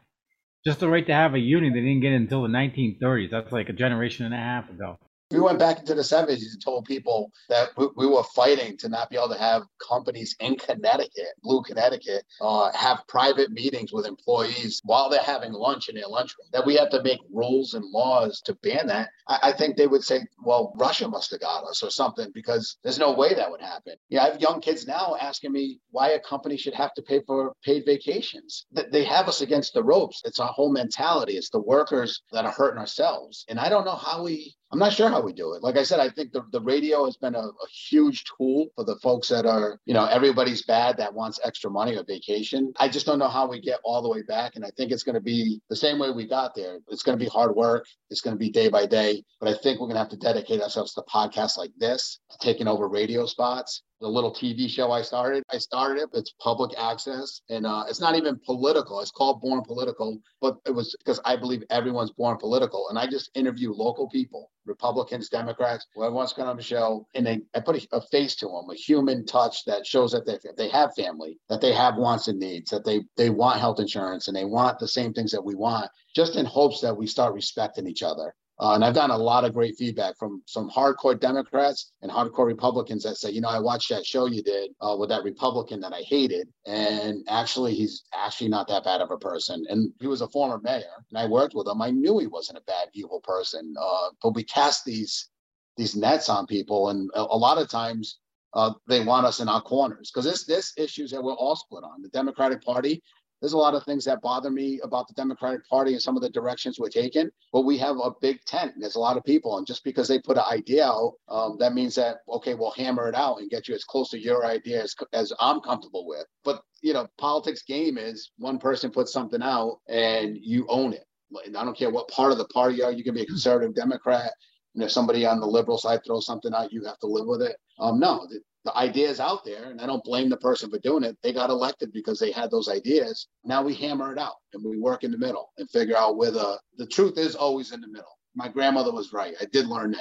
Just 0.64 0.78
the 0.78 0.88
right 0.88 1.06
to 1.06 1.12
have 1.12 1.34
a 1.34 1.40
union, 1.40 1.72
they 1.72 1.80
didn't 1.80 2.00
get 2.00 2.12
it 2.12 2.16
until 2.16 2.42
the 2.42 2.48
1930s. 2.48 3.32
That's 3.32 3.50
like 3.50 3.68
a 3.68 3.72
generation 3.72 4.24
and 4.24 4.34
a 4.34 4.38
half 4.38 4.70
ago. 4.70 4.98
We 5.30 5.40
went 5.40 5.58
back 5.58 5.80
into 5.80 5.94
the 5.94 6.02
70s 6.02 6.52
and 6.52 6.62
told 6.62 6.84
people 6.84 7.32
that 7.48 7.70
we, 7.76 7.88
we 7.96 8.06
were 8.06 8.22
fighting 8.34 8.76
to 8.78 8.88
not 8.88 9.10
be 9.10 9.16
able 9.16 9.28
to 9.30 9.38
have 9.38 9.62
companies 9.86 10.36
in 10.38 10.56
Connecticut, 10.56 11.34
Blue 11.42 11.62
Connecticut, 11.62 12.22
uh, 12.40 12.70
have 12.72 13.02
private 13.08 13.50
meetings 13.50 13.92
with 13.92 14.06
employees 14.06 14.80
while 14.84 15.10
they're 15.10 15.20
having 15.20 15.52
lunch 15.52 15.88
in 15.88 15.96
their 15.96 16.06
lunchroom, 16.06 16.46
that 16.52 16.64
we 16.64 16.76
have 16.76 16.90
to 16.90 17.02
make 17.02 17.18
rules 17.32 17.74
and 17.74 17.84
laws 17.92 18.40
to 18.44 18.54
ban 18.62 18.86
that. 18.86 19.08
I, 19.26 19.38
I 19.44 19.52
think 19.52 19.76
they 19.76 19.88
would 19.88 20.04
say, 20.04 20.24
well, 20.44 20.72
Russia 20.76 21.08
must 21.08 21.32
have 21.32 21.40
got 21.40 21.64
us 21.64 21.82
or 21.82 21.90
something 21.90 22.30
because 22.32 22.78
there's 22.84 22.98
no 22.98 23.12
way 23.12 23.34
that 23.34 23.50
would 23.50 23.60
happen. 23.60 23.94
Yeah, 24.08 24.22
I 24.24 24.30
have 24.30 24.40
young 24.40 24.60
kids 24.60 24.86
now 24.86 25.16
asking 25.20 25.52
me 25.52 25.80
why 25.90 26.10
a 26.10 26.20
company 26.20 26.56
should 26.56 26.74
have 26.74 26.94
to 26.94 27.02
pay 27.02 27.20
for 27.26 27.52
paid 27.64 27.84
vacations. 27.84 28.66
Th- 28.76 28.88
They 28.92 29.04
have 29.04 29.26
us 29.28 29.40
against 29.40 29.74
the 29.74 29.82
ropes. 29.82 30.22
It's 30.24 30.38
our 30.38 30.48
whole 30.52 30.72
mentality. 30.72 31.32
It's 31.36 31.50
the 31.50 31.60
workers 31.60 32.22
that 32.30 32.44
are 32.44 32.52
hurting 32.52 32.78
ourselves. 32.78 33.44
And 33.48 33.58
I 33.58 33.68
don't 33.68 33.84
know 33.84 33.96
how 33.96 34.22
we 34.22 34.54
I'm 34.76 34.80
not 34.80 34.92
sure 34.92 35.08
how 35.08 35.22
we 35.22 35.32
do 35.32 35.54
it. 35.54 35.62
Like 35.62 35.78
I 35.78 35.82
said, 35.82 36.00
I 36.00 36.10
think 36.10 36.32
the, 36.32 36.44
the 36.52 36.60
radio 36.60 37.06
has 37.06 37.16
been 37.16 37.34
a, 37.34 37.38
a 37.38 37.68
huge 37.88 38.24
tool 38.36 38.66
for 38.76 38.84
the 38.84 38.96
folks 38.96 39.26
that 39.28 39.46
are, 39.46 39.80
you 39.86 39.94
know, 39.94 40.04
everybody's 40.04 40.64
bad 40.64 40.98
that 40.98 41.14
wants 41.14 41.40
extra 41.42 41.70
money 41.70 41.96
or 41.96 42.04
vacation. 42.04 42.74
I 42.78 42.90
just 42.90 43.06
don't 43.06 43.18
know 43.18 43.28
how 43.28 43.48
we 43.48 43.58
get 43.58 43.80
all 43.84 44.02
the 44.02 44.10
way 44.10 44.20
back. 44.20 44.54
And 44.54 44.66
I 44.66 44.70
think 44.76 44.92
it's 44.92 45.02
going 45.02 45.14
to 45.14 45.20
be 45.22 45.62
the 45.70 45.76
same 45.76 45.98
way 45.98 46.10
we 46.10 46.28
got 46.28 46.54
there. 46.54 46.80
It's 46.88 47.02
going 47.02 47.18
to 47.18 47.24
be 47.24 47.30
hard 47.30 47.56
work. 47.56 47.86
It's 48.10 48.20
going 48.20 48.36
to 48.36 48.38
be 48.38 48.50
day 48.50 48.68
by 48.68 48.84
day. 48.84 49.24
But 49.40 49.48
I 49.48 49.54
think 49.54 49.80
we're 49.80 49.86
going 49.86 49.94
to 49.94 50.00
have 50.00 50.10
to 50.10 50.18
dedicate 50.18 50.60
ourselves 50.60 50.92
to 50.92 51.02
podcasts 51.10 51.56
like 51.56 51.72
this, 51.78 52.20
to 52.32 52.36
taking 52.46 52.68
over 52.68 52.86
radio 52.86 53.24
spots 53.24 53.82
the 54.00 54.08
little 54.08 54.32
TV 54.32 54.68
show 54.68 54.92
I 54.92 55.02
started. 55.02 55.42
I 55.50 55.58
started 55.58 56.02
it. 56.02 56.10
It's 56.12 56.32
public 56.40 56.72
access, 56.78 57.40
and 57.48 57.66
uh, 57.66 57.84
it's 57.88 58.00
not 58.00 58.14
even 58.14 58.38
political. 58.44 59.00
It's 59.00 59.10
called 59.10 59.40
Born 59.40 59.62
Political, 59.62 60.20
but 60.40 60.56
it 60.66 60.72
was 60.72 60.94
because 60.98 61.20
I 61.24 61.36
believe 61.36 61.62
everyone's 61.70 62.10
born 62.10 62.36
political, 62.36 62.88
and 62.88 62.98
I 62.98 63.06
just 63.06 63.30
interview 63.34 63.72
local 63.72 64.08
people, 64.08 64.50
Republicans, 64.66 65.28
Democrats, 65.28 65.86
whoever 65.94 66.14
wants 66.14 66.32
to 66.34 66.42
on 66.42 66.56
the 66.56 66.62
show, 66.62 67.06
and 67.14 67.26
they 67.26 67.40
I 67.54 67.60
put 67.60 67.76
a, 67.76 67.96
a 67.96 68.00
face 68.00 68.36
to 68.36 68.46
them, 68.46 68.68
a 68.70 68.74
human 68.74 69.24
touch 69.24 69.64
that 69.64 69.86
shows 69.86 70.12
that 70.12 70.26
they 70.26 70.38
they 70.56 70.68
have 70.68 70.94
family, 70.94 71.38
that 71.48 71.60
they 71.60 71.72
have 71.72 71.96
wants 71.96 72.28
and 72.28 72.38
needs, 72.38 72.70
that 72.70 72.84
they 72.84 73.02
they 73.16 73.30
want 73.30 73.60
health 73.60 73.80
insurance, 73.80 74.28
and 74.28 74.36
they 74.36 74.44
want 74.44 74.78
the 74.78 74.88
same 74.88 75.12
things 75.14 75.32
that 75.32 75.44
we 75.44 75.54
want, 75.54 75.90
just 76.14 76.36
in 76.36 76.44
hopes 76.44 76.80
that 76.82 76.96
we 76.96 77.06
start 77.06 77.34
respecting 77.34 77.86
each 77.86 78.02
other. 78.02 78.34
Uh, 78.58 78.72
and 78.72 78.84
I've 78.84 78.94
gotten 78.94 79.10
a 79.10 79.18
lot 79.18 79.44
of 79.44 79.52
great 79.52 79.76
feedback 79.76 80.16
from 80.16 80.42
some 80.46 80.70
hardcore 80.70 81.18
Democrats 81.18 81.92
and 82.00 82.10
hardcore 82.10 82.46
Republicans 82.46 83.02
that 83.02 83.16
say, 83.16 83.30
you 83.30 83.42
know, 83.42 83.48
I 83.48 83.58
watched 83.58 83.90
that 83.90 84.06
show 84.06 84.26
you 84.26 84.42
did 84.42 84.70
uh, 84.80 84.96
with 84.98 85.10
that 85.10 85.24
Republican 85.24 85.80
that 85.80 85.92
I 85.92 86.00
hated. 86.00 86.48
And 86.64 87.22
actually, 87.28 87.74
he's 87.74 88.04
actually 88.14 88.48
not 88.48 88.66
that 88.68 88.84
bad 88.84 89.02
of 89.02 89.10
a 89.10 89.18
person. 89.18 89.66
And 89.68 89.92
he 90.00 90.06
was 90.06 90.22
a 90.22 90.28
former 90.28 90.58
mayor, 90.62 91.04
and 91.10 91.18
I 91.18 91.26
worked 91.26 91.54
with 91.54 91.68
him. 91.68 91.82
I 91.82 91.90
knew 91.90 92.18
he 92.18 92.26
wasn't 92.26 92.58
a 92.58 92.62
bad, 92.62 92.88
evil 92.94 93.20
person. 93.20 93.74
Uh, 93.78 94.08
but 94.22 94.34
we 94.34 94.42
cast 94.44 94.84
these 94.84 95.28
these 95.76 95.94
nets 95.94 96.30
on 96.30 96.46
people, 96.46 96.88
and 96.88 97.10
a, 97.14 97.20
a 97.20 97.36
lot 97.36 97.58
of 97.58 97.68
times 97.68 98.18
uh, 98.54 98.72
they 98.88 99.04
want 99.04 99.26
us 99.26 99.40
in 99.40 99.48
our 99.50 99.60
corners 99.60 100.10
because 100.10 100.24
this 100.24 100.46
this 100.46 100.72
issues 100.78 101.10
that 101.10 101.22
we're 101.22 101.34
all 101.34 101.56
split 101.56 101.84
on. 101.84 102.00
The 102.00 102.08
Democratic 102.08 102.62
Party 102.64 103.02
there's 103.40 103.52
a 103.52 103.58
lot 103.58 103.74
of 103.74 103.84
things 103.84 104.04
that 104.04 104.22
bother 104.22 104.50
me 104.50 104.80
about 104.82 105.08
the 105.08 105.14
Democratic 105.14 105.66
Party 105.68 105.92
and 105.92 106.02
some 106.02 106.16
of 106.16 106.22
the 106.22 106.30
directions 106.30 106.78
we're 106.78 106.88
taking. 106.88 107.28
But 107.52 107.62
we 107.62 107.76
have 107.78 107.96
a 107.96 108.12
big 108.20 108.42
tent. 108.46 108.72
There's 108.78 108.96
a 108.96 109.00
lot 109.00 109.16
of 109.16 109.24
people, 109.24 109.58
and 109.58 109.66
just 109.66 109.84
because 109.84 110.08
they 110.08 110.18
put 110.18 110.38
an 110.38 110.44
idea 110.50 110.86
out, 110.86 111.14
um, 111.28 111.56
that 111.58 111.74
means 111.74 111.94
that 111.96 112.18
okay, 112.28 112.54
we'll 112.54 112.72
hammer 112.72 113.08
it 113.08 113.14
out 113.14 113.38
and 113.38 113.50
get 113.50 113.68
you 113.68 113.74
as 113.74 113.84
close 113.84 114.10
to 114.10 114.18
your 114.18 114.46
idea 114.46 114.82
as, 114.82 114.94
as 115.12 115.32
I'm 115.40 115.60
comfortable 115.60 116.06
with. 116.06 116.24
But 116.44 116.62
you 116.82 116.92
know, 116.92 117.06
politics 117.18 117.62
game 117.62 117.98
is 117.98 118.30
one 118.38 118.58
person 118.58 118.90
puts 118.90 119.12
something 119.12 119.42
out 119.42 119.80
and 119.88 120.36
you 120.40 120.66
own 120.68 120.92
it. 120.92 121.04
I 121.48 121.64
don't 121.64 121.76
care 121.76 121.90
what 121.90 122.08
part 122.08 122.32
of 122.32 122.38
the 122.38 122.46
party 122.46 122.76
you 122.76 122.84
are. 122.84 122.92
You 122.92 123.04
can 123.04 123.14
be 123.14 123.22
a 123.22 123.26
conservative 123.26 123.74
Democrat, 123.74 124.32
And 124.74 124.84
if 124.84 124.92
somebody 124.92 125.26
on 125.26 125.40
the 125.40 125.46
liberal 125.46 125.78
side 125.78 126.00
throws 126.06 126.24
something 126.24 126.54
out, 126.54 126.72
you 126.72 126.84
have 126.84 126.98
to 127.00 127.06
live 127.06 127.26
with 127.26 127.42
it. 127.42 127.56
Um, 127.80 127.98
no, 127.98 128.26
the, 128.66 128.76
ideas 128.76 129.20
out 129.20 129.44
there, 129.44 129.70
and 129.70 129.80
I 129.80 129.86
don't 129.86 130.04
blame 130.04 130.28
the 130.28 130.36
person 130.36 130.70
for 130.70 130.78
doing 130.78 131.04
it. 131.04 131.16
They 131.22 131.32
got 131.32 131.50
elected 131.50 131.92
because 131.92 132.18
they 132.18 132.30
had 132.30 132.50
those 132.50 132.68
ideas. 132.68 133.28
Now 133.44 133.62
we 133.62 133.74
hammer 133.74 134.12
it 134.12 134.18
out 134.18 134.34
and 134.52 134.62
we 134.64 134.78
work 134.78 135.04
in 135.04 135.10
the 135.10 135.18
middle 135.18 135.52
and 135.58 135.70
figure 135.70 135.96
out 135.96 136.16
where 136.16 136.30
the 136.30 136.58
the 136.76 136.86
truth 136.86 137.16
is 137.16 137.34
always 137.34 137.72
in 137.72 137.80
the 137.80 137.88
middle. 137.88 138.18
My 138.34 138.48
grandmother 138.48 138.92
was 138.92 139.12
right. 139.12 139.34
I 139.40 139.46
did 139.46 139.66
learn 139.66 139.96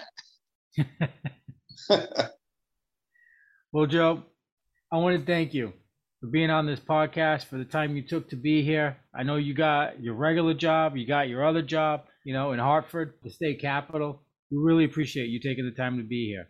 that. 1.87 2.31
Well, 3.75 3.87
Joe, 3.87 4.23
I 4.89 4.95
want 4.99 5.19
to 5.19 5.25
thank 5.25 5.53
you 5.53 5.73
for 6.21 6.27
being 6.27 6.49
on 6.49 6.65
this 6.65 6.79
podcast, 6.79 7.43
for 7.43 7.57
the 7.57 7.65
time 7.65 7.97
you 7.97 8.03
took 8.03 8.29
to 8.29 8.37
be 8.37 8.63
here. 8.63 8.95
I 9.13 9.23
know 9.23 9.35
you 9.35 9.53
got 9.53 10.01
your 10.01 10.13
regular 10.13 10.53
job, 10.53 10.95
you 10.95 11.05
got 11.05 11.27
your 11.27 11.45
other 11.45 11.61
job, 11.61 12.03
you 12.23 12.31
know, 12.31 12.53
in 12.53 12.59
Hartford, 12.59 13.15
the 13.21 13.29
state 13.29 13.59
capital. 13.59 14.21
We 14.49 14.59
really 14.59 14.85
appreciate 14.85 15.27
you 15.27 15.41
taking 15.41 15.65
the 15.65 15.75
time 15.75 15.97
to 15.97 16.05
be 16.05 16.25
here. 16.25 16.47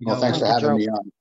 You 0.00 0.08
well, 0.08 0.16
know, 0.16 0.20
thanks 0.20 0.36
uh, 0.36 0.40
for 0.40 0.46
having 0.48 0.68
Joe. 0.68 0.76
me 0.76 0.88
on. 0.88 1.12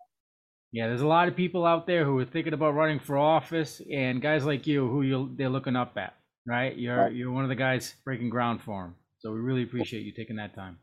Yeah, 0.76 0.88
there's 0.88 1.00
a 1.00 1.08
lot 1.08 1.30
of 1.30 1.38
people 1.38 1.66
out 1.66 1.88
there 1.88 2.04
who 2.04 2.20
are 2.20 2.26
thinking 2.26 2.52
about 2.52 2.74
running 2.76 3.00
for 3.00 3.18
office, 3.18 3.82
and 3.90 4.22
guys 4.22 4.44
like 4.44 4.68
you 4.68 4.86
who 4.86 5.04
you 5.04 5.32
they're 5.38 5.48
looking 5.48 5.78
up 5.78 5.94
at, 5.96 6.16
right? 6.46 6.76
You're 6.78 6.98
Right. 6.98 7.14
you're 7.14 7.32
one 7.32 7.44
of 7.44 7.50
the 7.50 7.56
guys 7.56 7.96
breaking 8.04 8.30
ground 8.30 8.62
for 8.62 8.84
them. 8.84 8.96
So 9.20 9.32
we 9.32 9.40
really 9.40 9.64
appreciate 9.64 10.02
you 10.04 10.12
taking 10.12 10.36
that 10.36 10.54
time. 10.54 10.78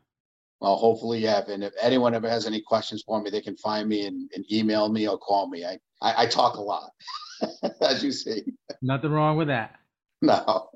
Well, 0.61 0.77
hopefully 0.77 1.19
you 1.19 1.27
have. 1.27 1.47
And 1.47 1.63
if 1.63 1.73
anyone 1.79 2.15
ever 2.15 2.27
has 2.27 2.47
any 2.47 2.59
questions 2.59 3.03
for 3.05 3.21
me, 3.21 3.29
they 3.29 3.39
can 3.41 3.55
find 3.57 3.87
me 3.87 4.07
and, 4.07 4.31
and 4.33 4.43
email 4.51 4.89
me 4.89 5.07
or 5.07 5.15
call 5.19 5.47
me. 5.47 5.63
I, 5.63 5.77
I, 6.01 6.23
I 6.23 6.25
talk 6.25 6.55
a 6.55 6.61
lot, 6.61 6.89
as 7.81 8.03
you 8.03 8.11
see. 8.11 8.41
Nothing 8.81 9.11
wrong 9.11 9.37
with 9.37 9.49
that. 9.49 9.75
No. 10.23 10.69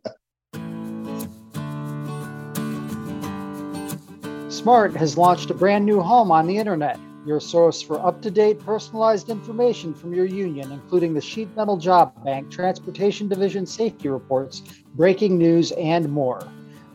Smart 4.50 4.96
has 4.96 5.18
launched 5.18 5.50
a 5.50 5.54
brand 5.56 5.86
new 5.86 6.02
home 6.02 6.32
on 6.32 6.46
the 6.48 6.58
internet, 6.58 7.00
your 7.28 7.40
source 7.40 7.82
for 7.82 8.00
up 8.00 8.22
to 8.22 8.32
date 8.32 8.60
personalized 8.60 9.30
information 9.30 9.94
from 9.94 10.14
your 10.14 10.26
union, 10.26 10.72
including 10.72 11.14
the 11.14 11.22
sheet 11.22 11.54
metal 11.56 11.78
job 11.78 12.24
bank, 12.24 12.50
transportation 12.50 13.28
division 13.28 13.66
safety 13.66 14.08
reports, 14.08 14.62
breaking 14.96 15.38
news, 15.38 15.72
and 15.74 16.10
more. 16.10 16.42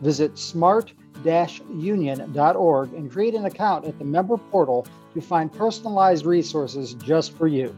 Visit 0.01 0.37
smart 0.37 0.93
union.org 1.25 2.93
and 2.93 3.11
create 3.11 3.33
an 3.33 3.45
account 3.45 3.85
at 3.85 3.97
the 3.97 4.03
member 4.03 4.37
portal 4.37 4.85
to 5.13 5.21
find 5.21 5.51
personalized 5.53 6.25
resources 6.25 6.95
just 6.95 7.37
for 7.37 7.47
you. 7.47 7.75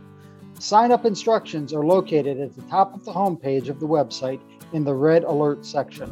Sign 0.58 0.91
up 0.91 1.06
instructions 1.06 1.74
are 1.74 1.86
located 1.86 2.39
at 2.39 2.56
the 2.56 2.62
top 2.63 2.94
of 2.96 3.04
the 3.06 3.12
homepage 3.12 3.70
of 3.70 3.80
the 3.80 3.88
website 3.88 4.39
in 4.74 4.84
the 4.84 4.94
red 4.94 5.24
alert 5.26 5.65
section. 5.65 6.10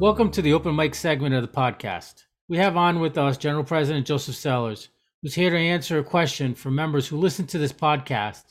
Welcome 0.00 0.30
to 0.32 0.42
the 0.42 0.52
open 0.52 0.74
mic 0.74 0.96
segment 0.96 1.34
of 1.34 1.42
the 1.42 1.48
podcast. 1.48 2.24
We 2.48 2.56
have 2.58 2.76
on 2.76 3.00
with 3.00 3.16
us 3.16 3.38
General 3.38 3.64
President 3.64 4.06
Joseph 4.06 4.34
Sellers, 4.34 4.88
who's 5.22 5.34
here 5.34 5.50
to 5.50 5.56
answer 5.56 5.98
a 5.98 6.04
question 6.04 6.54
from 6.54 6.74
members 6.74 7.06
who 7.06 7.16
listen 7.16 7.46
to 7.46 7.58
this 7.58 7.72
podcast 7.72 8.44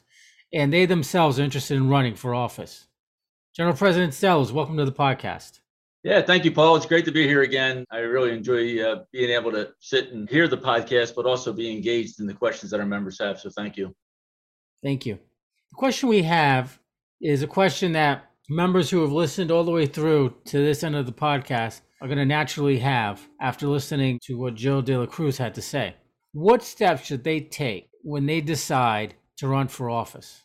and 0.54 0.72
they 0.72 0.86
themselves 0.86 1.40
are 1.40 1.44
interested 1.44 1.76
in 1.76 1.90
running 1.90 2.16
for 2.16 2.34
office. 2.34 2.88
General 3.56 3.76
President 3.76 4.14
Sellers, 4.14 4.52
welcome 4.52 4.78
to 4.78 4.86
the 4.86 4.92
podcast. 4.92 5.60
Yeah, 6.04 6.22
thank 6.22 6.46
you, 6.46 6.52
Paul. 6.52 6.78
It's 6.78 6.86
great 6.86 7.06
to 7.06 7.12
be 7.12 7.28
here 7.28 7.42
again. 7.42 7.86
I 7.92 8.00
really 8.00 8.32
enjoy 8.32 8.82
uh, 8.82 9.04
being 9.12 9.30
able 9.30 9.52
to 9.52 9.72
sit 9.80 10.14
and 10.14 10.28
hear 10.28 10.48
the 10.48 10.58
podcast, 10.58 11.14
but 11.16 11.26
also 11.26 11.54
be 11.54 11.72
engaged 11.72 12.20
in 12.20 12.26
the 12.26 12.34
questions 12.34 12.72
that 12.72 12.80
our 12.80 12.86
members 12.86 13.20
have. 13.20 13.40
So 13.40 13.50
thank 13.50 13.78
you. 13.78 13.94
Thank 14.82 15.06
you. 15.06 15.20
The 15.70 15.76
question 15.76 16.10
we 16.10 16.24
have 16.24 16.80
is 17.22 17.44
a 17.44 17.48
question 17.48 17.92
that 17.92 18.32
members 18.50 18.90
who 18.90 19.02
have 19.02 19.12
listened 19.12 19.52
all 19.52 19.64
the 19.64 19.72
way 19.72 19.86
through 19.86 20.34
to 20.46 20.58
this 20.58 20.84
end 20.84 20.96
of 20.96 21.06
the 21.06 21.12
podcast 21.12 21.82
are 22.02 22.08
going 22.08 22.18
to 22.18 22.26
naturally 22.26 22.80
have 22.80 23.22
after 23.40 23.68
listening 23.68 24.20
to 24.24 24.38
what 24.38 24.56
Joe 24.56 24.82
De 24.82 24.98
La 24.98 25.06
Cruz 25.06 25.38
had 25.38 25.54
to 25.56 25.62
say. 25.62 25.96
What 26.34 26.64
steps 26.64 27.06
should 27.06 27.24
they 27.24 27.42
take 27.42 27.90
when 28.02 28.26
they 28.26 28.42
decide 28.42 29.14
to 29.38 29.48
run 29.48 29.68
for 29.68 29.90
office? 29.90 30.44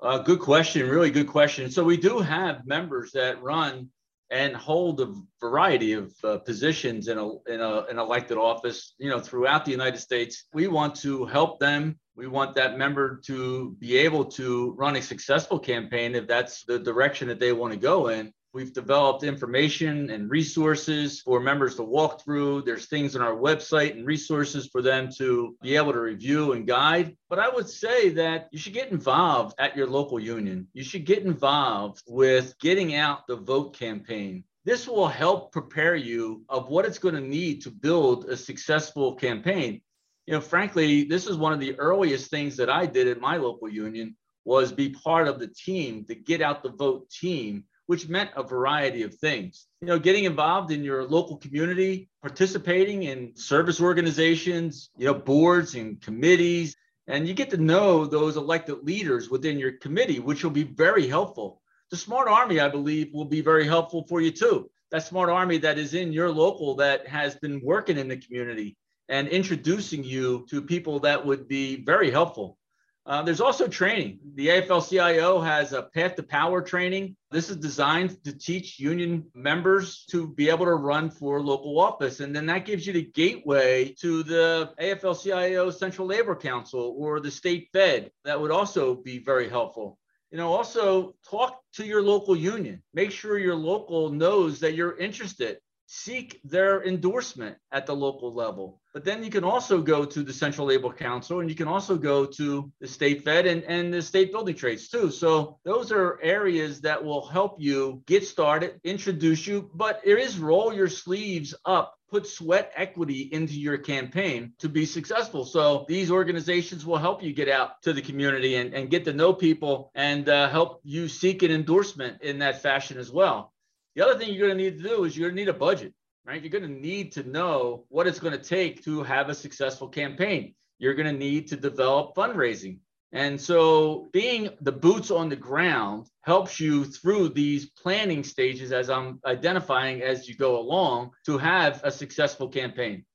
Uh, 0.00 0.18
good 0.18 0.40
question. 0.40 0.88
Really 0.88 1.10
good 1.10 1.26
question. 1.26 1.70
So 1.70 1.82
we 1.82 1.96
do 1.96 2.20
have 2.20 2.66
members 2.66 3.10
that 3.12 3.42
run 3.42 3.88
and 4.30 4.54
hold 4.54 5.00
a 5.00 5.14
variety 5.40 5.92
of 5.92 6.12
uh, 6.22 6.38
positions 6.38 7.08
in 7.08 7.16
a, 7.16 7.28
in 7.44 7.60
a 7.60 7.84
an 7.84 7.98
elected 7.98 8.36
office, 8.36 8.94
you 8.98 9.08
know, 9.08 9.20
throughout 9.20 9.64
the 9.64 9.70
United 9.70 9.98
States. 9.98 10.44
We 10.52 10.66
want 10.68 10.94
to 10.96 11.24
help 11.26 11.60
them. 11.60 11.98
We 12.16 12.26
want 12.26 12.54
that 12.56 12.78
member 12.78 13.20
to 13.26 13.76
be 13.78 13.96
able 13.96 14.24
to 14.24 14.74
run 14.76 14.96
a 14.96 15.02
successful 15.02 15.58
campaign 15.58 16.14
if 16.14 16.26
that's 16.26 16.64
the 16.64 16.78
direction 16.78 17.28
that 17.28 17.40
they 17.40 17.52
want 17.52 17.72
to 17.72 17.78
go 17.78 18.08
in. 18.08 18.32
We've 18.56 18.72
developed 18.72 19.22
information 19.22 20.08
and 20.08 20.30
resources 20.30 21.20
for 21.20 21.40
members 21.40 21.76
to 21.76 21.82
walk 21.82 22.24
through. 22.24 22.62
There's 22.62 22.86
things 22.86 23.14
on 23.14 23.20
our 23.20 23.36
website 23.36 23.90
and 23.90 24.06
resources 24.06 24.66
for 24.72 24.80
them 24.80 25.10
to 25.18 25.54
be 25.60 25.76
able 25.76 25.92
to 25.92 26.00
review 26.00 26.52
and 26.52 26.66
guide. 26.66 27.18
But 27.28 27.38
I 27.38 27.50
would 27.50 27.68
say 27.68 28.08
that 28.14 28.48
you 28.52 28.58
should 28.58 28.72
get 28.72 28.90
involved 28.90 29.54
at 29.58 29.76
your 29.76 29.86
local 29.86 30.18
union. 30.18 30.68
You 30.72 30.84
should 30.84 31.04
get 31.04 31.22
involved 31.22 32.02
with 32.08 32.58
getting 32.58 32.94
out 32.94 33.26
the 33.26 33.36
vote 33.36 33.76
campaign. 33.76 34.42
This 34.64 34.88
will 34.88 35.06
help 35.06 35.52
prepare 35.52 35.94
you 35.94 36.42
of 36.48 36.70
what 36.70 36.86
it's 36.86 36.98
going 36.98 37.14
to 37.14 37.20
need 37.20 37.60
to 37.64 37.70
build 37.70 38.24
a 38.24 38.38
successful 38.38 39.16
campaign. 39.16 39.82
You 40.24 40.32
know, 40.32 40.40
frankly, 40.40 41.04
this 41.04 41.26
is 41.26 41.36
one 41.36 41.52
of 41.52 41.60
the 41.60 41.78
earliest 41.78 42.30
things 42.30 42.56
that 42.56 42.70
I 42.70 42.86
did 42.86 43.06
at 43.06 43.20
my 43.20 43.36
local 43.36 43.68
union 43.68 44.16
was 44.46 44.72
be 44.72 44.88
part 44.88 45.28
of 45.28 45.40
the 45.40 45.48
team, 45.48 46.06
the 46.08 46.14
get 46.14 46.40
out 46.40 46.62
the 46.62 46.70
vote 46.70 47.10
team 47.10 47.64
which 47.86 48.08
meant 48.08 48.30
a 48.36 48.42
variety 48.42 49.02
of 49.02 49.14
things. 49.14 49.66
You 49.80 49.88
know, 49.88 49.98
getting 49.98 50.24
involved 50.24 50.72
in 50.72 50.84
your 50.84 51.04
local 51.04 51.36
community, 51.36 52.08
participating 52.20 53.04
in 53.04 53.36
service 53.36 53.80
organizations, 53.80 54.90
you 54.96 55.06
know, 55.06 55.14
boards 55.14 55.74
and 55.74 56.00
committees, 56.00 56.76
and 57.06 57.28
you 57.28 57.34
get 57.34 57.50
to 57.50 57.56
know 57.56 58.04
those 58.04 58.36
elected 58.36 58.82
leaders 58.82 59.30
within 59.30 59.58
your 59.58 59.72
committee, 59.72 60.18
which 60.18 60.42
will 60.42 60.50
be 60.50 60.64
very 60.64 61.06
helpful. 61.06 61.62
The 61.90 61.96
Smart 61.96 62.26
Army, 62.28 62.58
I 62.58 62.68
believe, 62.68 63.12
will 63.12 63.26
be 63.26 63.40
very 63.40 63.66
helpful 63.66 64.04
for 64.08 64.20
you 64.20 64.32
too. 64.32 64.68
That 64.90 65.04
Smart 65.04 65.28
Army 65.28 65.58
that 65.58 65.78
is 65.78 65.94
in 65.94 66.12
your 66.12 66.30
local 66.30 66.74
that 66.76 67.06
has 67.06 67.36
been 67.36 67.60
working 67.62 67.98
in 67.98 68.08
the 68.08 68.16
community 68.16 68.76
and 69.08 69.28
introducing 69.28 70.02
you 70.02 70.46
to 70.50 70.60
people 70.60 70.98
that 71.00 71.24
would 71.24 71.46
be 71.46 71.84
very 71.84 72.10
helpful. 72.10 72.58
Uh, 73.06 73.22
there's 73.22 73.40
also 73.40 73.68
training. 73.68 74.18
The 74.34 74.48
AFL-CIO 74.48 75.40
has 75.40 75.72
a 75.72 75.82
Path 75.82 76.16
to 76.16 76.24
Power 76.24 76.60
training. 76.60 77.14
This 77.30 77.50
is 77.50 77.56
designed 77.56 78.22
to 78.24 78.36
teach 78.36 78.80
union 78.80 79.26
members 79.32 80.04
to 80.10 80.26
be 80.26 80.50
able 80.50 80.64
to 80.64 80.74
run 80.74 81.10
for 81.10 81.40
local 81.40 81.78
office. 81.78 82.18
And 82.18 82.34
then 82.34 82.46
that 82.46 82.64
gives 82.64 82.84
you 82.84 82.92
the 82.92 83.04
gateway 83.14 83.94
to 84.00 84.24
the 84.24 84.72
AFL-CIO 84.80 85.70
Central 85.70 86.08
Labor 86.08 86.34
Council 86.34 86.96
or 86.98 87.20
the 87.20 87.30
state 87.30 87.68
Fed. 87.72 88.10
That 88.24 88.40
would 88.40 88.50
also 88.50 88.96
be 88.96 89.20
very 89.20 89.48
helpful. 89.48 89.98
You 90.32 90.38
know, 90.38 90.52
also 90.52 91.14
talk 91.30 91.60
to 91.74 91.86
your 91.86 92.02
local 92.02 92.34
union. 92.34 92.82
Make 92.92 93.12
sure 93.12 93.38
your 93.38 93.54
local 93.54 94.10
knows 94.10 94.58
that 94.60 94.74
you're 94.74 94.98
interested 94.98 95.58
seek 95.86 96.40
their 96.44 96.84
endorsement 96.84 97.56
at 97.72 97.86
the 97.86 97.94
local 97.94 98.34
level. 98.34 98.80
But 98.92 99.04
then 99.04 99.22
you 99.22 99.30
can 99.30 99.44
also 99.44 99.80
go 99.80 100.04
to 100.04 100.22
the 100.22 100.32
Central 100.32 100.66
Labor 100.66 100.92
Council 100.92 101.40
and 101.40 101.48
you 101.48 101.54
can 101.54 101.68
also 101.68 101.96
go 101.96 102.24
to 102.24 102.72
the 102.80 102.88
state 102.88 103.24
fed 103.24 103.46
and, 103.46 103.62
and 103.64 103.92
the 103.92 104.02
state 104.02 104.32
building 104.32 104.56
trades 104.56 104.88
too. 104.88 105.10
So 105.10 105.58
those 105.64 105.92
are 105.92 106.18
areas 106.22 106.80
that 106.80 107.04
will 107.04 107.26
help 107.26 107.56
you 107.58 108.02
get 108.06 108.26
started, 108.26 108.80
introduce 108.84 109.46
you, 109.46 109.70
but 109.74 110.00
it 110.04 110.18
is 110.18 110.38
roll 110.38 110.72
your 110.72 110.88
sleeves 110.88 111.54
up 111.64 111.96
put 112.08 112.26
sweat 112.26 112.72
equity 112.76 113.22
into 113.32 113.54
your 113.54 113.78
campaign 113.78 114.52
to 114.58 114.68
be 114.68 114.86
successful. 114.86 115.44
So 115.44 115.84
these 115.88 116.10
organizations 116.10 116.86
will 116.86 116.98
help 116.98 117.22
you 117.22 117.32
get 117.32 117.48
out 117.48 117.82
to 117.82 117.92
the 117.92 118.02
community 118.02 118.56
and, 118.56 118.74
and 118.74 118.90
get 118.90 119.04
to 119.06 119.12
know 119.12 119.32
people 119.32 119.90
and 119.94 120.28
uh, 120.28 120.48
help 120.48 120.80
you 120.84 121.08
seek 121.08 121.42
an 121.42 121.50
endorsement 121.50 122.22
in 122.22 122.38
that 122.38 122.62
fashion 122.62 122.98
as 122.98 123.10
well. 123.10 123.52
The 123.96 124.04
other 124.04 124.18
thing 124.18 124.34
you're 124.34 124.46
going 124.46 124.58
to 124.58 124.64
need 124.64 124.76
to 124.76 124.88
do 124.88 125.04
is 125.04 125.16
you're 125.16 125.30
going 125.30 125.36
to 125.36 125.42
need 125.42 125.48
a 125.48 125.58
budget, 125.58 125.94
right? 126.26 126.40
You're 126.42 126.50
going 126.50 126.70
to 126.70 126.80
need 126.80 127.12
to 127.12 127.22
know 127.22 127.86
what 127.88 128.06
it's 128.06 128.20
going 128.20 128.38
to 128.38 128.38
take 128.38 128.84
to 128.84 129.02
have 129.02 129.30
a 129.30 129.34
successful 129.34 129.88
campaign. 129.88 130.54
You're 130.78 130.94
going 130.94 131.12
to 131.12 131.18
need 131.18 131.48
to 131.48 131.56
develop 131.56 132.14
fundraising. 132.14 132.80
And 133.12 133.40
so 133.40 134.10
being 134.12 134.50
the 134.60 134.72
boots 134.72 135.10
on 135.10 135.30
the 135.30 135.36
ground 135.36 136.08
helps 136.24 136.60
you 136.60 136.84
through 136.84 137.30
these 137.30 137.70
planning 137.70 138.22
stages 138.22 138.70
as 138.70 138.90
I'm 138.90 139.18
identifying 139.24 140.02
as 140.02 140.28
you 140.28 140.36
go 140.36 140.58
along 140.58 141.12
to 141.24 141.38
have 141.38 141.80
a 141.82 141.90
successful 141.90 142.48
campaign. 142.48 143.06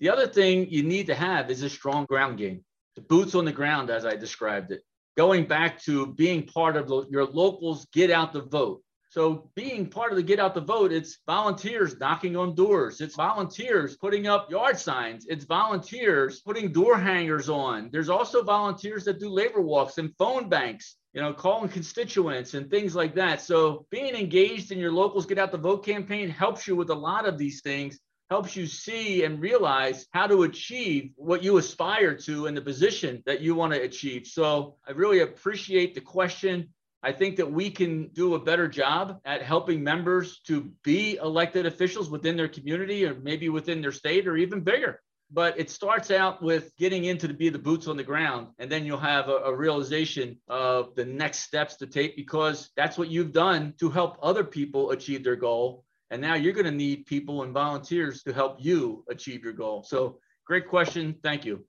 The 0.00 0.10
other 0.10 0.26
thing 0.26 0.68
you 0.68 0.82
need 0.82 1.06
to 1.06 1.14
have 1.14 1.48
is 1.48 1.62
a 1.62 1.70
strong 1.70 2.06
ground 2.06 2.38
game, 2.38 2.64
the 2.96 3.02
boots 3.02 3.36
on 3.36 3.44
the 3.44 3.52
ground, 3.52 3.88
as 3.88 4.04
I 4.04 4.16
described 4.16 4.72
it. 4.72 4.82
Going 5.16 5.46
back 5.46 5.80
to 5.82 6.06
being 6.06 6.44
part 6.44 6.76
of 6.76 6.88
your 7.08 7.24
locals, 7.24 7.86
get 7.92 8.10
out 8.10 8.32
the 8.32 8.42
vote. 8.42 8.82
So 9.14 9.48
being 9.54 9.86
part 9.86 10.10
of 10.10 10.16
the 10.16 10.24
get 10.24 10.40
out 10.40 10.54
the 10.54 10.60
vote, 10.60 10.90
it's 10.90 11.18
volunteers 11.24 11.96
knocking 12.00 12.34
on 12.36 12.56
doors. 12.56 13.00
It's 13.00 13.14
volunteers 13.14 13.96
putting 13.96 14.26
up 14.26 14.50
yard 14.50 14.76
signs. 14.76 15.26
It's 15.28 15.44
volunteers 15.44 16.40
putting 16.40 16.72
door 16.72 16.98
hangers 16.98 17.48
on. 17.48 17.90
There's 17.92 18.08
also 18.08 18.42
volunteers 18.42 19.04
that 19.04 19.20
do 19.20 19.28
labor 19.28 19.60
walks 19.60 19.98
and 19.98 20.12
phone 20.18 20.48
banks, 20.48 20.96
you 21.12 21.22
know, 21.22 21.32
calling 21.32 21.68
constituents 21.68 22.54
and 22.54 22.68
things 22.68 22.96
like 22.96 23.14
that. 23.14 23.40
So 23.40 23.86
being 23.88 24.16
engaged 24.16 24.72
in 24.72 24.80
your 24.80 24.90
locals 24.90 25.26
get 25.26 25.38
out 25.38 25.52
the 25.52 25.58
vote 25.58 25.84
campaign 25.84 26.28
helps 26.28 26.66
you 26.66 26.74
with 26.74 26.90
a 26.90 26.94
lot 26.96 27.24
of 27.24 27.38
these 27.38 27.62
things 27.62 28.00
helps 28.30 28.56
you 28.56 28.66
see 28.66 29.22
and 29.22 29.40
realize 29.40 30.08
how 30.10 30.26
to 30.26 30.42
achieve 30.42 31.12
what 31.14 31.44
you 31.44 31.58
aspire 31.58 32.16
to 32.16 32.46
in 32.46 32.54
the 32.56 32.60
position 32.60 33.22
that 33.26 33.40
you 33.40 33.54
want 33.54 33.72
to 33.72 33.80
achieve. 33.80 34.26
So 34.26 34.74
I 34.88 34.90
really 34.90 35.20
appreciate 35.20 35.94
the 35.94 36.00
question. 36.00 36.73
I 37.04 37.12
think 37.12 37.36
that 37.36 37.52
we 37.52 37.70
can 37.70 38.08
do 38.14 38.34
a 38.34 38.38
better 38.38 38.66
job 38.66 39.20
at 39.26 39.42
helping 39.42 39.84
members 39.84 40.40
to 40.46 40.72
be 40.82 41.16
elected 41.16 41.66
officials 41.66 42.08
within 42.08 42.34
their 42.34 42.48
community 42.48 43.04
or 43.04 43.14
maybe 43.14 43.50
within 43.50 43.82
their 43.82 43.92
state 43.92 44.26
or 44.26 44.38
even 44.38 44.62
bigger. 44.62 45.02
But 45.30 45.60
it 45.60 45.68
starts 45.68 46.10
out 46.10 46.42
with 46.42 46.74
getting 46.78 47.04
into 47.04 47.28
the 47.28 47.34
be 47.34 47.50
the 47.50 47.58
boots 47.58 47.88
on 47.88 47.98
the 47.98 48.04
ground, 48.04 48.48
and 48.58 48.72
then 48.72 48.86
you'll 48.86 48.98
have 48.98 49.28
a, 49.28 49.36
a 49.36 49.54
realization 49.54 50.38
of 50.48 50.94
the 50.94 51.04
next 51.04 51.40
steps 51.40 51.76
to 51.76 51.86
take 51.86 52.16
because 52.16 52.70
that's 52.74 52.96
what 52.96 53.08
you've 53.08 53.32
done 53.32 53.74
to 53.80 53.90
help 53.90 54.16
other 54.22 54.44
people 54.44 54.92
achieve 54.92 55.22
their 55.24 55.36
goal. 55.36 55.84
And 56.10 56.22
now 56.22 56.36
you're 56.36 56.52
going 56.54 56.64
to 56.64 56.70
need 56.70 57.04
people 57.04 57.42
and 57.42 57.52
volunteers 57.52 58.22
to 58.22 58.32
help 58.32 58.56
you 58.60 59.04
achieve 59.10 59.44
your 59.44 59.52
goal. 59.52 59.82
So, 59.82 60.20
great 60.46 60.68
question. 60.68 61.16
Thank 61.22 61.44
you. 61.44 61.66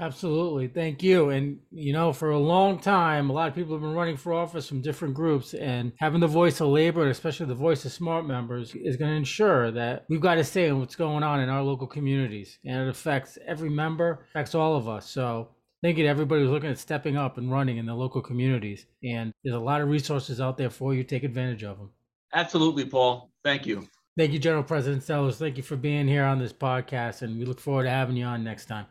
Absolutely. 0.00 0.66
Thank 0.66 1.02
you. 1.02 1.28
And, 1.28 1.58
you 1.70 1.92
know, 1.92 2.14
for 2.14 2.30
a 2.30 2.38
long 2.38 2.78
time, 2.78 3.28
a 3.28 3.34
lot 3.34 3.48
of 3.48 3.54
people 3.54 3.74
have 3.74 3.82
been 3.82 3.92
running 3.92 4.16
for 4.16 4.32
office 4.32 4.66
from 4.66 4.80
different 4.80 5.12
groups, 5.12 5.52
and 5.52 5.92
having 5.98 6.20
the 6.20 6.26
voice 6.26 6.60
of 6.60 6.68
labor, 6.68 7.02
and 7.02 7.10
especially 7.10 7.46
the 7.46 7.54
voice 7.54 7.84
of 7.84 7.92
smart 7.92 8.26
members, 8.26 8.74
is 8.74 8.96
going 8.96 9.10
to 9.10 9.16
ensure 9.16 9.70
that 9.72 10.06
we've 10.08 10.22
got 10.22 10.36
to 10.36 10.44
say 10.44 10.68
in 10.68 10.78
what's 10.78 10.96
going 10.96 11.22
on 11.22 11.40
in 11.40 11.50
our 11.50 11.62
local 11.62 11.86
communities. 11.86 12.58
And 12.64 12.82
it 12.82 12.88
affects 12.88 13.36
every 13.46 13.68
member, 13.68 14.26
affects 14.30 14.54
all 14.54 14.74
of 14.74 14.88
us. 14.88 15.08
So, 15.08 15.50
thank 15.82 15.98
you 15.98 16.04
to 16.04 16.08
everybody 16.08 16.42
who's 16.42 16.50
looking 16.50 16.70
at 16.70 16.78
stepping 16.78 17.18
up 17.18 17.36
and 17.36 17.52
running 17.52 17.76
in 17.76 17.84
the 17.84 17.94
local 17.94 18.22
communities. 18.22 18.86
And 19.04 19.34
there's 19.44 19.56
a 19.56 19.60
lot 19.60 19.82
of 19.82 19.88
resources 19.88 20.40
out 20.40 20.56
there 20.56 20.70
for 20.70 20.94
you. 20.94 21.04
Take 21.04 21.24
advantage 21.24 21.62
of 21.62 21.76
them. 21.76 21.90
Absolutely, 22.32 22.86
Paul. 22.86 23.30
Thank 23.44 23.66
you. 23.66 23.86
Thank 24.16 24.32
you, 24.32 24.38
General 24.38 24.62
President 24.62 25.02
Sellers. 25.02 25.36
Thank 25.36 25.58
you 25.58 25.62
for 25.62 25.76
being 25.76 26.08
here 26.08 26.24
on 26.24 26.38
this 26.38 26.52
podcast, 26.54 27.20
and 27.20 27.38
we 27.38 27.44
look 27.44 27.60
forward 27.60 27.84
to 27.84 27.90
having 27.90 28.16
you 28.16 28.24
on 28.24 28.42
next 28.42 28.64
time. 28.64 28.86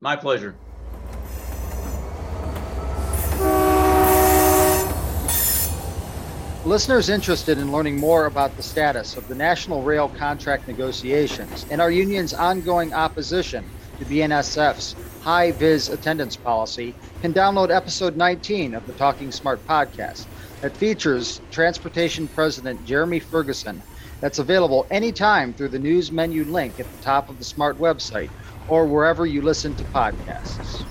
My 0.00 0.14
pleasure. 0.14 0.54
Listeners 6.64 7.08
interested 7.08 7.58
in 7.58 7.72
learning 7.72 7.96
more 7.96 8.26
about 8.26 8.54
the 8.56 8.62
status 8.62 9.16
of 9.16 9.26
the 9.26 9.34
National 9.34 9.82
Rail 9.82 10.08
contract 10.08 10.68
negotiations 10.68 11.66
and 11.70 11.80
our 11.80 11.90
union's 11.90 12.32
ongoing 12.32 12.94
opposition 12.94 13.64
to 13.98 14.04
BNSF's 14.04 14.94
Hi-Viz 15.22 15.88
attendance 15.88 16.36
policy 16.36 16.94
can 17.20 17.34
download 17.34 17.74
episode 17.74 18.16
19 18.16 18.74
of 18.74 18.86
the 18.86 18.92
Talking 18.92 19.32
Smart 19.32 19.66
podcast 19.66 20.26
that 20.60 20.76
features 20.76 21.40
Transportation 21.50 22.28
President 22.28 22.84
Jeremy 22.84 23.18
Ferguson. 23.18 23.82
That's 24.20 24.38
available 24.38 24.86
anytime 24.90 25.52
through 25.52 25.68
the 25.68 25.78
news 25.78 26.10
menu 26.10 26.44
link 26.44 26.80
at 26.80 26.90
the 26.90 27.02
top 27.02 27.28
of 27.28 27.38
the 27.38 27.44
Smart 27.44 27.78
website 27.78 28.30
or 28.68 28.86
wherever 28.86 29.26
you 29.26 29.42
listen 29.42 29.74
to 29.76 29.84
podcasts. 29.84 30.84